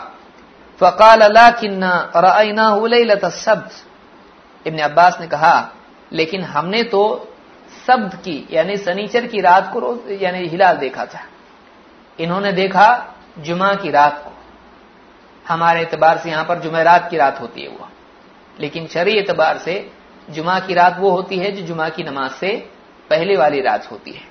फ़काल 0.79 1.21
अल्लाह 1.21 1.49
किन्ना 1.51 2.11
रईना 2.17 3.29
शब्द 3.29 3.69
इबन 4.65 4.79
अब्बास 4.79 5.17
ने 5.21 5.27
कहा, 5.27 5.69
लेकिन 6.11 6.43
हमने 6.43 6.83
तो 6.83 7.30
शब्द 7.91 8.13
की, 8.13 8.47
यानी 8.51 8.77
सनीचर 8.77 9.25
की 9.25 9.41
रात 9.41 9.73
को 9.73 9.79
रोज, 9.79 10.21
यानी 10.21 10.47
हिलाल 10.47 10.75
देखा 10.75 11.05
था। 11.05 11.19
इन्होंने 12.19 12.51
देखा 12.51 13.15
जुमा 13.37 13.73
की 13.73 13.91
रात 13.91 14.23
को। 14.25 14.31
हमारे 15.47 15.81
एतबार 15.81 16.17
से 16.17 16.29
यहाँ 16.29 16.45
पर 16.45 16.59
जुमेरात 16.59 17.09
की 17.09 17.17
रात 17.17 17.41
होती 17.41 17.61
है 17.61 17.67
वो। 17.67 17.89
लेकिन 18.59 18.87
शरी 18.87 19.11
एतबार 19.11 19.57
से 19.57 19.91
जुमा 20.29 20.59
की 20.59 20.73
रात 20.73 20.97
वो 20.99 21.09
होती 21.09 21.37
है 21.37 21.51
जो 21.51 21.61
जुमा 21.61 21.89
की 21.89 22.03
नमाज़ 22.03 22.31
से 22.31 22.69
पहले 23.09 23.37
वाली 23.37 23.61
रात 23.61 23.91
होती 23.91 24.11
है। 24.11 24.21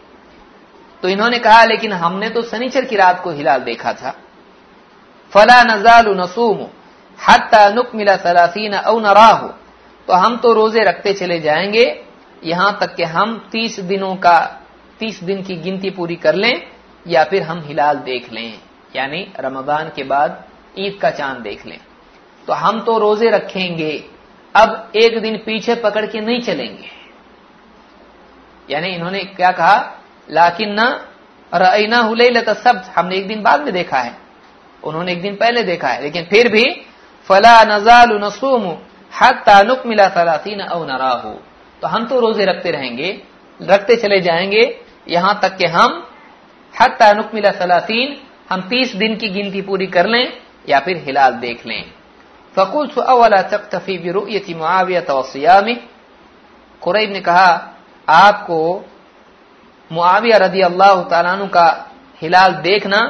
तो 1.03 1.09
इन्होंने 1.09 1.39
कहा, 1.39 1.65
लेकिन 1.65 1.93
हमने 1.93 2.31
तो 2.31 2.43
शनिचर 2.43 2.85
की 2.85 2.97
रात 2.97 3.23
को 3.23 3.31
हिलाल 3.31 3.61
देखा 3.61 3.93
था। 3.93 4.11
फला 5.35 5.63
नजाल 5.63 6.05
नसूम 6.09 6.67
हत्ता 7.29 7.69
नुक 7.69 7.95
मिला 7.95 8.17
सलासीन 8.17 8.75
औ 8.75 9.01
नराह। 9.01 9.47
तो 10.07 10.13
हम 10.13 10.37
तो 10.37 10.53
रोज़े 10.53 10.85
रखते 10.85 11.13
चले 11.13 11.41
जाएँगे 11.41 12.05
यहाँ 12.43 12.77
तक 12.81 12.95
कि 12.95 13.05
हम 13.05 13.37
तीस 13.53 13.79
दिनों 13.83 14.15
का, 14.17 14.39
तीस 15.01 15.23
दिन 15.25 15.43
की 15.43 15.57
गिनती 15.57 15.91
पूरी 15.91 16.17
कर 16.17 16.35
लें, 16.35 16.63
या 17.07 17.25
फिर 17.25 17.43
हम 17.43 17.63
हिलाल 17.67 17.97
देख 17.99 18.33
लें, 18.33 18.59
यानी 18.97 19.27
रमज़ान 19.41 19.91
के 19.97 20.03
बाद 20.05 20.45
ईद 20.79 20.99
का 21.03 21.11
चाँद 21.11 21.39
देख 21.39 21.67
लें। 21.67 21.79
तो 22.49 22.53
हम 22.53 22.81
तो 22.81 22.99
रोज़े 22.99 23.31
रखेंगे, 23.31 23.93
अब 24.55 24.93
एक 24.97 25.21
दिन 25.23 25.37
पीछे 25.37 25.75
पकड़ 25.75 26.07
के 26.07 26.21
नहीं 26.21 26.41
चलेंगे। 26.41 26.89
यानी 28.69 28.89
इन्होंने 28.89 29.25
क्या 29.27 29.51
कहा? 29.51 29.77
लाकिन 30.29 30.77
न 30.81 30.89
रईना 31.53 32.53
सब 32.55 32.83
हमने 32.97 33.17
एक 33.17 33.27
दिन 33.29 33.43
बाद 33.43 33.65
में 33.65 33.73
देखा 33.73 33.99
है। 33.99 34.17
उन्होंने 34.83 35.13
एक 35.13 35.23
दिन 35.23 35.35
पहले 35.37 35.63
देखा 35.63 35.89
है, 35.89 36.03
लेकिन 36.03 36.25
फिर 36.25 36.49
भी, 36.49 36.65
फला 37.31 37.63
नजाल 37.67 38.19
नसूम 38.25 38.67
हत्ता 39.13 39.63
नुक 39.63 39.87
मिला 39.87 40.09
सलासीन 40.09 40.61
औ 40.63 40.85
नराहू। 40.85 41.35
तो 41.83 41.89
हम 41.89 42.07
तो 42.07 42.21
रोज़े 42.21 42.45
रखते 42.45 42.71
रहेंगे, 42.71 43.11
रखते 43.61 43.97
चले 43.97 44.21
जाएँगे, 44.21 44.65
यहाँ 45.09 45.39
तक 45.43 45.57
कि 45.57 45.67
हम 45.67 46.07
हत्ता 46.75 47.13
नुक 47.13 47.31
मिला 47.35 47.51
सलासीन, 47.51 48.17
हम 48.51 48.61
तीस 48.61 48.95
दिन 48.97 49.17
की 49.17 49.29
गिनती 49.29 49.63
पूरी 49.63 49.87
कर 49.87 50.07
लें 50.07 50.33
या 50.69 50.81
फिर 50.81 50.97
हिलाल 50.97 51.33
देख 51.35 51.67
लें। 51.67 51.85
फकुल 52.55 52.89
अवला 53.03 53.41
तकतफी 53.43 53.99
बिरुयती 53.99 54.55
मुआवियत 54.55 55.11
वसियामी 55.11 55.75
कुरैब 56.83 57.13
ने 57.13 57.21
कहा, 57.21 57.77
आपको 58.09 58.85
मुआविया 59.91 60.37
रदी 60.37 60.61
अल्लाह 60.61 61.03
तु 61.03 61.47
का 61.47 61.67
हिलाल 62.23 62.53
देखना 62.63 63.01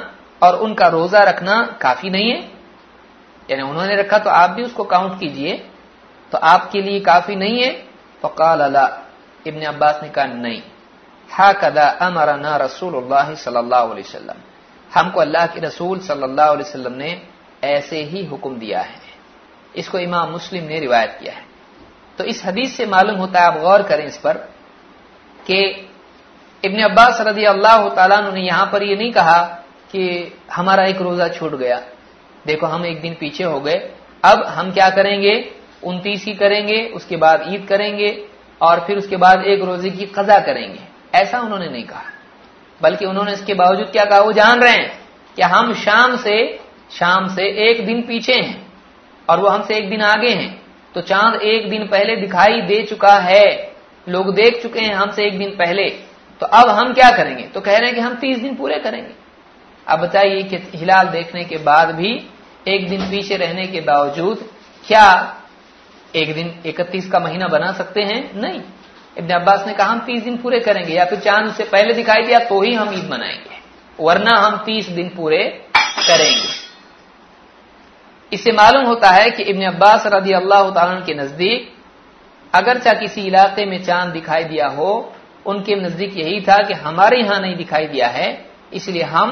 और 0.42 0.56
उनका 0.56 0.86
रोजा 0.88 1.22
रखना 1.22 1.54
काफ़ी 1.80 2.10
नहीं 2.10 2.30
है। 2.30 2.38
यानी 3.48 3.62
उन्होंने 3.62 3.96
रखा 3.96 4.18
तो 4.18 4.30
आप 4.30 4.50
भी 4.50 4.62
उसको 4.62 4.84
काउंट 4.84 5.18
कीजिए। 5.20 5.54
तो 6.32 6.38
आपके 6.38 6.82
लिए 6.82 7.00
काफ़ी 7.00 7.36
नहीं 7.36 7.62
है। 7.62 7.70
फ़काल 8.22 8.60
अला 8.60 8.86
इबन 9.46 9.62
अब्बास 9.64 10.00
ने 10.02 10.08
कहा 10.10 10.24
नहीं 10.26 10.62
हा 11.28 11.52
कदा 11.62 11.86
अमरना 12.02 12.56
रसूल 12.58 12.94
सल्लल्लाहु 13.36 13.90
अलैहि 13.90 14.06
वसल्लम 14.08 14.38
हमको 14.90 15.20
अल्लाह 15.20 15.46
के 15.46 15.60
रसूल 15.60 15.98
सल्लल्लाहु 16.08 16.52
अलैहि 16.52 16.68
वसल्लम 16.68 16.92
ने 16.94 17.10
ऐसे 17.66 18.02
ही 18.04 18.24
हुक्म 18.26 18.58
दिया 18.58 18.80
है 18.82 18.98
इसको 19.76 19.98
इमाम 19.98 20.30
मुस्लिम 20.30 20.64
ने 20.64 20.78
रिवायत 20.80 21.16
किया 21.20 21.32
है 21.34 21.44
तो 22.18 22.24
इस 22.24 22.44
हदीस 22.44 22.76
से 22.76 22.86
मालूम 22.86 23.16
होता 23.16 23.40
है 23.40 23.46
आप 23.46 23.58
गौर 23.60 23.82
करें 23.82 24.04
इस 24.06 24.16
पर 24.18 24.36
कि 25.46 25.60
इब्न 26.64 26.82
अब्बास 26.84 27.20
रदी 27.20 27.44
अल्लाह 27.46 27.88
तला 27.96 28.20
ने 28.30 28.40
यहाँ 28.40 28.66
पर 28.72 28.82
यह 28.82 28.96
नहीं 28.96 29.12
कहा 29.12 29.40
कि 29.92 30.02
हमारा 30.52 30.84
एक 30.86 31.00
रोजा 31.02 31.28
छूट 31.30 31.54
गया 31.54 31.78
देखो 32.46 32.66
हम 32.66 32.84
एक 32.86 33.00
दिन 33.00 33.14
पीछे 33.20 33.44
हो 33.44 33.60
गए 33.60 33.78
अब 34.24 34.44
हम 34.48 34.72
क्या 34.72 34.88
करेंगे 34.90 35.34
उनतीस 35.84 36.24
ही 36.24 36.34
करेंगे, 36.34 36.86
उसके 36.86 37.16
बाद 37.16 37.44
ईद 37.48 37.66
करेंगे 37.68 38.24
और 38.60 38.80
फिर 38.80 38.98
उसके 38.98 39.16
बाद 39.16 39.44
एक 39.44 39.62
रोज़े 39.62 39.90
की 39.90 40.06
कजा 40.06 40.38
करेंगे। 40.38 40.80
ऐसा 41.14 41.40
उन्होंने 41.40 41.68
नहीं 41.68 41.84
कहा। 41.84 42.02
बल्कि 42.82 43.06
उन्होंने 43.06 43.32
इसके 43.32 43.54
बावजूद 43.54 43.86
क्या 43.86 44.04
कहा? 44.04 44.20
वो 44.20 44.32
जान 44.32 44.60
रहे 44.60 44.72
हैं 44.72 45.00
कि 45.36 45.42
हम 45.42 45.74
शाम 45.74 46.16
से 46.16 46.60
शाम 46.90 47.28
से 47.28 47.70
एक 47.70 47.86
दिन 47.86 48.02
पीछे 48.02 48.34
हैं 48.34 48.72
और 49.30 49.40
वो 49.40 49.48
हमसे 49.48 49.76
एक 49.76 49.90
दिन 49.90 50.02
आगे 50.02 50.28
हैं। 50.28 50.62
तो 50.94 51.00
चाँद 51.00 51.42
एक 51.42 51.70
दिन 51.70 51.86
पहले 51.86 52.16
दिखाई 52.16 52.60
दे 52.60 52.82
चुका 52.82 53.14
है। 53.14 53.72
लोग 54.08 54.34
देख 54.34 54.62
चुके 54.62 54.80
हैं 54.80 54.94
हमसे 54.94 55.24
एक 55.24 55.38
दिन 55.38 55.50
पहले। 55.50 55.84
तो 56.40 56.46
अब 56.46 56.68
हम 56.68 56.92
क्या 56.92 57.10
करेंगे? 57.10 57.42
तो 57.42 57.60
कह 57.60 57.76
रहे 57.76 57.86
हैं 57.86 57.94
कि 57.94 58.00
हम 58.00 58.14
तीस 58.14 58.38
दिन 58.38 58.54
पूरे 58.54 58.78
करेंगे। 58.78 59.12
अब 59.88 59.98
बताइए 59.98 60.42
कि 60.42 60.56
हिलाल 60.56 61.06
देखने 61.06 61.44
के 61.44 61.56
बाद 61.56 61.94
भी 61.94 62.26
एक 62.68 62.88
दिन 62.88 63.00
पीछे 63.00 63.36
रहने 63.36 63.66
के 63.66 63.80
बावजूद 63.80 64.50
क्या 64.86 65.39
एक 66.14 66.34
दिन 66.34 66.54
इकतीस 66.66 67.10
का 67.10 67.18
महीना 67.20 67.48
बना 67.48 67.72
सकते 67.72 68.02
हैं? 68.02 68.20
नहीं। 68.36 68.60
इब्न 69.16 69.34
अब्बास 69.34 69.66
ने 69.66 69.72
कहा, 69.72 69.86
हम 69.86 70.00
तीस 70.00 70.22
दिन 70.24 70.36
पूरे 70.36 70.60
करेंगे, 70.60 70.94
या 70.94 71.04
फिर 71.04 71.18
चाँद 71.20 71.46
उससे 71.46 71.64
पहले 71.66 71.94
दिखाई 71.94 72.22
दिया 72.22 72.38
तो 72.40 72.60
ही 72.62 72.72
हम 72.74 72.94
ईद 72.94 73.10
मनाएँगे। 73.10 73.58
वरना 73.98 74.36
हम 74.38 74.56
तीस 74.66 74.88
दिन 74.88 75.08
पूरे 75.08 75.44
करेंगे। 75.76 76.48
इससे 78.32 78.52
मालूम 78.52 78.84
होता 78.86 79.10
है 79.10 79.30
कि 79.30 79.42
इब्न 79.42 79.64
अब्बास 79.66 80.06
रदी 80.06 80.32
अल्लाह 80.32 81.00
के 81.00 81.14
नज़दीक, 81.14 81.70
अगरचा 82.54 82.92
किसी 82.92 83.22
इलाके 83.22 83.64
में 83.66 83.82
चाँद 83.84 84.12
दिखाई 84.12 84.44
दिया 84.44 84.66
हो, 84.68 85.12
उनके 85.46 85.74
नज़दीक 85.76 86.16
यही 86.16 86.40
था 86.40 86.56
कि 86.62 86.74
हमारे 86.76 87.20
यहाँ 87.20 87.40
नहीं 87.40 87.56
दिखाई 87.56 87.86
दिया 87.86 88.08
है, 88.08 88.28
इसलिए 88.72 89.02
हम 89.04 89.30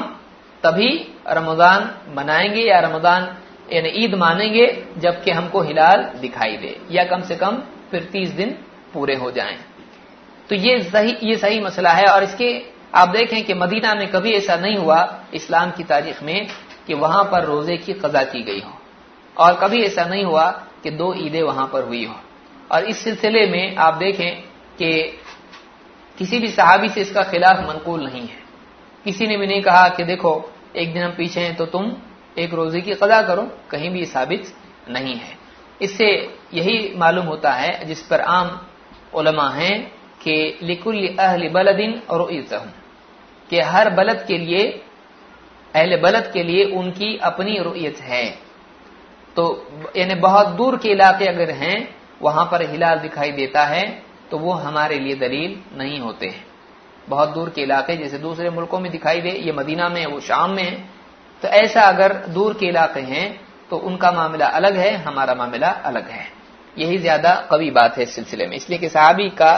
तभी 0.63 0.89
रमज़ान 1.27 1.89
मनाएँगे 2.15 2.61
या 2.61 2.79
रमज़ान 2.79 3.35
यानी 3.73 3.89
ईद 4.03 4.15
मानेंगे 4.15 4.65
जबकि 4.97 5.31
हमको 5.31 5.61
हिलाल 5.61 6.03
दिखाई 6.21 6.57
दे, 6.57 6.75
या 6.91 7.03
कम 7.03 7.21
से 7.21 7.35
कम 7.35 7.61
फिर 7.91 8.03
तीस 8.03 8.29
दिन 8.29 8.49
पूरे 8.93 9.15
हो 9.15 9.31
जाएँ। 9.31 9.57
तो 10.49 10.55
ये 10.55 10.81
सही 10.83 11.15
ये 11.23 11.35
सही 11.37 11.59
मसला 11.59 11.91
है 11.91 12.05
और 12.05 12.23
इसके, 12.23 12.61
आप 12.95 13.09
देखें 13.09 13.43
कि 13.43 13.53
मदीना 13.53 13.93
में 13.95 14.07
कभी 14.07 14.31
ऐसा 14.31 14.55
नहीं 14.55 14.77
हुआ 14.77 14.99
इस्लाम 15.33 15.71
की 15.71 15.83
तारीख 15.83 16.23
में 16.23 16.47
कि 16.87 16.93
वहाँ 16.93 17.23
पर 17.23 17.43
रोज़े 17.43 17.77
की 17.77 17.93
कजा 17.93 18.23
की 18.23 18.41
गई 18.43 18.59
हो। 18.59 18.73
और 19.37 19.59
कभी 19.63 19.83
ऐसा 19.83 20.05
नहीं 20.05 20.23
हुआ 20.23 20.49
कि 20.83 20.91
दो 20.91 21.13
ईदें 21.17 21.41
वहाँ 21.41 21.69
पर 21.73 21.83
हुई 21.83 22.05
हो। 22.05 22.15
और 22.71 22.83
इस 22.83 22.97
सिलसिले 22.97 23.45
में 23.45 23.75
आप 23.75 23.93
देखें 23.93 24.41
कि 24.77 24.91
किसी 26.17 26.39
भी 26.39 26.47
सहाबी 26.47 26.89
से 26.89 27.01
इसका 27.01 27.23
खिलाफ 27.23 27.59
मनकूल 27.69 28.03
नहीं 28.05 28.21
है। 28.21 28.37
किसी 29.05 29.27
ने 29.27 29.37
भी 29.37 29.47
नहीं 29.47 29.61
कहा 29.61 29.87
कि 29.89 30.03
देखो, 30.03 30.51
एक 30.75 30.93
दिन 30.93 31.03
हम 31.03 31.11
पीछे 31.11 31.41
हैं 31.41 31.55
तो 31.55 31.65
तुम 31.65 31.91
एक 32.37 32.53
रोज़े 32.53 32.81
की 32.81 32.93
कदा 32.93 33.21
करो, 33.21 33.41
कहीं 33.71 33.89
भी 33.89 34.05
साबित 34.05 34.53
नहीं 34.89 35.15
है। 35.15 35.37
इससे 35.81 36.09
यही 36.53 36.93
मालूम 36.97 37.25
होता 37.25 37.51
है, 37.51 37.85
जिस 37.85 38.01
पर 38.01 38.21
आम 38.21 38.59
उलमा 39.13 39.49
हैं, 39.49 39.91
कि 40.21 40.59
लिकुल 40.61 41.07
अहल 41.19 41.47
बलदिन 41.49 42.01
और 42.09 42.27
कि 43.49 43.59
हर 43.59 43.89
बलद 43.89 44.25
के 44.27 44.37
लिए, 44.37 44.67
अहल 45.73 45.95
बलद 46.01 46.31
के 46.33 46.43
लिए 46.43 46.63
उनकी 46.71 47.17
अपनी 47.17 47.57
रुयत 47.57 47.97
है। 47.97 48.25
तो 49.35 49.43
यानी 49.97 50.15
बहुत 50.15 50.47
दूर 50.47 50.77
के 50.77 50.89
इलाके 50.89 51.25
अगर 51.25 51.51
हैं, 51.51 51.95
वहाँ 52.21 52.45
पर 52.45 52.69
हिलाल 52.71 52.99
दिखाई 52.99 53.31
देता 53.31 53.63
है 53.65 53.87
तो 54.31 54.37
वो 54.37 54.51
हमारे 54.53 54.99
लिए 54.99 55.15
दलील 55.15 55.59
नहीं 55.73 55.99
होते 55.99 56.27
हैं। 56.27 56.45
बहुत 57.07 57.29
दूर 57.29 57.49
के 57.49 57.61
इलाके, 57.61 57.95
जैसे 57.97 58.17
दूसरे 58.17 58.49
मुल्कों 58.49 58.79
में 58.79 58.91
दिखाई 58.91 59.21
दे, 59.21 59.29
ये 59.31 59.51
मदीना 59.51 59.87
में 59.89 59.99
है, 60.01 60.07
वो 60.07 60.19
शाम 60.19 60.51
में 60.51 60.63
है 60.63 60.98
तो 61.41 61.47
ऐसा 61.49 61.81
अगर 61.83 62.13
दूर 62.29 62.53
के 62.53 62.67
इलाके 62.67 62.99
हैं 63.03 63.27
तो 63.69 63.77
उनका 63.79 64.11
मामला 64.11 64.47
अलग 64.49 64.77
है 64.77 64.95
हमारा 64.97 65.33
मामला 65.35 65.69
अलग 65.85 66.09
है। 66.09 66.27
यही 66.77 66.97
ज़्यादा 66.97 67.33
कवी 67.51 67.69
बात 67.71 67.97
है 67.97 68.03
इस 68.03 68.15
सिलसिले 68.15 68.47
में। 68.47 68.55
इसलिए 68.57 68.79
कि 68.79 68.89
सहाबी 68.89 69.29
का 69.31 69.51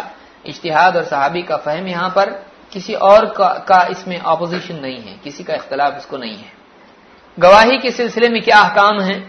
इश्तिहाद 0.46 0.96
और 0.98 1.04
सहाबी 1.06 1.42
का 1.42 1.58
फहम 1.58 1.88
यहाँ 1.88 2.10
पर 2.10 2.30
किसी 2.72 2.94
और 2.96 3.26
का, 3.28 3.48
का 3.48 3.82
इसमें 3.92 4.20
ऑपोजिशन 4.20 4.76
नहीं 4.76 5.02
है 5.02 5.18
किसी 5.24 5.44
का 5.44 5.54
इख्तलाफ 5.56 5.98
इसको 5.98 6.18
नहीं 6.18 6.36
है। 6.36 6.52
गवाही 7.38 7.78
के 7.78 7.92
सिलसिले 7.92 8.30
में 8.30 8.42
क्या 8.42 8.60
अहकाम 8.60 9.00
है? 9.02 9.24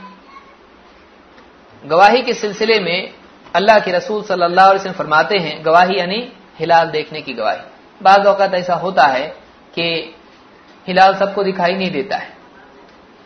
गवाही 1.85 2.23
के 2.23 2.35
सिलसिले 2.35 2.79
में 2.81 3.13
अल्लाह 3.55 3.79
के 3.79 3.93
रसूल 3.93 4.23
सल्लल्लाहु 4.23 4.69
अलैहि 4.69 4.81
वसल्लम 4.81 4.99
फरमाते 4.99 5.39
हैं 5.39 5.65
गवाही 5.65 5.99
यानी 5.99 6.21
हिलाल 6.59 6.91
देखने 6.91 7.21
की 7.23 7.33
गवाही। 7.33 7.61
बाज 8.01 8.27
अवत 8.27 8.55
ऐसा 8.55 8.75
होता 8.77 9.07
है 9.07 9.27
कि 9.75 10.15
हिलाल 10.87 11.15
सबको 11.17 11.43
दिखाई 11.45 11.75
नहीं 11.75 11.91
देता 11.91 12.17
है। 12.17 12.31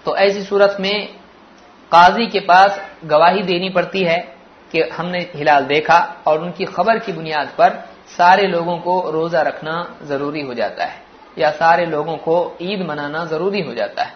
तो 0.07 0.17
ऐसी 0.17 0.43
सूरत 0.43 0.77
में 0.81 1.09
काजी 1.93 2.27
के 2.27 2.41
पास 2.41 2.81
गवाही 3.05 3.43
देनी 3.43 3.69
पड़ती 3.69 4.03
है 4.03 4.17
कि 4.73 4.83
हमने 4.83 5.19
हिलाल 5.35 5.65
देखा 5.65 5.97
और 6.27 6.43
उनकी 6.43 6.65
खबर 6.65 6.99
की 6.99 7.13
बुनियाद 7.13 7.49
पर 7.59 7.71
सारे 8.09 8.47
लोगों 8.47 8.77
को 8.79 9.11
रोजा 9.11 9.43
रखना 9.43 9.75
ज़रूरी 10.03 10.43
हो 10.43 10.55
जाता 10.55 10.85
है 10.85 11.03
या 11.39 11.51
सारे 11.51 11.87
लोगों 11.87 12.17
को 12.17 12.37
ईद 12.63 12.87
मनाना 12.87 13.25
ज़रूरी 13.25 13.61
हो 13.61 13.75
जाता 13.75 14.03
है। 14.03 14.13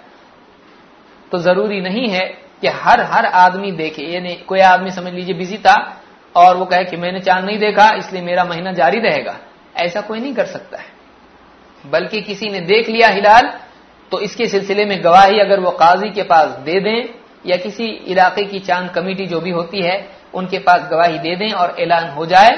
तो 1.32 1.38
ज़रूरी 1.38 1.80
नहीं 1.80 2.08
है 2.08 2.24
कि 2.60 2.68
हर 2.68 3.00
हर 3.00 3.26
आदमी 3.26 3.72
देखे, 3.72 4.02
यानी 4.02 4.34
कोई 4.34 4.60
आदमी 4.60 4.90
समझ 4.90 5.12
लीजिए 5.12 5.34
बिज़ी 5.34 5.58
था 5.58 6.02
और 6.34 6.56
वो 6.56 6.64
कहे 6.64 6.84
कि 6.84 6.96
मैंने 6.96 7.20
चाँद 7.20 7.44
नहीं 7.44 7.58
देखा, 7.58 7.90
इसलिए 7.90 8.22
मेरा 8.22 8.44
महीना 8.44 8.72
जारी 8.72 9.00
रहेगा। 9.00 9.36
ऐसा 9.76 10.00
कोई 10.00 10.20
नहीं 10.20 10.34
कर 10.34 10.46
सकता 10.46 10.78
है। 10.78 10.86
बल्कि 11.86 12.20
किसी 12.20 12.48
ने 12.48 12.60
देख 12.60 12.88
लिया 12.88 13.08
हिलाल 13.08 13.52
तो 14.12 14.20
इसके 14.20 14.46
सिलसिले 14.48 14.84
में 14.84 15.02
गवाही 15.04 15.40
अगर 15.40 15.60
वो 15.60 15.70
काजी 15.80 16.10
के 16.10 16.22
पास 16.22 16.48
दे 16.64 16.80
दें 16.80 17.08
या 17.46 17.56
किसी 17.56 17.84
इलाके 17.84 18.44
की 18.44 18.58
चाँद 18.60 18.90
कमेटी 18.90 19.26
जो 19.26 19.40
भी 19.40 19.50
होती 19.50 19.82
है, 19.82 19.96
उनके 20.34 20.58
पास 20.58 20.88
गवाही 20.90 21.18
दे 21.18 21.34
दें 21.36 21.52
और 21.52 21.74
ऐलान 21.80 22.08
हो 22.10 22.26
जाए 22.26 22.50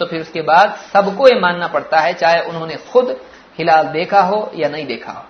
तो 0.00 0.06
फिर 0.06 0.20
उसके 0.20 0.40
बाद 0.42 0.74
सबको 0.92 1.28
ये 1.28 1.38
मानना 1.40 1.66
पड़ता 1.68 1.98
है, 2.00 2.12
चाहे 2.14 2.40
उन्होंने 2.40 2.76
खुद 2.92 3.16
हिलाल 3.58 3.86
देखा 3.88 4.20
हो 4.20 4.50
या 4.56 4.68
नहीं 4.68 4.86
देखा 4.86 5.12
हो। 5.12 5.24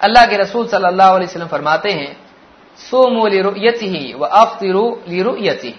अल्लाह 0.00 0.26
के 0.26 0.36
रसूल 0.36 0.66
सल्लल्लाहु 0.68 1.14
अलैहि 1.14 1.26
वसल्लम 1.26 1.48
फरमाते 1.48 1.90
हैं, 1.90 2.16
सोमो 2.78 3.26
लिरुयति 3.26 3.88
ही 3.88 4.12
व 4.12 4.26
अफ्तिरु 4.26 4.84
लिरुयति 5.08 5.74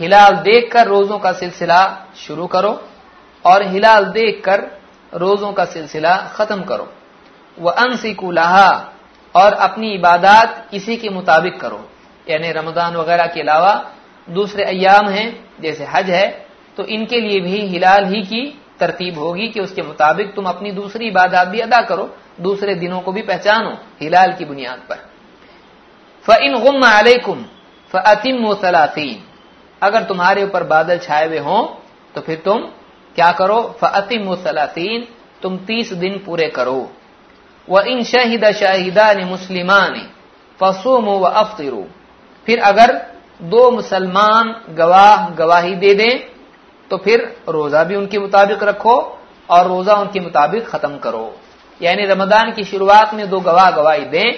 हिलाल 0.00 0.36
देखकर 0.42 0.86
रोजों 0.86 1.18
का 1.18 1.32
सिलसिला 1.32 1.80
शुरू 2.16 2.46
करो 2.46 2.70
और 3.44 3.66
हिलाल 3.66 4.04
देखकर 4.12 4.60
रोजों 5.12 5.52
का 5.52 5.64
सिलसिला 5.64 6.16
खत्म 6.34 6.62
करो। 6.62 6.92
वह 7.58 7.72
अनसिकु 7.74 8.30
लहा, 8.32 8.70
और 9.34 9.52
अपनी 9.52 9.92
इबादत 9.94 10.74
इसी 10.74 10.96
के 10.96 11.08
मुताबिक 11.10 11.60
करो। 11.60 11.80
यानी 12.26 12.50
रमज़ान 12.52 12.96
वगैरह 12.96 13.26
के 13.26 13.40
अलावा 13.40 13.72
दूसरे 14.28 14.64
अयाम 14.64 15.08
हैं, 15.08 15.28
जैसे 15.60 15.84
हज 15.86 16.10
है 16.10 16.26
तो 16.76 16.84
इनके 16.86 17.20
लिए 17.20 17.40
भी 17.40 17.60
हिलाल 17.66 18.04
ही 18.06 18.22
की 18.22 18.42
तरतीब 18.80 19.18
होगी 19.18 19.48
कि 19.48 19.60
उसके 19.60 19.82
मुताबिक 19.82 20.34
तुम 20.34 20.46
अपनी 20.46 20.70
दूसरी 20.72 21.06
इबादत 21.06 21.48
भी 21.48 21.60
अदा 21.60 21.80
करो, 21.82 22.08
दूसरे 22.40 22.74
दिनों 22.76 23.00
को 23.00 23.12
भी 23.12 23.22
पहचानो 23.22 23.70
हिलाल 24.00 24.32
की 24.32 24.44
बुनियाद 24.44 24.78
पर। 24.88 24.96
फ़िन 26.24 26.58
गुम 26.60 26.82
अलैकुम 26.88 27.44
फ़तिम 27.90 28.52
सलातीन, 28.54 29.22
अगर 29.82 30.02
तुम्हारे 30.04 30.44
ऊपर 30.44 30.64
बादल 30.66 30.98
छाए 30.98 31.26
हुए 31.26 31.38
हों 31.40 31.62
तो 32.14 32.20
फिर 32.20 32.42
तुम 32.44 32.60
क्या 33.16 33.30
करो? 33.32 33.60
फ़तिम 33.80 34.34
सलातीन, 34.36 35.06
तुम 35.42 35.56
तीस 35.58 35.92
दिन 35.94 36.18
पूरे 36.18 36.48
करो। 36.50 36.90
व 37.68 37.80
इन 37.88 38.02
शहीद 38.04 38.50
शाहिदा 38.52 39.12
ने 39.12 39.24
मुस्लिमान 39.24 40.00
फसोम 40.60 41.08
व 41.10 41.30
अफ्तरू 41.34 41.84
फिर 42.46 42.60
अगर 42.62 42.92
दो 43.44 43.70
मुसलमान 43.70 44.54
गवाह 44.74 45.28
गवाही 45.30 45.74
दे 45.76 45.94
दें 45.94 46.18
तो 46.90 46.96
फिर 46.96 47.20
रोजा 47.48 47.82
भी 47.84 47.94
उनके 47.94 48.18
मुताबिक 48.18 48.62
रखो 48.62 48.96
और 49.48 49.66
रोजा 49.68 49.94
उनके 49.94 50.20
मुताबिक 50.20 50.66
खत्म 50.66 50.98
करो। 50.98 51.26
यानी 51.80 52.04
रमदान 52.06 52.52
की 52.52 52.64
शुरुआत 52.64 53.14
में 53.14 53.28
दो 53.30 53.40
गवाह 53.40 53.70
गवाही 53.70 54.04
दें, 54.04 54.32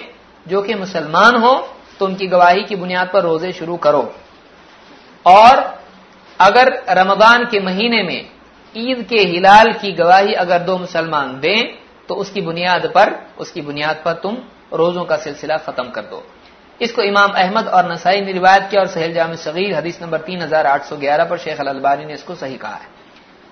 जो 0.45 0.61
कि 0.61 0.75
मुसलमान 0.75 1.35
हो 1.35 1.53
तो 1.99 2.05
उनकी 2.05 2.27
गवाही 2.27 2.63
की 2.63 2.75
बुनियाद 2.75 3.09
पर 3.13 3.23
रोज़े 3.23 3.51
शुरू 3.51 3.77
करो। 3.77 4.01
और 5.25 5.57
अगर 6.39 6.71
रमदान 6.97 7.45
के 7.45 7.59
महीने 7.59 8.01
में 8.03 8.29
ईद 8.75 9.05
के 9.09 9.21
हिलाल 9.23 9.71
की 9.73 9.91
गवाही 9.91 10.33
अगर 10.35 10.59
दो 10.59 10.77
मुसलमान 10.77 11.39
दें 11.39 11.59
तो 12.09 12.15
उसकी 12.15 12.41
बुनियाद 12.41 12.85
पर, 12.95 13.13
उसकी 13.39 13.61
बुनियाद 13.61 14.01
पर 14.05 14.13
तुम 14.13 14.37
रोजों 14.73 15.03
का 15.05 15.17
सिलसिला 15.17 15.57
खत्म 15.57 15.89
कर 15.89 16.01
दो। 16.03 16.23
इसको 16.81 17.01
इमाम 17.01 17.31
अहमद 17.33 17.67
और 17.67 17.91
नसाई 17.91 18.21
ने 18.21 18.31
रिवायत 18.31 18.67
किया 18.69 18.81
और 18.81 18.87
सहेल 18.87 19.13
जाम 19.13 19.33
सगीर, 19.37 19.73
हदीस 19.75 20.01
नंबर 20.01 20.17
तीन 20.19 20.41
हज़ार 20.41 20.67
आठ 20.67 20.83
सौ 20.83 20.95
ग्यारह 20.97 21.25
पर 21.25 21.37
शेख 21.37 21.59
अलबानी 21.59 22.05
ने 22.05 22.13
इसको 22.13 22.35
सही 22.35 22.57
कहा 22.57 22.75
है। 22.75 22.87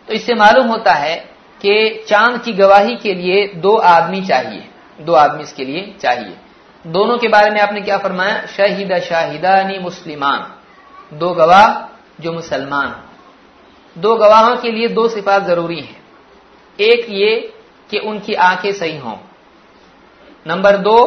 तो 0.08 0.14
इससे 0.14 0.34
मालूम 0.34 0.68
होता 0.68 0.94
है 0.94 1.16
कि 1.62 2.06
चाँद 2.08 2.42
की 2.42 2.54
गवाही 2.54 2.96
के 2.96 3.14
लिए 3.14 3.46
दो 3.56 3.76
आदमी 3.76 4.22
चाहिए, 4.22 4.64
दो 5.00 5.14
आदमी 5.14 5.44
इसके 5.44 5.66
लिए 5.66 5.96
चाहिए। 6.02 6.36
दोनों 6.86 7.18
के 7.18 7.28
बारे 7.28 7.50
में 7.50 7.60
आपने 7.62 7.82
क्या 7.82 7.98
फरमाया? 7.98 8.46
शाहिदा 8.48 9.00
शाहिदानी 9.00 9.78
मुस्लिमान। 9.80 10.46
दो 11.12 11.34
गवाह 11.34 11.68
जो 12.24 12.34
मुसलमान। 12.34 12.96
दो 13.96 14.16
गवाहों 14.16 14.56
के 14.56 14.72
लिए 14.72 14.88
दो 14.88 15.08
सिफात 15.08 15.44
ज़रूरी 15.44 15.80
हैं। 15.80 16.02
एक 16.80 17.06
ये 17.10 17.54
कि 17.90 18.00
उनकी 18.00 18.34
आँखें 18.34 18.72
सही 18.72 18.98
हों। 18.98 19.18
नंबर 20.46 20.78
दो, 20.78 20.98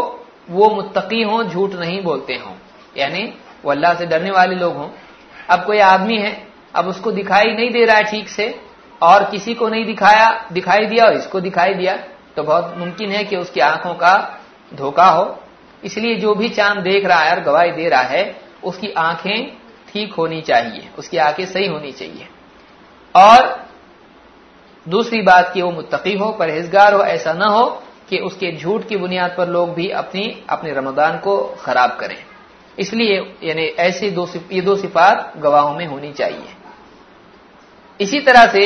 वो 0.50 0.70
मुत्तकी 0.70 1.22
हों, 1.22 1.42
झूठ 1.44 1.74
नहीं 1.74 2.02
बोलते 2.02 2.34
हों। 2.36 2.54
यानी, 2.96 3.22
वो 3.64 3.70
अल्लाह 3.70 3.94
से 3.94 4.06
डरने 4.06 4.30
वाले 4.30 4.54
लोग 4.54 4.76
हों। 4.76 4.88
अब 5.48 5.64
कोई 5.64 5.78
आदमी 5.78 6.18
है, 6.18 6.32
अब 6.74 6.86
उसको 6.86 7.12
दिखाई 7.12 7.52
नहीं 7.52 7.70
दे 7.70 7.84
रहा 7.84 7.96
है 7.96 8.04
ठीक 8.04 8.28
से, 8.28 8.54
और 9.02 9.24
किसी 9.24 9.54
को 9.54 9.68
नहीं 9.68 9.84
दिखाया, 9.84 10.48
दिखाई 10.52 10.86
दिया 10.86 11.04
और 11.04 11.12
इसको 11.12 11.40
दिखाई 11.40 11.74
दिया 11.74 11.96
तो 12.36 12.42
बहुत 12.42 12.74
मुमकिन 12.78 13.10
है 13.10 13.24
कि 13.24 13.36
उसकी 13.36 13.60
आँखों 13.60 13.94
का 13.94 14.40
धोखा 14.72 15.04
हो। 15.04 15.38
इसलिए 15.84 16.14
जो 16.14 16.34
भी 16.34 16.48
चाँद 16.48 16.78
देख 16.78 17.04
रहा 17.04 17.18
है 17.18 17.34
और 17.34 17.40
गवाही 17.40 17.70
दे 17.72 17.88
रहा 17.88 18.02
है, 18.02 18.36
उसकी 18.64 18.90
आँखें 18.90 19.56
ठीक 19.88 20.12
होनी 20.12 20.40
चाहिए, 20.40 20.88
उसकी 20.98 21.16
आँखें 21.18 21.44
सही 21.46 21.66
होनी 21.66 21.92
चाहिए। 21.92 22.28
और 23.14 23.69
दूसरी 24.86 25.20
बात 25.22 25.52
कि 25.54 25.62
वो 25.62 25.70
मुत्तकी 25.70 26.16
हो, 26.16 26.30
परहेजगार 26.30 26.94
हो, 26.94 27.02
ऐसा 27.02 27.32
ना 27.32 27.46
हो 27.46 27.66
कि 28.08 28.18
उसके 28.18 28.52
झूठ 28.52 28.86
की 28.86 28.96
बुनियाद 28.96 29.34
पर 29.38 29.48
लोग 29.48 29.74
भी 29.74 29.88
अपनी, 29.90 30.44
अपने 30.50 30.72
रमदान 30.72 31.18
को 31.18 31.36
खराब 31.60 31.96
करें। 32.00 32.16
इसलिए, 32.78 33.18
यानी 33.42 33.64
ऐसी 33.80 34.10
दो 34.10 34.28
ये 34.52 34.60
दो 34.60 34.76
सिफात 34.76 35.32
गवाहों 35.38 35.74
में 35.74 35.86
होनी 35.86 36.12
चाहिए। 36.12 36.54
इसी 38.00 38.20
तरह 38.20 38.46
से 38.46 38.62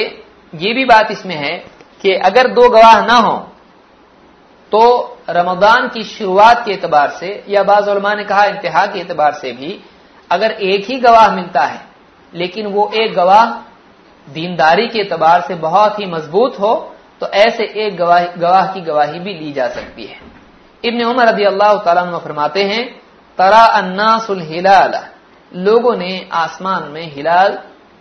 ये 0.52 0.72
भी 0.74 0.84
बात 0.84 1.10
इसमें 1.10 1.34
है 1.36 1.56
कि 2.02 2.14
अगर 2.14 2.48
दो 2.52 2.68
गवाह 2.68 3.04
ना 3.06 3.14
हो 3.16 3.36
तो 4.72 4.82
रमदान 5.30 5.88
की 5.88 6.02
शुरुआत 6.04 6.64
के 6.64 6.72
एतबार 6.72 7.10
से, 7.10 7.44
या 7.48 7.62
बाज 7.62 7.88
ने 7.88 8.24
कहा 8.24 8.44
इंतहा 8.44 8.84
के 8.86 9.00
एतबार 9.00 9.32
से 9.32 9.52
भी, 9.52 9.78
अगर 10.30 10.50
एक 10.50 10.84
ही 10.84 10.98
गवाह 11.00 11.34
मिलता 11.34 11.64
है, 11.64 11.80
लेकिन 12.32 12.66
वो 12.66 12.90
एक 12.94 13.14
गवाह 13.14 13.52
दीनदारी 14.28 14.86
के 14.88 14.98
एतबार 15.00 15.40
से 15.40 15.54
बहुत 15.60 15.98
ही 16.00 16.06
मज़बूत 16.06 16.58
हो 16.60 16.74
तो 17.20 17.26
ऐसे 17.38 17.64
एक 17.76 17.96
गवाह 17.96 18.24
गवाह 18.36 18.72
की 18.72 18.80
गवाही 18.82 19.18
भी 19.18 19.34
ली 19.34 19.52
जा 19.52 19.68
सकती 19.70 20.04
है। 20.04 20.16
इब्न 20.84 21.04
उमर 21.04 21.28
रदी 21.28 21.44
अल्लाह 21.44 21.76
तला 21.84 22.18
फरमाते 22.18 22.62
हैं, 22.64 22.84
तरा 23.38 23.64
अन्नासुल 23.74 24.40
हिलाल। 24.42 24.94
लोगों 25.52 25.96
ने 25.96 26.28
आसमान 26.34 26.90
में 26.92 27.14
हिलाल 27.14 27.58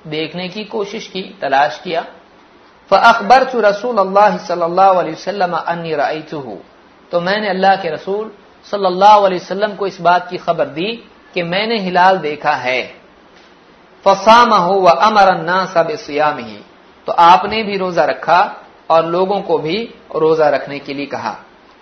देखने 0.07 0.47
की 0.49 0.63
कोशिश 0.65 1.07
की, 1.07 1.21
तलाश 1.41 1.79
किया। 1.83 2.05
फ़अखबर 2.91 3.43
चु 3.43 3.59
रसूल 3.61 3.97
अल्लाह 3.97 5.57
अन्नी 5.57 5.93
रईतुहु 5.95 6.57
तो 7.11 7.21
मैंने 7.21 7.49
अल्लाह 7.49 7.75
के 7.75 7.89
रसूल 7.89 8.31
सल्लल्लाहु 8.67 9.23
अलैहि 9.23 9.75
को 9.75 9.87
इस 9.87 10.01
बात 10.01 10.27
की 10.29 10.37
खबर 10.37 10.65
दी 10.69 10.91
कि 11.33 11.43
मैंने 11.43 11.77
हिलाल 11.79 12.17
देखा 12.19 12.53
है। 12.57 12.81
फसाम 14.05 14.53
हो 14.53 14.79
व 14.81 14.89
अमर 15.01 15.27
अन्ना 15.29 15.63
सब 15.65 15.89
सियाम 15.97 16.37
ही 16.37 16.59
तो 17.07 17.11
आपने 17.13 17.63
भी 17.63 17.77
रोजा 17.77 18.05
रखा 18.05 18.39
और 18.89 19.05
लोगों 19.05 19.39
को 19.41 19.57
भी 19.57 19.77
रोजा 20.15 20.49
रखने 20.49 20.79
के 20.79 20.93
लिए 20.93 21.05
कहा। 21.05 21.35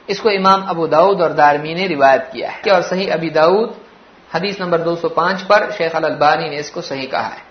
इसको 0.08 0.30
इमाम 0.30 0.62
अबू 0.62 0.88
दाऊद 0.88 1.22
और 1.22 1.34
दारमी 1.34 1.74
ने 1.74 1.88
रिवायत 1.88 2.30
किया 2.34 2.50
है। 2.50 2.72
और 2.74 2.82
सही 2.82 3.08
अबी 3.08 3.30
दाऊद, 3.30 3.76
हदीस 4.30 4.62
नंबर 4.62 4.82
205 4.82 5.42
पर 5.42 5.72
शेख 5.72 5.96
अल 5.96 6.04
अलबानी 6.04 6.50
ने 6.50 6.58
इसको 6.58 6.82
सही 6.82 7.08
कहा 7.08 7.28
है। 7.28 7.44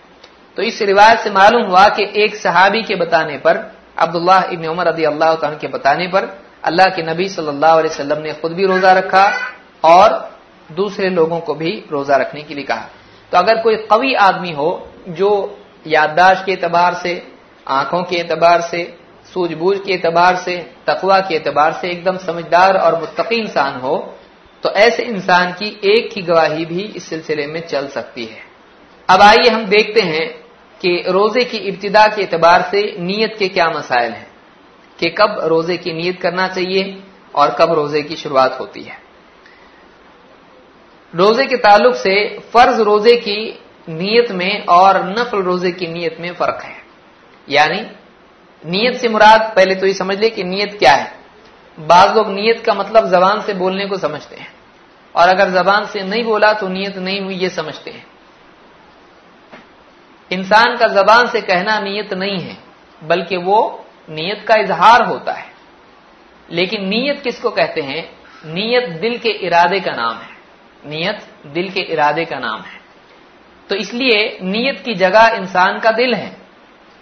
तो 0.57 0.63
इस 0.63 0.81
रिवायत 0.83 1.19
से 1.19 1.31
मालूम 1.31 1.67
हुआ 1.67 1.87
कि 1.89 2.11
एक 2.17 2.35
सहाबी 2.37 2.83
के 2.83 2.95
बताने 2.95 3.37
पर 3.39 3.57
अब्दुल्ला 3.99 4.39
इबन 4.53 4.67
उमर 4.67 4.89
रदी 4.89 5.05
अल्लाह 5.05 5.35
के 5.55 5.69
बताने 5.69 6.07
पर, 6.07 6.29
अल्लाह 6.65 6.87
के 6.87 7.03
नबी 7.03 7.29
सल्लल्लाहु 7.29 7.79
अलैहि 7.79 8.23
ने 8.23 8.33
खुद 8.33 8.53
भी 8.53 8.67
रोजा 8.67 8.93
रखा 8.93 9.25
और 9.85 10.31
दूसरे 10.69 11.09
लोगों 11.11 11.41
को 11.41 11.55
भी 11.55 11.71
रोजा 11.91 12.17
रखने 12.17 12.43
के 12.43 12.55
लिए 12.55 12.65
कहा। 12.65 12.89
तो 13.33 13.39
अगर 13.39 13.61
कोई 13.63 13.77
कवि 13.91 14.15
आदमी 14.21 14.53
हो, 14.53 14.71
जो 15.09 15.59
याददाश्त 15.87 16.45
के 16.47 16.53
एतबार 16.53 16.95
से, 16.95 17.23
आँखों 17.67 18.03
के 18.03 18.17
एतबार 18.17 18.61
से, 18.61 18.83
सूझबूझ 19.27 19.77
के 19.79 19.93
एतबार 19.93 20.37
से, 20.37 20.57
तकवा 20.87 21.19
के 21.21 21.35
एतबार 21.35 21.73
से 21.73 21.91
एकदम 21.91 22.17
समझदार 22.19 22.77
और 22.77 22.99
मुतकी 23.01 23.37
इंसान 23.37 23.81
हो 23.81 23.97
तो 24.63 24.71
ऐसे 24.71 25.03
इंसान 25.05 25.53
की 25.53 25.69
एक 25.89 26.11
ही 26.13 26.23
गवाही 26.23 26.65
भी 26.67 26.83
इस 26.97 27.09
सिलसिले 27.09 27.47
में 27.47 27.61
चल 27.67 27.87
सकती 27.89 28.25
है। 28.25 28.41
अब 29.09 29.21
आइए 29.23 29.49
हम 29.49 29.65
देखते 29.67 30.01
हैं 30.03 30.27
कि 30.81 30.91
रोज़े 31.09 31.45
की 31.45 31.59
इब्तदा 31.59 32.07
के 32.07 32.23
एतबार 32.23 32.63
से 32.71 32.83
नीयत 32.99 33.37
के 33.39 33.49
क्या 33.49 33.69
मसाइल 33.69 34.13
हैं, 34.13 34.27
कि 34.99 35.11
कब 35.11 35.41
रोज़े 35.45 35.77
की 35.77 35.93
नीयत 35.93 36.21
करना 36.23 36.49
चाहिए 36.49 37.03
और 37.35 37.55
कब 37.61 37.73
रोज़े 37.73 38.03
की 38.03 38.17
शुरुआत 38.17 38.59
होती 38.61 38.83
है। 38.83 38.99
रोज़े 41.15 41.47
के 41.47 41.57
ताल्लुक 41.57 41.95
से 41.95 42.39
फ़र्ज़ 42.39 42.81
रोज़े 42.81 43.17
की 43.17 43.65
नीयत 43.89 44.33
में 44.33 44.67
और 44.67 45.09
नफल 45.19 45.39
रोज़े 45.39 45.73
की 45.73 45.87
नीयत 45.87 46.17
में 46.21 46.35
फ़र्क 46.35 46.63
है। 46.63 46.77
यानी, 47.49 47.81
नीयत 48.67 48.97
से 48.97 49.09
मुराद 49.09 49.53
पहले 49.57 49.75
तो 49.75 49.87
ये 49.87 49.95
समझ 49.95 50.19
ले 50.19 50.31
कि 50.31 50.45
नीयत 50.45 50.79
क्या 50.79 50.93
है। 50.93 51.13
बाज 51.81 52.17
लोग 52.17 52.31
नीयत 52.31 52.65
का 52.67 52.75
मतलब 52.75 53.09
जबान 53.09 53.41
से 53.41 53.55
बोलने 53.55 53.87
को 53.87 53.97
समझते 53.97 54.37
हैं। 54.37 54.53
और 55.17 55.29
अगर 55.29 55.51
जबान 55.51 55.87
से 55.87 56.03
नहीं 56.03 56.25
बोला 56.25 56.53
तो 56.53 56.69
नीयत 56.69 56.97
नहीं 56.97 57.21
हुई, 57.21 57.35
ये 57.35 57.49
समझते 57.49 57.91
हैं। 57.91 58.07
इंसान 60.33 60.77
का 60.77 60.87
जबान 60.87 61.27
से 61.27 61.41
कहना 61.41 61.81
नीयत 61.81 62.15
नहीं 62.15 62.39
है, 62.39 62.59
बल्कि 63.05 63.37
वो 63.37 63.87
नीयत 64.11 64.45
का 64.49 64.55
इजहार 64.55 65.03
होता 65.03 65.33
है। 65.33 65.47
लेकिन 66.51 66.89
नीयत 66.89 67.21
किसको 67.23 67.51
कहते 67.51 67.81
हैं? 67.81 68.13
नीयत 68.45 68.89
दिल 68.89 69.19
के 69.19 69.29
इरादे 69.29 69.81
का 69.81 69.93
नाम 69.93 70.17
है। 70.17 70.30
नीयत 70.87 71.27
दिल 71.47 71.71
के 71.71 71.81
इरादे 71.81 72.25
का 72.25 72.39
नाम 72.39 72.61
है। 72.61 72.81
तो 73.69 73.77
इसलिए 73.77 74.39
नीयत 74.43 74.81
की 74.81 74.95
जगह 74.95 75.27
इंसान 75.29 75.79
का 75.79 75.91
दिल 75.91 76.15
है। 76.15 76.37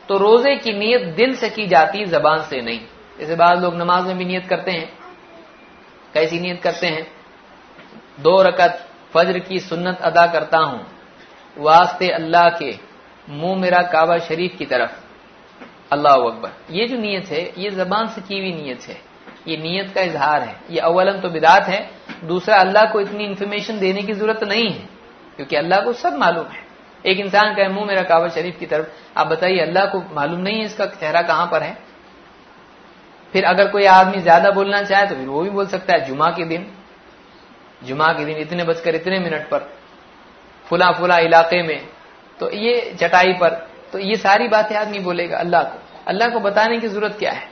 तो 0.09 0.18
रोज़े 0.18 0.57
की 0.57 0.72
नीयत 0.72 1.03
दिल 1.03 1.35
से 1.35 1.51
की 1.51 1.66
जाती 1.66 2.05
जबान 2.05 2.43
से 2.43 2.61
नहीं। 2.61 2.81
जैसे 3.18 3.35
बाद 3.35 3.62
लोग 3.62 3.74
नमाज़ 3.74 4.07
में 4.07 4.18
भी 4.18 4.24
नियत 4.24 4.47
करते 4.47 4.70
हैं। 4.70 4.99
कैसी 6.14 6.41
नियत 6.41 6.62
करते 6.62 6.87
हैं? 6.87 7.12
दो 8.20 8.43
रकत 8.43 8.89
फज्र 9.14 9.39
की 9.39 9.59
सुन्नत 9.59 10.01
अदा 10.01 10.26
करता 10.26 10.59
हूँ। 10.59 10.87
वास्ते 11.59 12.09
अल्लाह 12.09 12.49
के 12.49 12.79
मुँह 13.29 13.57
मेरा 13.59 13.83
काबा 13.83 14.18
शरीफ 14.18 14.57
की 14.59 14.64
तरफ़। 14.64 14.91
अल्लाह 15.93 16.14
अकबर। 16.14 16.51
ये 16.70 16.89
जो 16.89 16.97
नियत 16.97 17.26
है, 17.26 17.53
ये 17.59 17.70
जबान 17.70 18.09
से 18.09 18.20
की 18.20 18.39
हुई 18.39 18.53
नियत 18.53 18.83
है। 18.83 19.01
ये 19.49 19.57
नियत 19.57 19.95
का 19.95 20.01
इजहार 20.01 20.43
है। 20.43 20.61
ये 20.70 20.81
अवलन 20.81 21.20
तो 21.20 21.29
बिदात 21.29 21.62
है। 21.62 21.97
दूसरा, 22.24 22.56
अल्लाह 22.56 22.84
को 22.92 23.00
इतनी 23.00 23.24
इन्फॉर्मेशन 23.24 23.78
देने 23.78 24.02
की 24.02 24.12
ज़रूरत 24.12 24.44
नहीं 24.44 24.70
है, 24.70 24.88
क्योंकि 25.36 25.56
अल्लाह 25.56 25.80
को 25.80 25.92
सब 25.94 26.16
मालूम 26.18 26.46
है। 26.46 26.66
एक 27.04 27.18
इंसान 27.20 27.54
का 27.54 27.68
मुँह 27.68 27.86
मेरा 27.86 28.02
काबा 28.04 28.28
शरीफ 28.30 28.58
की 28.58 28.66
तरफ़, 28.66 28.86
आप 29.16 29.26
बताइए, 29.26 29.58
अल्लाह 29.60 29.86
को 29.86 30.02
मालूम 30.14 30.40
नहीं 30.40 30.58
है 30.58 30.64
इसका 30.66 30.86
चेहरा 30.86 31.22
कहाँ 31.24 31.46
पर 31.46 31.62
है? 31.62 31.76
फिर 33.32 33.44
अगर 33.44 33.68
कोई 33.68 33.84
आदमी 33.86 34.20
ज़्यादा 34.20 34.50
बोलना 34.50 34.82
चाहे 34.82 35.06
तो 35.06 35.14
फिर 35.14 35.26
वो 35.28 35.42
भी 35.42 35.50
बोल 35.50 35.66
सकता 35.68 35.92
है 35.92 36.06
जुमा 36.06 36.30
के 36.30 36.44
दिन। 36.46 36.66
जुमा 37.82 38.12
के 38.12 38.24
दिन 38.24 38.36
इतने 38.38 38.64
बजकर 38.64 38.94
इतने 38.94 39.18
मिनट 39.20 39.48
पर 39.50 39.68
फुला 40.66 40.90
फुला 40.92 41.18
इलाके 41.18 41.62
में 41.62 41.88
तो 42.40 42.50
ये 42.52 42.96
चटाई 43.00 43.32
पर 43.32 43.50
तो 43.92 43.98
ये 44.00 44.16
सारी 44.18 44.48
बातें 44.48 44.74
आदमी 44.76 44.98
बोलेगा 45.00 45.36
अल्लाह 45.38 45.62
को। 45.62 45.78
अल्लाह 46.06 46.28
को 46.28 46.40
बताने 46.40 46.78
की 46.78 46.88
ज़रूरत 46.88 47.16
क्या 47.18 47.30
है? 47.32 47.42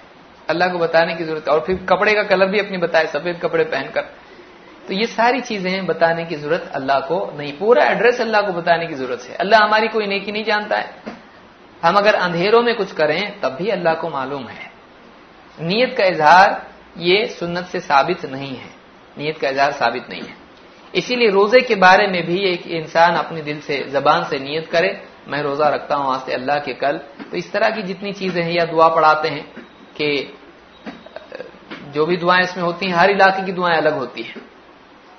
अल्लाह 0.49 0.69
को 0.69 0.79
बताने 0.79 1.15
की 1.15 1.25
ज़रूरत, 1.25 1.49
और 1.49 1.61
फिर 1.61 1.77
कपड़े 1.89 2.15
का 2.15 2.23
कलर 2.25 2.47
भी 2.47 2.59
अपनी 2.61 2.79
बताए, 2.79 3.07
सफ़ेद 3.07 3.39
कपड़े 3.43 3.65
पहनकर। 3.67 4.05
तो 4.89 4.95
ये 4.95 5.07
सारी 5.07 5.41
चीज़ें 5.41 5.87
बताने 5.87 6.25
की 6.25 6.37
ज़रूरत 6.37 6.71
अल्लाह 6.75 7.01
को 7.01 7.19
नहीं। 7.39 7.53
पूरा 7.53 7.85
एड्रेस 7.85 8.21
अल्लाह 8.21 8.43
को 8.43 8.53
बताने 8.53 8.87
की 8.87 8.95
ज़रूरत 8.95 9.27
है। 9.29 9.35
अल्लाह 9.37 9.65
हमारी 9.65 9.89
कोई 9.89 10.07
नेकी 10.07 10.33
नहीं 10.33 10.45
जानता 10.45 10.77
है। 10.77 11.15
हम 11.83 11.97
अगर 11.97 12.15
अंधेरों 12.17 12.63
में 12.63 12.75
कुछ 12.77 12.93
करें, 12.93 13.41
तब 13.41 13.57
भी 13.59 13.69
अल्लाह 13.71 13.95
को 13.95 14.09
मालूम 14.09 14.47
है। 14.47 14.71
नीयत 15.59 15.95
का 15.99 16.05
इजहार 16.05 16.63
ये 16.99 17.27
सुन्नत 17.31 17.67
से 17.67 17.81
साबित 17.81 18.25
नहीं 18.27 18.57
है। 18.57 18.71
नीयत 19.17 19.39
का 19.39 19.49
इजहार 19.49 19.73
साबित 19.73 20.11
नहीं 20.11 20.23
है। 20.23 20.35
इसीलिए 20.95 21.31
रोज़े 21.31 21.61
के 21.61 21.75
बारे 21.77 22.07
में 22.07 22.23
भी 22.27 22.39
एक 22.45 22.67
इंसान 22.69 23.15
अपने 23.17 23.43
दिल 23.43 23.61
से, 23.61 23.85
जबान 23.91 24.25
से 24.25 24.39
नीयत 24.39 24.67
करे, 24.67 24.91
मैं 25.29 25.43
रोजा 25.43 25.69
रखता 25.69 25.95
हूँ 25.97 26.15
आज 26.15 26.21
से 26.21 26.33
अल्लाह 26.35 26.59
के 26.59 26.73
कल। 26.75 26.99
तो 27.31 27.37
इस 27.37 27.53
तरह 27.53 27.71
की 27.71 27.83
जितनी 27.83 28.13
चीज़ें 28.13 28.43
हैं 28.43 28.53
या 28.53 28.65
दुआ 28.65 28.89
पढ़ाते 28.89 29.29
हैं 29.29 29.45
कि 29.97 30.35
जो 31.95 32.07
भी 32.07 32.17
दुआएँ 32.17 32.43
इसमें 32.43 32.65
होती 32.65 32.87
हैं, 32.87 32.95
हर 32.95 33.11
इलाके 33.11 33.45
की 33.47 33.53
दुआएँ 33.53 33.77
अलग 33.77 33.95
होती 33.95 34.23
हैं। 34.23 34.35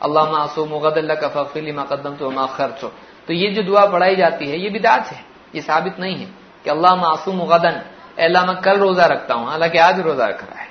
अल्लाह 0.01 0.31
मासूम 0.31 0.79
का 0.79 1.43
फ़िली 1.43 1.71
कदम 1.91 2.15
तो 2.15 2.29
मा 2.31 2.45
खर्च 2.47 2.83
हो 2.83 2.91
तो 3.27 3.33
ये 3.33 3.49
जो 3.51 3.61
दुआ 3.63 3.85
पढ़ाई 3.87 4.15
जाती 4.15 4.45
है, 4.45 4.57
ये 4.57 4.69
बिदात 4.69 5.05
है, 5.05 5.19
ये 5.55 5.61
साबित 5.61 5.99
नहीं 5.99 6.15
है 6.15 6.25
कि 6.65 6.69
अल्लाह 6.69 6.95
मासूम 6.95 7.45
गदन 7.47 7.81
अल्लाह 8.19 8.45
मैं 8.45 8.55
कल 8.61 8.77
रोजा 8.79 9.05
रखता 9.05 9.33
हूँ, 9.33 9.47
हालाँकि 9.47 9.77
आज 9.77 9.99
रोजा 9.99 10.25
रख 10.25 10.43
रहा 10.43 10.61
है। 10.61 10.67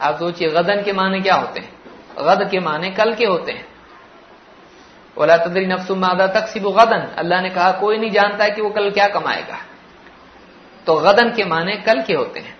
आप 0.00 0.18
सोचिए 0.18 0.48
गदन 0.50 0.82
के 0.82 0.92
माने 0.92 1.20
क्या 1.20 1.34
होते 1.34 1.60
हैं? 1.60 1.70
गद 2.18 2.48
के 2.50 2.60
माने 2.60 2.90
कल 2.90 3.14
के 3.14 3.26
होते 3.26 3.52
हैं। 3.52 3.66
ओला 5.16 5.36
तदरी 5.36 5.66
नफसुम 5.66 5.98
मादा 5.98 6.26
तकसीब 6.30 6.66
गदन। 6.70 7.06
अल्लाह 7.18 7.40
ने 7.42 7.50
कहा, 7.50 7.70
कोई 7.72 7.98
नहीं 7.98 8.10
जानता 8.10 8.44
है 8.44 8.50
कि 8.50 8.62
वो 8.62 8.70
कल 8.70 8.90
क्या 8.90 9.06
कमाएगा। 9.08 9.58
तो 10.86 10.94
गदन 10.96 11.32
के 11.36 11.44
माने 11.44 11.76
कल 11.78 12.02
के 12.02 12.14
होते 12.14 12.40
हैं। 12.40 12.56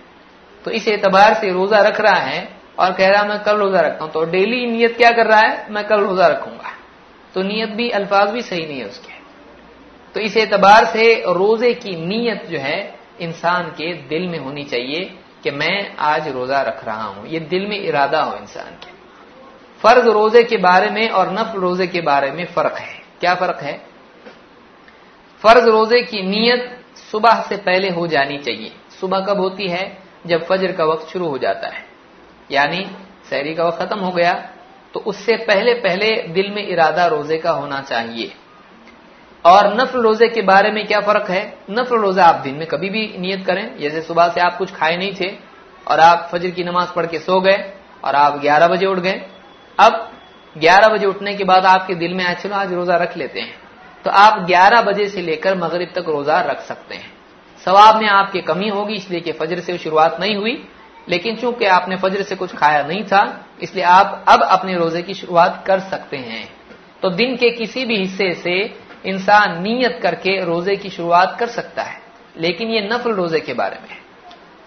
तो 0.65 0.71
इस 0.71 0.87
एतबार 0.89 1.33
से 1.33 1.51
रोजा 1.51 1.79
रख 1.81 1.99
रहा 2.01 2.19
है 2.21 2.41
और 2.79 2.93
कह 2.93 3.09
रहा, 3.09 3.23
मैं 3.23 3.39
कल 3.43 3.57
रोजा 3.57 3.79
रखता 3.79 4.03
हूँ। 4.03 4.11
तो 4.11 4.25
डेली 4.25 4.65
नियत 4.65 4.97
क्या 4.97 5.11
कर 5.11 5.25
रहा 5.25 5.39
है? 5.39 5.73
मैं 5.73 5.87
कल 5.87 5.99
रोजा 5.99 6.27
रखूँगा। 6.27 6.71
तो 7.33 7.41
नियत 7.41 7.69
भी, 7.69 7.89
अल्फाज 7.89 8.29
भी 8.29 8.41
सही 8.41 8.65
नहीं 8.65 8.79
है 8.79 8.85
उसके। 8.85 9.21
तो 10.13 10.19
इस 10.19 10.37
एतबार 10.37 10.85
से 10.85 11.15
रोज़े 11.15 11.73
की 11.73 12.05
नीयत 12.05 12.45
जो 12.45 12.57
है, 12.57 12.95
इंसान 13.21 13.63
के 13.63 13.93
दिल 13.93 14.27
में 14.27 14.39
होनी 14.39 14.63
चाहिए 14.63 15.19
कि 15.43 15.51
मैं 15.51 15.95
आज 15.95 16.27
रोजा 16.27 16.61
रख 16.61 16.85
रहा 16.85 17.03
हूँ। 17.03 17.27
ये 17.27 17.39
दिल 17.39 17.67
में 17.67 17.79
इरादा 17.79 18.23
हो 18.23 18.37
इंसान 18.37 18.73
के। 18.73 18.91
फ़र्ज़ 19.79 20.07
रोज़े 20.07 20.43
के 20.43 20.57
बारे 20.57 20.89
में 20.89 21.09
और 21.09 21.31
नफ 21.31 21.53
रोज़े 21.55 21.87
के 21.87 22.01
बारे 22.01 22.31
में 22.31 22.45
फ़र्क 22.45 22.73
है। 22.73 23.01
क्या 23.19 23.35
फ़र्क 23.35 23.59
है? 23.61 23.81
फ़र्ज़ 25.41 25.65
रोज़े 25.65 26.01
की 26.01 26.21
नीयत 26.21 26.85
सुबह 27.11 27.45
से 27.49 27.57
पहले 27.57 27.89
हो 27.89 28.07
जानी 28.07 28.37
चाहिए। 28.37 28.71
सुबह 28.99 29.19
कब 29.19 29.39
होती 29.39 29.67
है? 29.67 29.97
जब 30.27 30.45
फजर 30.45 30.71
का 30.71 30.85
वक्त 30.85 31.07
शुरू 31.07 31.27
हो 31.27 31.37
जाता 31.37 31.67
है। 31.67 31.90
यानी 32.51 32.85
शहरी 33.29 33.53
का 33.55 33.63
वक्त 33.63 33.79
खत्म 33.79 33.99
हो 33.99 34.11
गया 34.11 34.33
तो 34.93 34.99
उससे 34.99 35.35
पहले 35.37 35.73
पहले 35.73 36.07
दिल 36.27 36.51
में 36.51 36.67
इरादा 36.67 37.05
रोज़े 37.05 37.37
का 37.37 37.51
होना 37.51 37.79
चाहिए। 37.81 38.31
और 39.45 39.67
नफल 39.81 40.01
रोज़े 40.01 40.27
के 40.27 40.41
बारे 40.41 40.71
में 40.71 40.85
क्या 40.87 40.99
फ़र्क 40.99 41.29
है? 41.29 41.43
नफल 41.71 41.97
रोजा 41.97 42.25
आप 42.25 42.35
दिन 42.35 42.55
में 42.55 42.67
कभी 42.67 42.89
भी 42.89 43.15
नियत 43.19 43.45
करें। 43.45 43.77
जैसे 43.79 44.01
सुबह 44.01 44.27
से 44.27 44.41
आप 44.41 44.57
कुछ 44.57 44.71
खाए 44.71 44.97
नहीं 44.97 45.13
थे, 45.13 45.29
और 45.87 45.99
आप 45.99 46.29
फजर 46.31 46.49
की 46.49 46.63
नमाज़ 46.63 46.93
पढ़ 46.93 47.05
के 47.05 47.19
सो 47.19 47.39
गए, 47.41 47.73
और 48.05 48.15
आप 48.15 48.41
11 48.41 48.67
बजे 48.67 48.85
उठ 48.85 48.97
गए। 48.97 49.21
अब 49.79 50.11
11 50.55 50.87
बजे 50.87 51.05
उठने 51.05 51.33
के 51.33 51.43
बाद 51.43 51.65
आपके 51.65 51.95
दिल 51.95 52.13
में 52.13 52.25
आए 52.25 52.35
चलो 52.35 52.55
आज 52.55 52.73
रोजा 52.73 52.95
रख 52.95 53.17
लेते 53.17 53.39
हैं। 53.39 53.53
तो 54.05 54.09
आप 54.09 54.45
11 54.49 54.81
बजे 54.81 55.07
से 55.09 55.21
लेकर 55.21 55.57
मगरिब 55.57 55.91
तक 55.95 56.05
रोजा 56.09 56.39
रख 56.41 56.61
सकते 56.61 56.95
हैं। 56.95 57.11
सवाब 57.65 58.01
में 58.01 58.07
आपकी 58.07 58.41
कमी 58.41 58.69
होगी, 58.69 58.93
इसलिए 58.93 59.19
कि 59.19 59.31
फजर 59.31 59.59
से 59.59 59.77
शुरुआत 59.77 60.19
नहीं 60.19 60.35
हुई। 60.35 60.67
लेकिन 61.09 61.35
चूँकि 61.35 61.65
आपने 61.65 61.95
फजर 61.97 62.23
से 62.23 62.35
कुछ 62.35 62.55
खाया 62.55 62.83
नहीं 62.83 63.03
था, 63.03 63.45
इसलिए 63.63 63.83
आप 63.83 64.25
अब 64.27 64.43
अपने 64.43 64.75
रोज़े 64.75 65.01
की 65.01 65.13
शुरुआत 65.13 65.63
कर 65.67 65.79
सकते 65.79 66.17
हैं। 66.17 66.47
तो 67.03 67.09
दिन 67.09 67.35
के 67.35 67.49
किसी 67.49 67.85
भी 67.85 67.97
हिस्से 67.97 68.33
से 68.33 68.59
इंसान 69.05 69.61
नियत 69.63 69.99
करके 70.03 70.43
रोज़े 70.45 70.75
की 70.75 70.89
शुरुआत 70.89 71.35
कर 71.39 71.47
सकता 71.47 71.83
है। 71.83 71.99
लेकिन 72.37 72.69
ये 72.69 72.81
नफल 72.81 73.11
रोज़े 73.11 73.39
के 73.39 73.53
बारे 73.53 73.79
में 73.81 73.95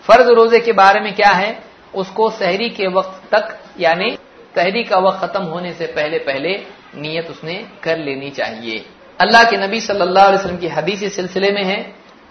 फ़र्ज़ 0.05 0.29
रोज़े 0.29 0.61
के 0.61 0.73
बारे 0.73 1.01
में 1.01 1.15
क्या 1.15 1.31
है? 1.31 1.59
उसको 1.95 2.31
सहरी 2.31 2.69
के 2.69 2.87
वक्त 2.87 3.35
तक, 3.35 3.57
यानी 3.81 4.17
सहरी 4.55 4.83
का 4.85 4.99
वक्त 4.99 5.21
खत्म 5.21 5.43
होने 5.43 5.73
से 5.73 5.87
पहले 5.87 6.19
पहले 6.19 6.55
नियत 6.97 7.31
उसने 7.31 7.55
कर 7.83 7.99
लेनी 7.99 8.31
चाहिए। 8.31 8.85
अल्लाह 9.21 9.45
के 9.45 9.57
नबी 9.57 9.79
वसल्लम 9.79 10.57
की 10.57 10.69
हदीस 10.69 11.15
सिलसिले 11.17 11.51
में 11.51 11.65
है। 11.65 11.81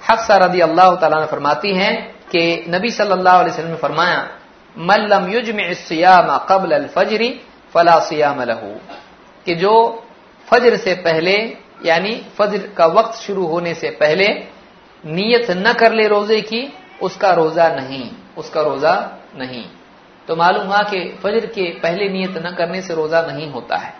हफ्सा 0.02 0.38
रदी 0.38 0.60
अल्लाह 0.60 0.96
तला 0.96 1.26
फरमाती 1.26 1.74
हैं 1.76 2.13
कि 2.36 2.66
नबी 2.70 2.92
सल्लल्लाहु 2.92 3.40
अलैहि 3.40 3.54
वसल्लम 3.54 3.70
ने 3.70 3.76
फरमाया 3.76 4.30
मल्लम 4.78 5.32
युजम 5.32 5.74
सियाम 5.74 6.38
कबल 6.50 6.72
अल 6.72 6.88
फजरी 6.88 7.42
फला 7.74 8.00
सियाम 8.00 8.42
लहू। 8.42 8.76
कि 9.46 9.56
जो 9.56 10.04
फजर 10.50 10.78
से 10.78 10.94
पहले, 10.94 11.58
यानी 11.86 12.26
फजर 12.38 12.68
का 12.78 12.86
वक्त 12.86 13.14
शुरू 13.18 13.46
होने 13.46 13.74
से 13.74 13.90
पहले 13.90 14.28
नियत 15.06 15.52
न 15.52 15.74
कर 15.74 15.94
ले 15.94 16.08
रोज़े 16.08 16.42
की, 16.42 16.74
उसका 17.02 17.32
रोजा 17.34 17.70
नहीं, 17.70 18.12
उसका 18.38 18.62
रोजा 18.62 19.18
नहीं। 19.36 19.66
तो 20.28 20.36
मालूम 20.36 20.68
हुआ 20.68 20.78
कि 20.78 21.20
फजर 21.24 21.46
के 21.46 21.70
पहले 21.80 22.10
नियत 22.10 22.34
न 22.38 22.56
करने 22.58 22.82
से 22.82 22.94
रोजा 22.94 23.22
नहीं 23.22 23.52
होता 23.52 23.78
है। 23.78 23.94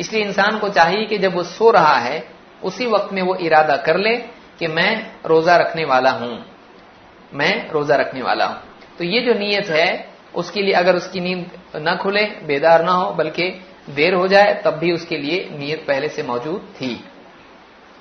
इसलिए 0.00 0.24
इंसान 0.24 0.58
को 0.58 0.68
चाहिए 0.68 1.04
कि 1.04 1.18
जब 1.18 1.34
वो 1.34 1.42
सो 1.42 1.70
रहा 1.70 1.94
है, 1.94 2.28
उसी 2.62 2.86
वक्त 2.86 3.12
में 3.12 3.22
वो 3.22 3.34
इरादा 3.34 3.76
कर 3.76 3.96
ले 3.96 4.16
कि 4.58 4.66
मैं 4.66 5.10
रोजा 5.26 5.56
रखने 5.56 5.84
वाला 5.84 6.10
हूँ। 6.10 6.57
मैं 7.34 7.70
रोजा 7.70 7.96
रखने 7.96 8.22
वाला 8.22 8.46
हूँ। 8.46 8.56
तो 8.98 9.04
ये 9.04 9.20
जो 9.20 9.34
नीयत 9.34 9.66
है, 9.66 10.08
उसके 10.34 10.62
लिए 10.62 10.74
अगर 10.74 10.96
उसकी 10.96 11.20
नींद 11.20 11.50
न 11.76 11.96
खुले, 11.96 12.24
बेदार 12.46 12.84
ना 12.84 12.92
हो, 12.92 13.12
बल्कि 13.12 13.48
देर 13.90 14.14
हो 14.14 14.26
जाए, 14.28 14.62
तब 14.64 14.74
भी 14.74 14.92
उसके 14.92 15.18
लिए 15.18 15.48
नीयत 15.52 15.84
पहले 15.88 16.08
से 16.08 16.22
मौजूद 16.22 16.74
थी। 16.76 17.04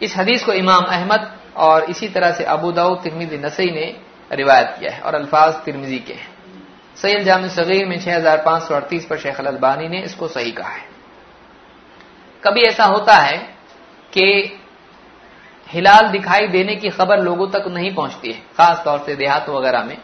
इस 0.01 0.17
हदीस 0.17 0.43
को 0.43 0.53
इमाम 0.53 0.83
अहमद 0.83 1.31
और 1.57 1.83
इसी 1.83 2.07
तरह 2.07 2.31
से 2.31 2.43
अबू 2.43 2.71
दाऊद, 2.71 2.99
तिरमिजी, 3.03 3.37
नसई 3.37 3.71
ने 3.71 3.95
रिवायत 4.31 4.75
किया 4.79 4.91
है 4.91 5.01
और 5.01 5.15
अल्फाज 5.15 5.53
तिरमिजी 5.55 5.99
के 5.99 6.13
हैं। 6.13 6.35
सैल 6.95 7.23
जाम 7.23 7.47
सगीर 7.47 7.85
में 7.85 7.99
छह 7.99 8.15
हज़ार 8.15 8.37
पाँच 8.37 8.63
सौ 8.63 8.75
अड़तीस 8.75 9.05
पर 9.05 9.17
शेख 9.17 9.39
अलबानी 9.39 9.87
ने 9.87 10.01
इसको 10.01 10.27
सही 10.27 10.51
कहा 10.51 10.69
है। 10.69 10.85
कभी 12.43 12.61
ऐसा 12.61 12.85
होता 12.85 13.15
है 13.15 13.37
कि 14.13 14.56
हिलाल 15.67 16.07
दिखाई 16.07 16.47
देने 16.47 16.75
की 16.75 16.89
खबर 16.89 17.19
लोगों 17.19 17.47
तक 17.47 17.65
नहीं 17.67 17.93
पहुँचती 17.95 18.31
है 18.31 18.39
खास 18.57 18.81
तौर 18.85 18.99
से 18.99 19.15
देहात 19.15 19.49
वगैरह 19.49 19.83
में। 19.83 19.97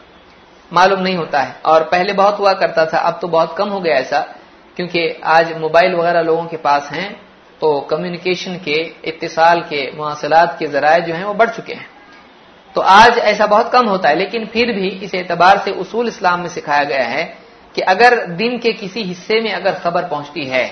मालूम 0.70 1.00
नहीं 1.00 1.16
होता 1.16 1.40
है। 1.40 1.54
और 1.66 1.82
पहले 1.82 2.12
बहुत 2.12 2.38
हुआ 2.38 2.52
करता 2.52 2.84
था, 2.86 2.98
अब 2.98 3.18
तो 3.20 3.28
बहुत 3.28 3.54
कम 3.56 3.68
हो 3.68 3.80
गया 3.80 3.94
ऐसा, 3.94 4.20
क्योंकि 4.76 5.08
आज 5.24 5.56
मोबाइल 5.58 5.94
वगैरह 5.94 6.22
लोगों 6.22 6.44
के 6.44 6.56
पास 6.56 6.88
हैं 6.92 7.12
तो 7.60 7.80
कम्युनिकेशन 7.80 8.56
के, 8.58 8.80
इत्तिसाल 9.04 9.60
के 9.62 9.90
मवासलात 9.96 10.56
के 10.58 10.66
जराये 10.66 11.00
जो 11.00 11.14
हैं 11.14 11.24
वो 11.24 11.34
बढ़ 11.34 11.50
चुके 11.50 11.72
हैं। 11.72 11.86
तो 12.74 12.80
आज 12.80 13.18
ऐसा 13.18 13.46
बहुत 13.46 13.70
कम 13.72 13.86
होता 13.86 14.08
है, 14.08 14.16
लेकिन 14.16 14.46
फिर 14.46 14.72
भी 14.72 14.88
इस 14.88 15.14
एतबार 15.14 15.58
से 15.58 15.70
उसूल 15.70 16.08
इस्लाम 16.08 16.40
में 16.40 16.48
सिखाया 16.48 16.84
गया 16.84 17.04
है 17.06 17.24
कि 17.74 17.80
अगर 17.82 18.24
दिन 18.26 18.58
के 18.58 18.72
किसी 18.72 19.02
हिस्से 19.02 19.40
में 19.40 19.52
अगर 19.52 19.74
खबर 19.74 20.08
पहुँचती 20.08 20.44
है 20.44 20.66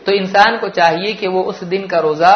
तो 0.00 0.12
इंसान 0.12 0.58
को 0.58 0.68
चाहिए 0.70 1.14
कि 1.14 1.26
वो 1.26 1.42
उस 1.42 1.62
दिन 1.64 1.86
का 1.86 1.98
रोजा 1.98 2.32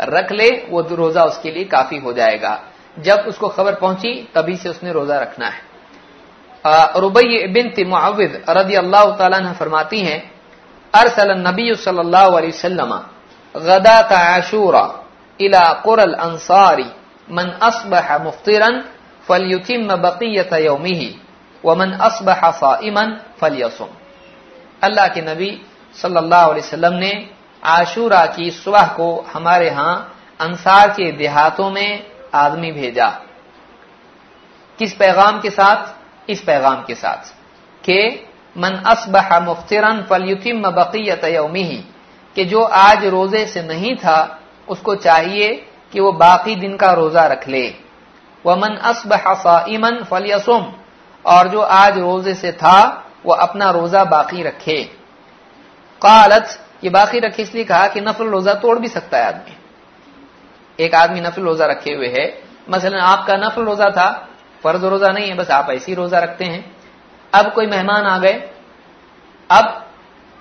रख 0.00 0.32
ले, 0.32 0.48
वो 0.70 0.80
रोजा 0.82 1.24
उसके 1.24 1.50
लिए 1.50 1.64
काफ़ी 1.66 1.98
हो 1.98 2.12
जाएगा। 2.12 2.58
जब 2.96 3.24
उसको 3.28 3.48
खबर 3.48 3.74
पहुँची, 3.74 4.12
तभी 4.34 4.56
से 4.56 4.68
उसने 4.68 4.92
रोजा 4.92 5.18
रखना 5.18 5.46
है। 5.46 5.68
रुबई 6.96 7.46
बिन 7.48 7.72
मुआविद 7.88 8.42
रदी 8.50 8.74
अल्लाह 8.76 9.10
तला 9.16 9.52
फरमाती 9.52 10.00
हैं 10.00 10.20
अरसल 10.94 11.30
नबी 11.38 11.74
सल्लल्लाहु 11.76 12.32
अलैहि 12.32 12.48
वसल्लम 12.48 12.92
गदा 13.54 14.00
का 14.02 14.18
आशूरा 14.28 14.84
इला 15.40 15.62
कुरल 15.84 16.12
अंसारी 16.20 16.84
मन 17.28 17.50
असबह 17.62 18.16
मुफ्तिरन 18.18 18.82
फलयुतिम 19.26 19.94
बकीयत 19.96 20.52
यौमिही 20.54 21.08
व 21.64 21.74
मन 21.74 21.92
असबह 22.00 22.50
साइमन 22.52 23.16
फलयसुम। 23.40 23.88
अल्लाह 24.82 25.08
के 25.08 25.20
नबी 25.22 25.50
वसल्लम 25.94 26.94
ने 26.94 27.12
आशूरा 27.64 28.26
की 28.26 28.50
सुबह 28.50 28.86
को 28.86 29.26
हमारे 29.34 29.66
यहाँ 29.66 30.16
अंसार 30.40 30.90
के 30.90 31.12
देहातों 31.12 31.70
में 31.70 32.06
आदमी 32.34 32.72
भेजा। 32.72 33.08
किस 34.78 34.92
पैगाम 34.92 35.40
के 35.40 35.50
साथ? 35.50 35.94
इस 36.30 36.40
पैगाम 36.40 36.84
के 36.86 36.94
साथ 36.94 37.32
के 37.84 38.10
मन 38.56 38.82
असबह 38.86 39.40
मुफ्तिरन 39.40 40.02
फलयुतिम 40.02 40.62
बकीयत 40.62 41.24
यौमिही, 41.24 41.84
कि 42.36 42.44
जो 42.44 42.62
आज 42.62 43.04
रोज़े 43.04 43.46
से 43.46 43.62
नहीं 43.62 43.96
था, 43.96 44.40
उसको 44.68 44.94
चाहिए 44.94 45.66
कि 45.92 46.00
वो 46.00 46.12
बाकी 46.12 46.54
दिन 46.54 46.76
का 46.76 46.92
रोजा 46.92 47.26
रख 47.26 47.48
ले। 47.48 47.74
वह 48.46 48.56
मन 48.56 48.76
असबह 48.76 49.34
साइमन 49.34 50.04
फलयसुम, 50.04 50.72
और 51.26 51.48
जो 51.48 51.60
आज 51.60 51.98
रोज़े 51.98 52.34
से 52.34 52.52
था, 52.52 53.06
वो 53.26 53.34
अपना 53.34 53.70
रोजा 53.70 54.04
बाकी 54.04 54.42
रखे। 54.42 54.84
कालत 56.02 56.66
ये 56.82 56.90
बाकी 56.90 57.18
रखे 57.20 57.42
इसलिए 57.42 57.64
कहा 57.64 57.86
कि 57.88 58.00
नफल 58.00 58.28
रोजा 58.28 58.54
तोड़ 58.56 58.78
भी 58.78 58.88
सकता 58.88 59.18
है 59.18 59.26
आदमी। 59.26 59.56
एक 60.78 60.94
आदमी 60.94 61.20
नफल 61.20 61.42
रोजा 61.42 61.66
रखे 61.66 61.94
हुए 61.94 62.08
है, 62.10 62.26
मसलन 62.70 62.98
आपका 62.98 63.36
नफल 63.38 63.64
रोजा 63.64 63.90
था, 63.90 64.08
फ़र्ज़ 64.64 64.84
रोजा 64.86 65.08
नहीं 65.08 65.28
है, 65.28 65.36
बस 65.36 65.50
आप 65.50 65.70
ऐसी 65.70 65.94
रोजा 65.94 66.18
रखते 66.18 66.44
हैं। 66.44 66.64
अब 67.32 67.52
कोई 67.52 67.66
मेहमान 67.66 68.06
आ 68.06 68.18
गए, 68.18 68.32
अब 69.50 69.86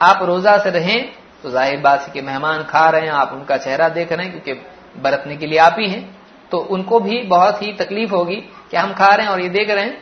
आप 0.01 0.23
रोजा 0.23 0.57
से 0.57 0.69
रहें 0.71 1.11
तो 1.43 1.49
ज़ाहिर 1.51 1.79
बात 1.79 2.01
है 2.01 2.11
कि 2.13 2.21
मेहमान 2.21 2.63
खा 2.63 2.89
रहे 2.89 3.01
हैं, 3.01 3.11
आप 3.11 3.31
उनका 3.33 3.57
चेहरा 3.57 3.87
देख 3.89 4.11
रहे 4.11 4.25
हैं, 4.25 4.31
क्योंकि 4.33 5.01
बरतने 5.01 5.35
के 5.37 5.47
लिए 5.47 5.57
आप 5.59 5.75
ही 5.79 5.87
हैं। 5.89 6.17
तो 6.51 6.57
उनको 6.69 6.99
भी 6.99 7.21
बहुत 7.25 7.61
ही 7.61 7.71
तकलीफ़ 7.75 8.11
होगी 8.11 8.35
कि 8.71 8.77
हम 8.77 8.93
खा 8.93 9.07
रहे 9.07 9.25
हैं 9.25 9.31
और 9.31 9.41
ये 9.41 9.49
देख 9.49 9.69
रहे 9.69 9.83
हैं, 9.83 9.97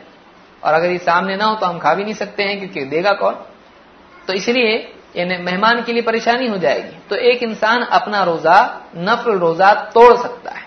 और 0.62 0.74
अगर 0.74 0.90
ये 0.90 0.98
सामने 1.00 1.36
ना 1.36 1.44
हो 1.44 1.54
तो 1.54 1.66
हम 1.66 1.78
खा 1.78 1.92
भी 1.94 2.04
नहीं 2.04 2.14
सकते 2.14 2.42
हैं, 2.42 2.58
क्योंकि 2.58 2.84
देगा 2.86 3.12
कौन? 3.14 3.34
तो 4.28 4.32
इसलिए 4.32 4.76
मेहमान 5.16 5.82
के 5.82 5.92
लिए 5.92 6.02
परेशानी 6.02 6.46
हो 6.46 6.58
जाएगी। 6.58 6.98
तो 7.10 7.16
एक 7.16 7.42
इंसान 7.42 7.82
अपना 7.82 8.22
रोजा, 8.22 8.80
नफल 8.96 9.32
रोजा 9.32 9.74
तोड़ 9.74 10.16
सकता 10.16 10.50
है। 10.50 10.62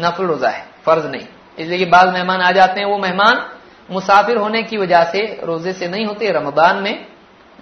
नफल 0.00 0.24
रोजा 0.24 0.48
है, 0.48 0.68
फ़र्ज़ 0.86 1.06
नहीं। 1.06 1.26
इसलिए 1.58 1.78
कि 1.78 1.84
बाद 1.84 2.12
मेहमान 2.12 2.40
आ 2.40 2.50
जाते 2.50 2.80
हैं, 2.80 2.86
वो 2.86 2.98
मेहमान 2.98 3.50
मुसाफिर 3.90 4.36
होने 4.36 4.62
की 4.62 4.76
वजह 4.76 5.04
से 5.04 5.40
रोज़े 5.44 5.72
से 5.72 5.88
नहीं 5.88 6.06
होते 6.06 6.30
रमदान 6.30 6.76
में। 6.76 7.06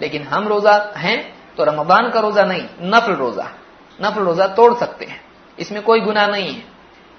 लेकिन 0.01 0.23
हम 0.23 0.47
रोजा 0.47 0.93
हैं 0.97 1.35
तो 1.57 1.63
रमदान 1.63 2.09
का 2.09 2.19
रोजा 2.19 2.43
नहीं, 2.43 2.67
नफल 2.81 3.13
रोजा। 3.13 3.47
नफल 4.01 4.21
रोजा 4.21 4.47
तोड़ 4.47 4.77
सकते 4.77 5.05
हैं। 5.05 5.23
इसमें 5.59 5.81
कोई 5.81 5.99
गुना 5.99 6.27
नहीं 6.27 6.55
है। 6.55 6.63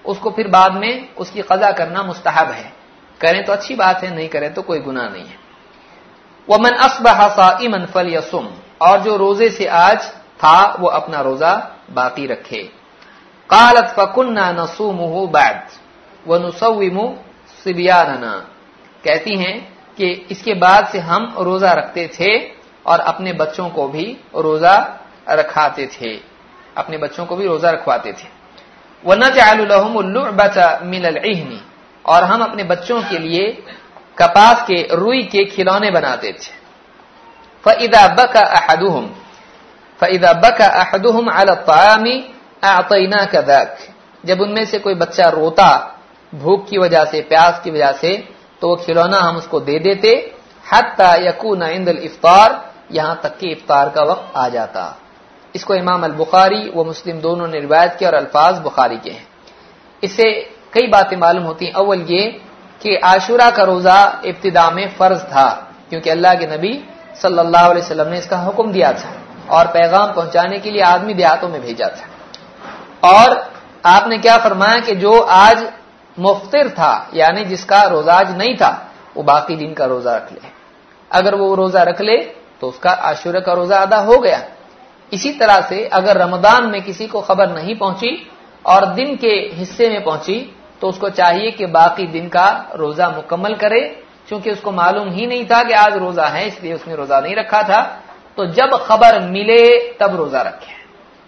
उसको 0.07 0.31
फिर 0.31 0.49
बाद 0.49 0.73
में 0.73 1.15
उसकी 1.15 1.43
कजा 1.43 1.71
करना 1.71 2.03
मुस्तहब 2.03 2.51
है। 2.51 2.73
करें 3.21 3.45
तो 3.45 3.53
अच्छी 3.53 3.75
बात 3.75 4.05
है, 4.05 4.15
नहीं 4.15 4.29
करें 4.29 4.55
तो 4.55 4.63
कोई 4.63 4.79
गुना 4.79 5.09
नहीं 5.09 5.27
है। 5.27 5.37
वमन 6.51 6.71
असबह 6.71 7.59
इमन 7.63 7.87
फल 7.87 8.15
यसुम 8.15 8.49
और 8.83 9.01
जो 9.01 9.17
रोज़े 9.17 9.51
से 9.51 9.67
आज 9.67 10.07
था, 10.41 10.77
वो 10.81 10.89
अपना 10.89 11.21
रोजा 11.21 11.55
बाकी 11.91 12.27
रखे। 12.27 12.63
कालत 13.51 13.95
फकुन्ना 13.99 14.51
नसूमुहु 14.53 15.27
बैद, 15.27 15.63
व 16.29 16.39
नुसविमु 16.39 17.15
सिबियाना 17.65 18.33
कहती 19.05 19.37
हैं 19.37 19.73
कि 19.97 20.11
इसके 20.31 20.55
बाद 20.55 20.89
से 20.89 20.99
हम 20.99 21.35
रोजा 21.39 21.73
रखते 21.73 22.11
थे 22.21 22.31
और 22.87 23.01
अपने 23.01 23.33
बच्चों 23.33 23.69
को 23.71 23.89
भी 23.89 24.05
रोजा 24.37 24.77
रखाते 25.31 25.87
थे। 25.87 26.15
अपने 26.77 26.99
बच्चों 26.99 27.27
को 27.27 27.37
भी 27.37 27.47
रोजा 27.47 27.71
रखवाते 27.71 28.13
थे। 28.13 28.29
व 29.05 29.15
न 29.15 29.29
चालुलहमुल्लुबता 29.31 30.81
मिनल 30.85 31.17
इहनी, 31.17 31.61
और 32.05 32.25
हम 32.25 32.43
अपने 32.43 32.65
बच्चों 32.65 33.03
के 33.03 33.19
लिए 33.19 33.47
कपास 34.19 34.63
के 34.63 34.97
रुई 34.97 35.23
के 35.23 35.45
खिलौने 35.45 35.91
बनाते 35.91 36.33
थे। 36.33 36.62
फ़ैदा 37.65 38.07
बका 38.15 38.41
अहदुहम 38.59 39.07
फ़ैदा 40.01 40.33
बका 40.41 40.67
अहदुहम 40.79 41.31
अलतामी 41.33 42.15
आतना 42.67 43.25
कदक 43.33 43.79
जब 44.25 44.41
उनमें 44.41 44.65
से 44.67 44.79
कोई 44.79 44.95
बच्चा 44.97 45.29
रोता 45.31 45.71
भूख 46.33 46.69
की 46.69 46.79
वजह 46.79 47.05
से 47.05 47.21
प्यास 47.25 47.61
की 47.65 47.71
वजह 47.71 47.93
से 48.01 48.17
तो 48.63 48.69
वो 48.69 48.77
खिलौना 48.77 49.19
हम 49.19 49.37
उसको 49.37 49.61
दे 49.61 49.79
देते 49.81 50.11
हत्ता 50.67 51.15
यकून 51.21 51.63
इंदल 51.65 51.99
इफ्तार 52.05 52.61
यहाँ 52.93 53.21
तक 53.23 53.37
कि 53.39 53.51
इफ्तार 53.51 53.89
का 53.89 54.03
वक्त 54.05 54.37
आ 54.37 54.49
जाता 54.49 54.85
इसको 55.55 55.75
इमाम 55.75 56.05
अल 56.05 56.13
बुखारी 56.13 56.63
व 56.77 56.85
मुस्लिम 56.85 57.21
दोनों 57.21 57.47
ने 57.49 57.61
रिवायत 57.61 57.97
किया 57.99 58.11
और 58.11 58.17
अल्फाज 58.17 58.59
बुखारी 58.59 58.97
के 58.99 59.11
हैं 59.11 59.27
इससे 60.03 60.31
कई 60.75 60.87
बातें 60.89 61.17
मालूम 61.17 61.45
होती 61.45 61.67
हैं 61.67 61.73
अव्वल 61.75 62.03
ये 62.09 62.23
कि 62.81 62.97
आशुरा 63.05 63.51
का 63.51 63.65
रोजा 63.65 63.99
इब्तिदा 64.27 64.71
में 64.71 64.89
फ़र्ज़ 64.91 65.23
था 65.25 65.49
क्योंकि 65.91 66.11
अल्लाह 66.11 66.35
के 66.35 66.47
नबी 66.47 66.73
सल्लल्लाहु 67.17 67.71
अलैहि 67.71 67.81
वसल्लम 67.81 68.09
ने 68.09 68.19
इसका 68.19 68.37
हुक्म 68.39 68.73
दिया 68.73 68.93
था 68.93 69.11
और 69.51 69.67
पैगाम 69.69 70.13
पहुँचाने 70.15 70.59
के 70.59 70.71
लिए 70.71 70.83
आदमी 70.85 71.15
देहातों 71.15 71.49
में 71.49 71.61
भेजा 71.63 71.89
था। 71.89 73.09
और 73.09 73.37
आपने 73.87 74.19
क्या 74.19 74.37
फरमाया 74.39 74.79
कि 74.81 74.95
जो 74.97 75.19
आज 75.21 75.67
मुफ्तिर 76.17 76.69
था, 76.71 77.11
यानी 77.15 77.45
जिसका 77.45 77.83
रोजा 77.85 78.15
आज 78.15 78.37
नहीं 78.39 78.55
था, 78.57 78.71
वो 79.17 79.23
बाकी 79.23 79.57
दिन 79.57 79.73
का 79.75 79.85
रोजा 79.87 80.17
रख 80.17 80.33
ले। 80.33 80.49
अगर 81.11 81.35
वो 81.35 81.55
रोजा 81.55 81.83
रख 81.83 82.01
ले 82.01 82.17
तो 82.61 82.69
उसका 82.69 82.91
आशुरा 82.91 83.41
का 83.41 83.53
रोजा 83.53 83.79
अदा 83.79 83.97
हो 84.01 84.19
गया। 84.19 84.43
इसी 85.13 85.31
तरह 85.33 85.61
से 85.69 85.85
अगर 85.89 86.17
रमदान 86.17 86.71
में 86.71 86.83
किसी 86.83 87.07
को 87.07 87.21
खबर 87.21 87.49
नहीं 87.53 87.75
पहुँची 87.79 88.11
और 88.65 88.87
दिन 88.95 89.17
के 89.17 89.33
हिस्से 89.55 89.89
में 89.91 90.05
पहुँची 90.05 90.39
तो 90.81 90.89
उसको 90.89 91.09
चाहिए 91.11 91.51
कि 91.51 91.67
बाकी 91.69 92.07
दिन 92.07 92.29
का 92.29 92.47
रोजा 92.77 93.09
मुकम्मल 93.09 93.55
करे 93.55 93.81
क्योंकि 94.33 94.51
उसको 94.51 94.73
मालूम 94.73 95.11
ही 95.11 95.27
नहीं 95.27 95.45
था 95.45 95.63
कि 95.63 95.73
आज 95.73 95.97
रोजा 95.97 96.25
है, 96.25 96.47
इसलिए 96.47 96.75
उसने 96.75 96.95
रोजा 96.95 97.21
नहीं 97.21 97.35
रखा 97.35 97.63
था। 97.63 98.05
तो 98.37 98.47
जब 98.47 98.71
खबर 98.75 99.21
मिले, 99.21 99.93
तब 99.93 100.17
रोजा 100.17 100.43
रखे। 100.43 100.73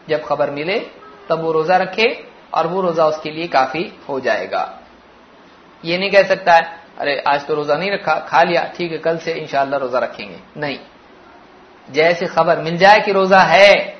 जब 0.09 0.24
खबर 0.24 0.50
मिले, 0.50 0.78
तब 1.28 1.40
वो 1.40 1.52
रोजा 1.52 1.76
रखे 1.76 2.24
और 2.55 2.66
वो 2.66 2.80
रोजा 2.80 3.07
उसके 3.07 3.30
लिए 3.30 3.48
काफ़ी 3.48 3.92
हो 4.09 4.20
जाएगा। 4.20 4.78
ये 5.84 5.98
नहीं 5.98 6.11
कह 6.11 6.22
सकता 6.22 6.52
है, 6.52 6.80
अरे, 6.98 7.24
आज 7.28 7.46
तो 7.46 7.55
रोजा 7.55 7.74
नहीं 7.74 7.90
रखा, 7.90 8.14
खा 8.14 8.42
लिया, 8.42 8.72
ठीक 8.76 8.92
है, 8.92 8.98
कल 8.98 9.18
से 9.18 9.32
इंशाला 9.32 9.76
रोजा 9.76 9.98
रखेंगे। 9.98 10.61
नहीं। 10.61 10.78
जैसे 11.90 12.26
खबर 12.26 12.59
मिल 12.59 12.76
जाए 12.76 13.00
कि 13.00 13.12
रोजा 13.12 13.40
है 13.40 13.98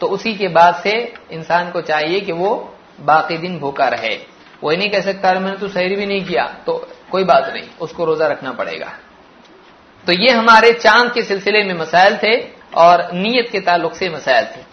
तो 0.00 0.06
उसी 0.06 0.34
के 0.34 0.48
बाद 0.48 0.74
से 0.74 1.14
इंसान 1.32 1.70
को 1.70 1.80
चाहिए 1.80 2.20
कि 2.20 2.32
वो 2.32 2.74
बाकी 3.00 3.38
दिन 3.38 3.58
भूखा 3.58 3.88
रहे। 3.88 4.18
वही 4.64 4.76
नहीं 4.76 4.90
कह 4.90 5.00
सकता 5.00 5.32
मैंने 5.32 5.56
तो 5.56 5.68
सहरी 5.68 5.96
भी 5.96 6.06
नहीं 6.06 6.24
किया। 6.24 6.56
तो 6.66 6.88
कोई 7.12 7.24
बात 7.24 7.50
नहीं, 7.52 7.68
उसको 7.80 8.04
रोजा 8.04 8.26
रखना 8.26 8.52
पड़ेगा। 8.52 8.92
तो 10.06 10.12
ये 10.12 10.30
हमारे 10.30 10.72
चाँद 10.72 11.12
के 11.12 11.22
सिलसिले 11.22 11.62
में 11.64 11.74
मसाइल 11.74 12.16
थे 12.16 12.36
और 12.74 13.12
नीयत 13.12 13.48
के 13.52 13.60
ताल्लुक 13.60 13.94
से 13.94 14.08
मसाइल 14.10 14.46
थे। 14.46 14.64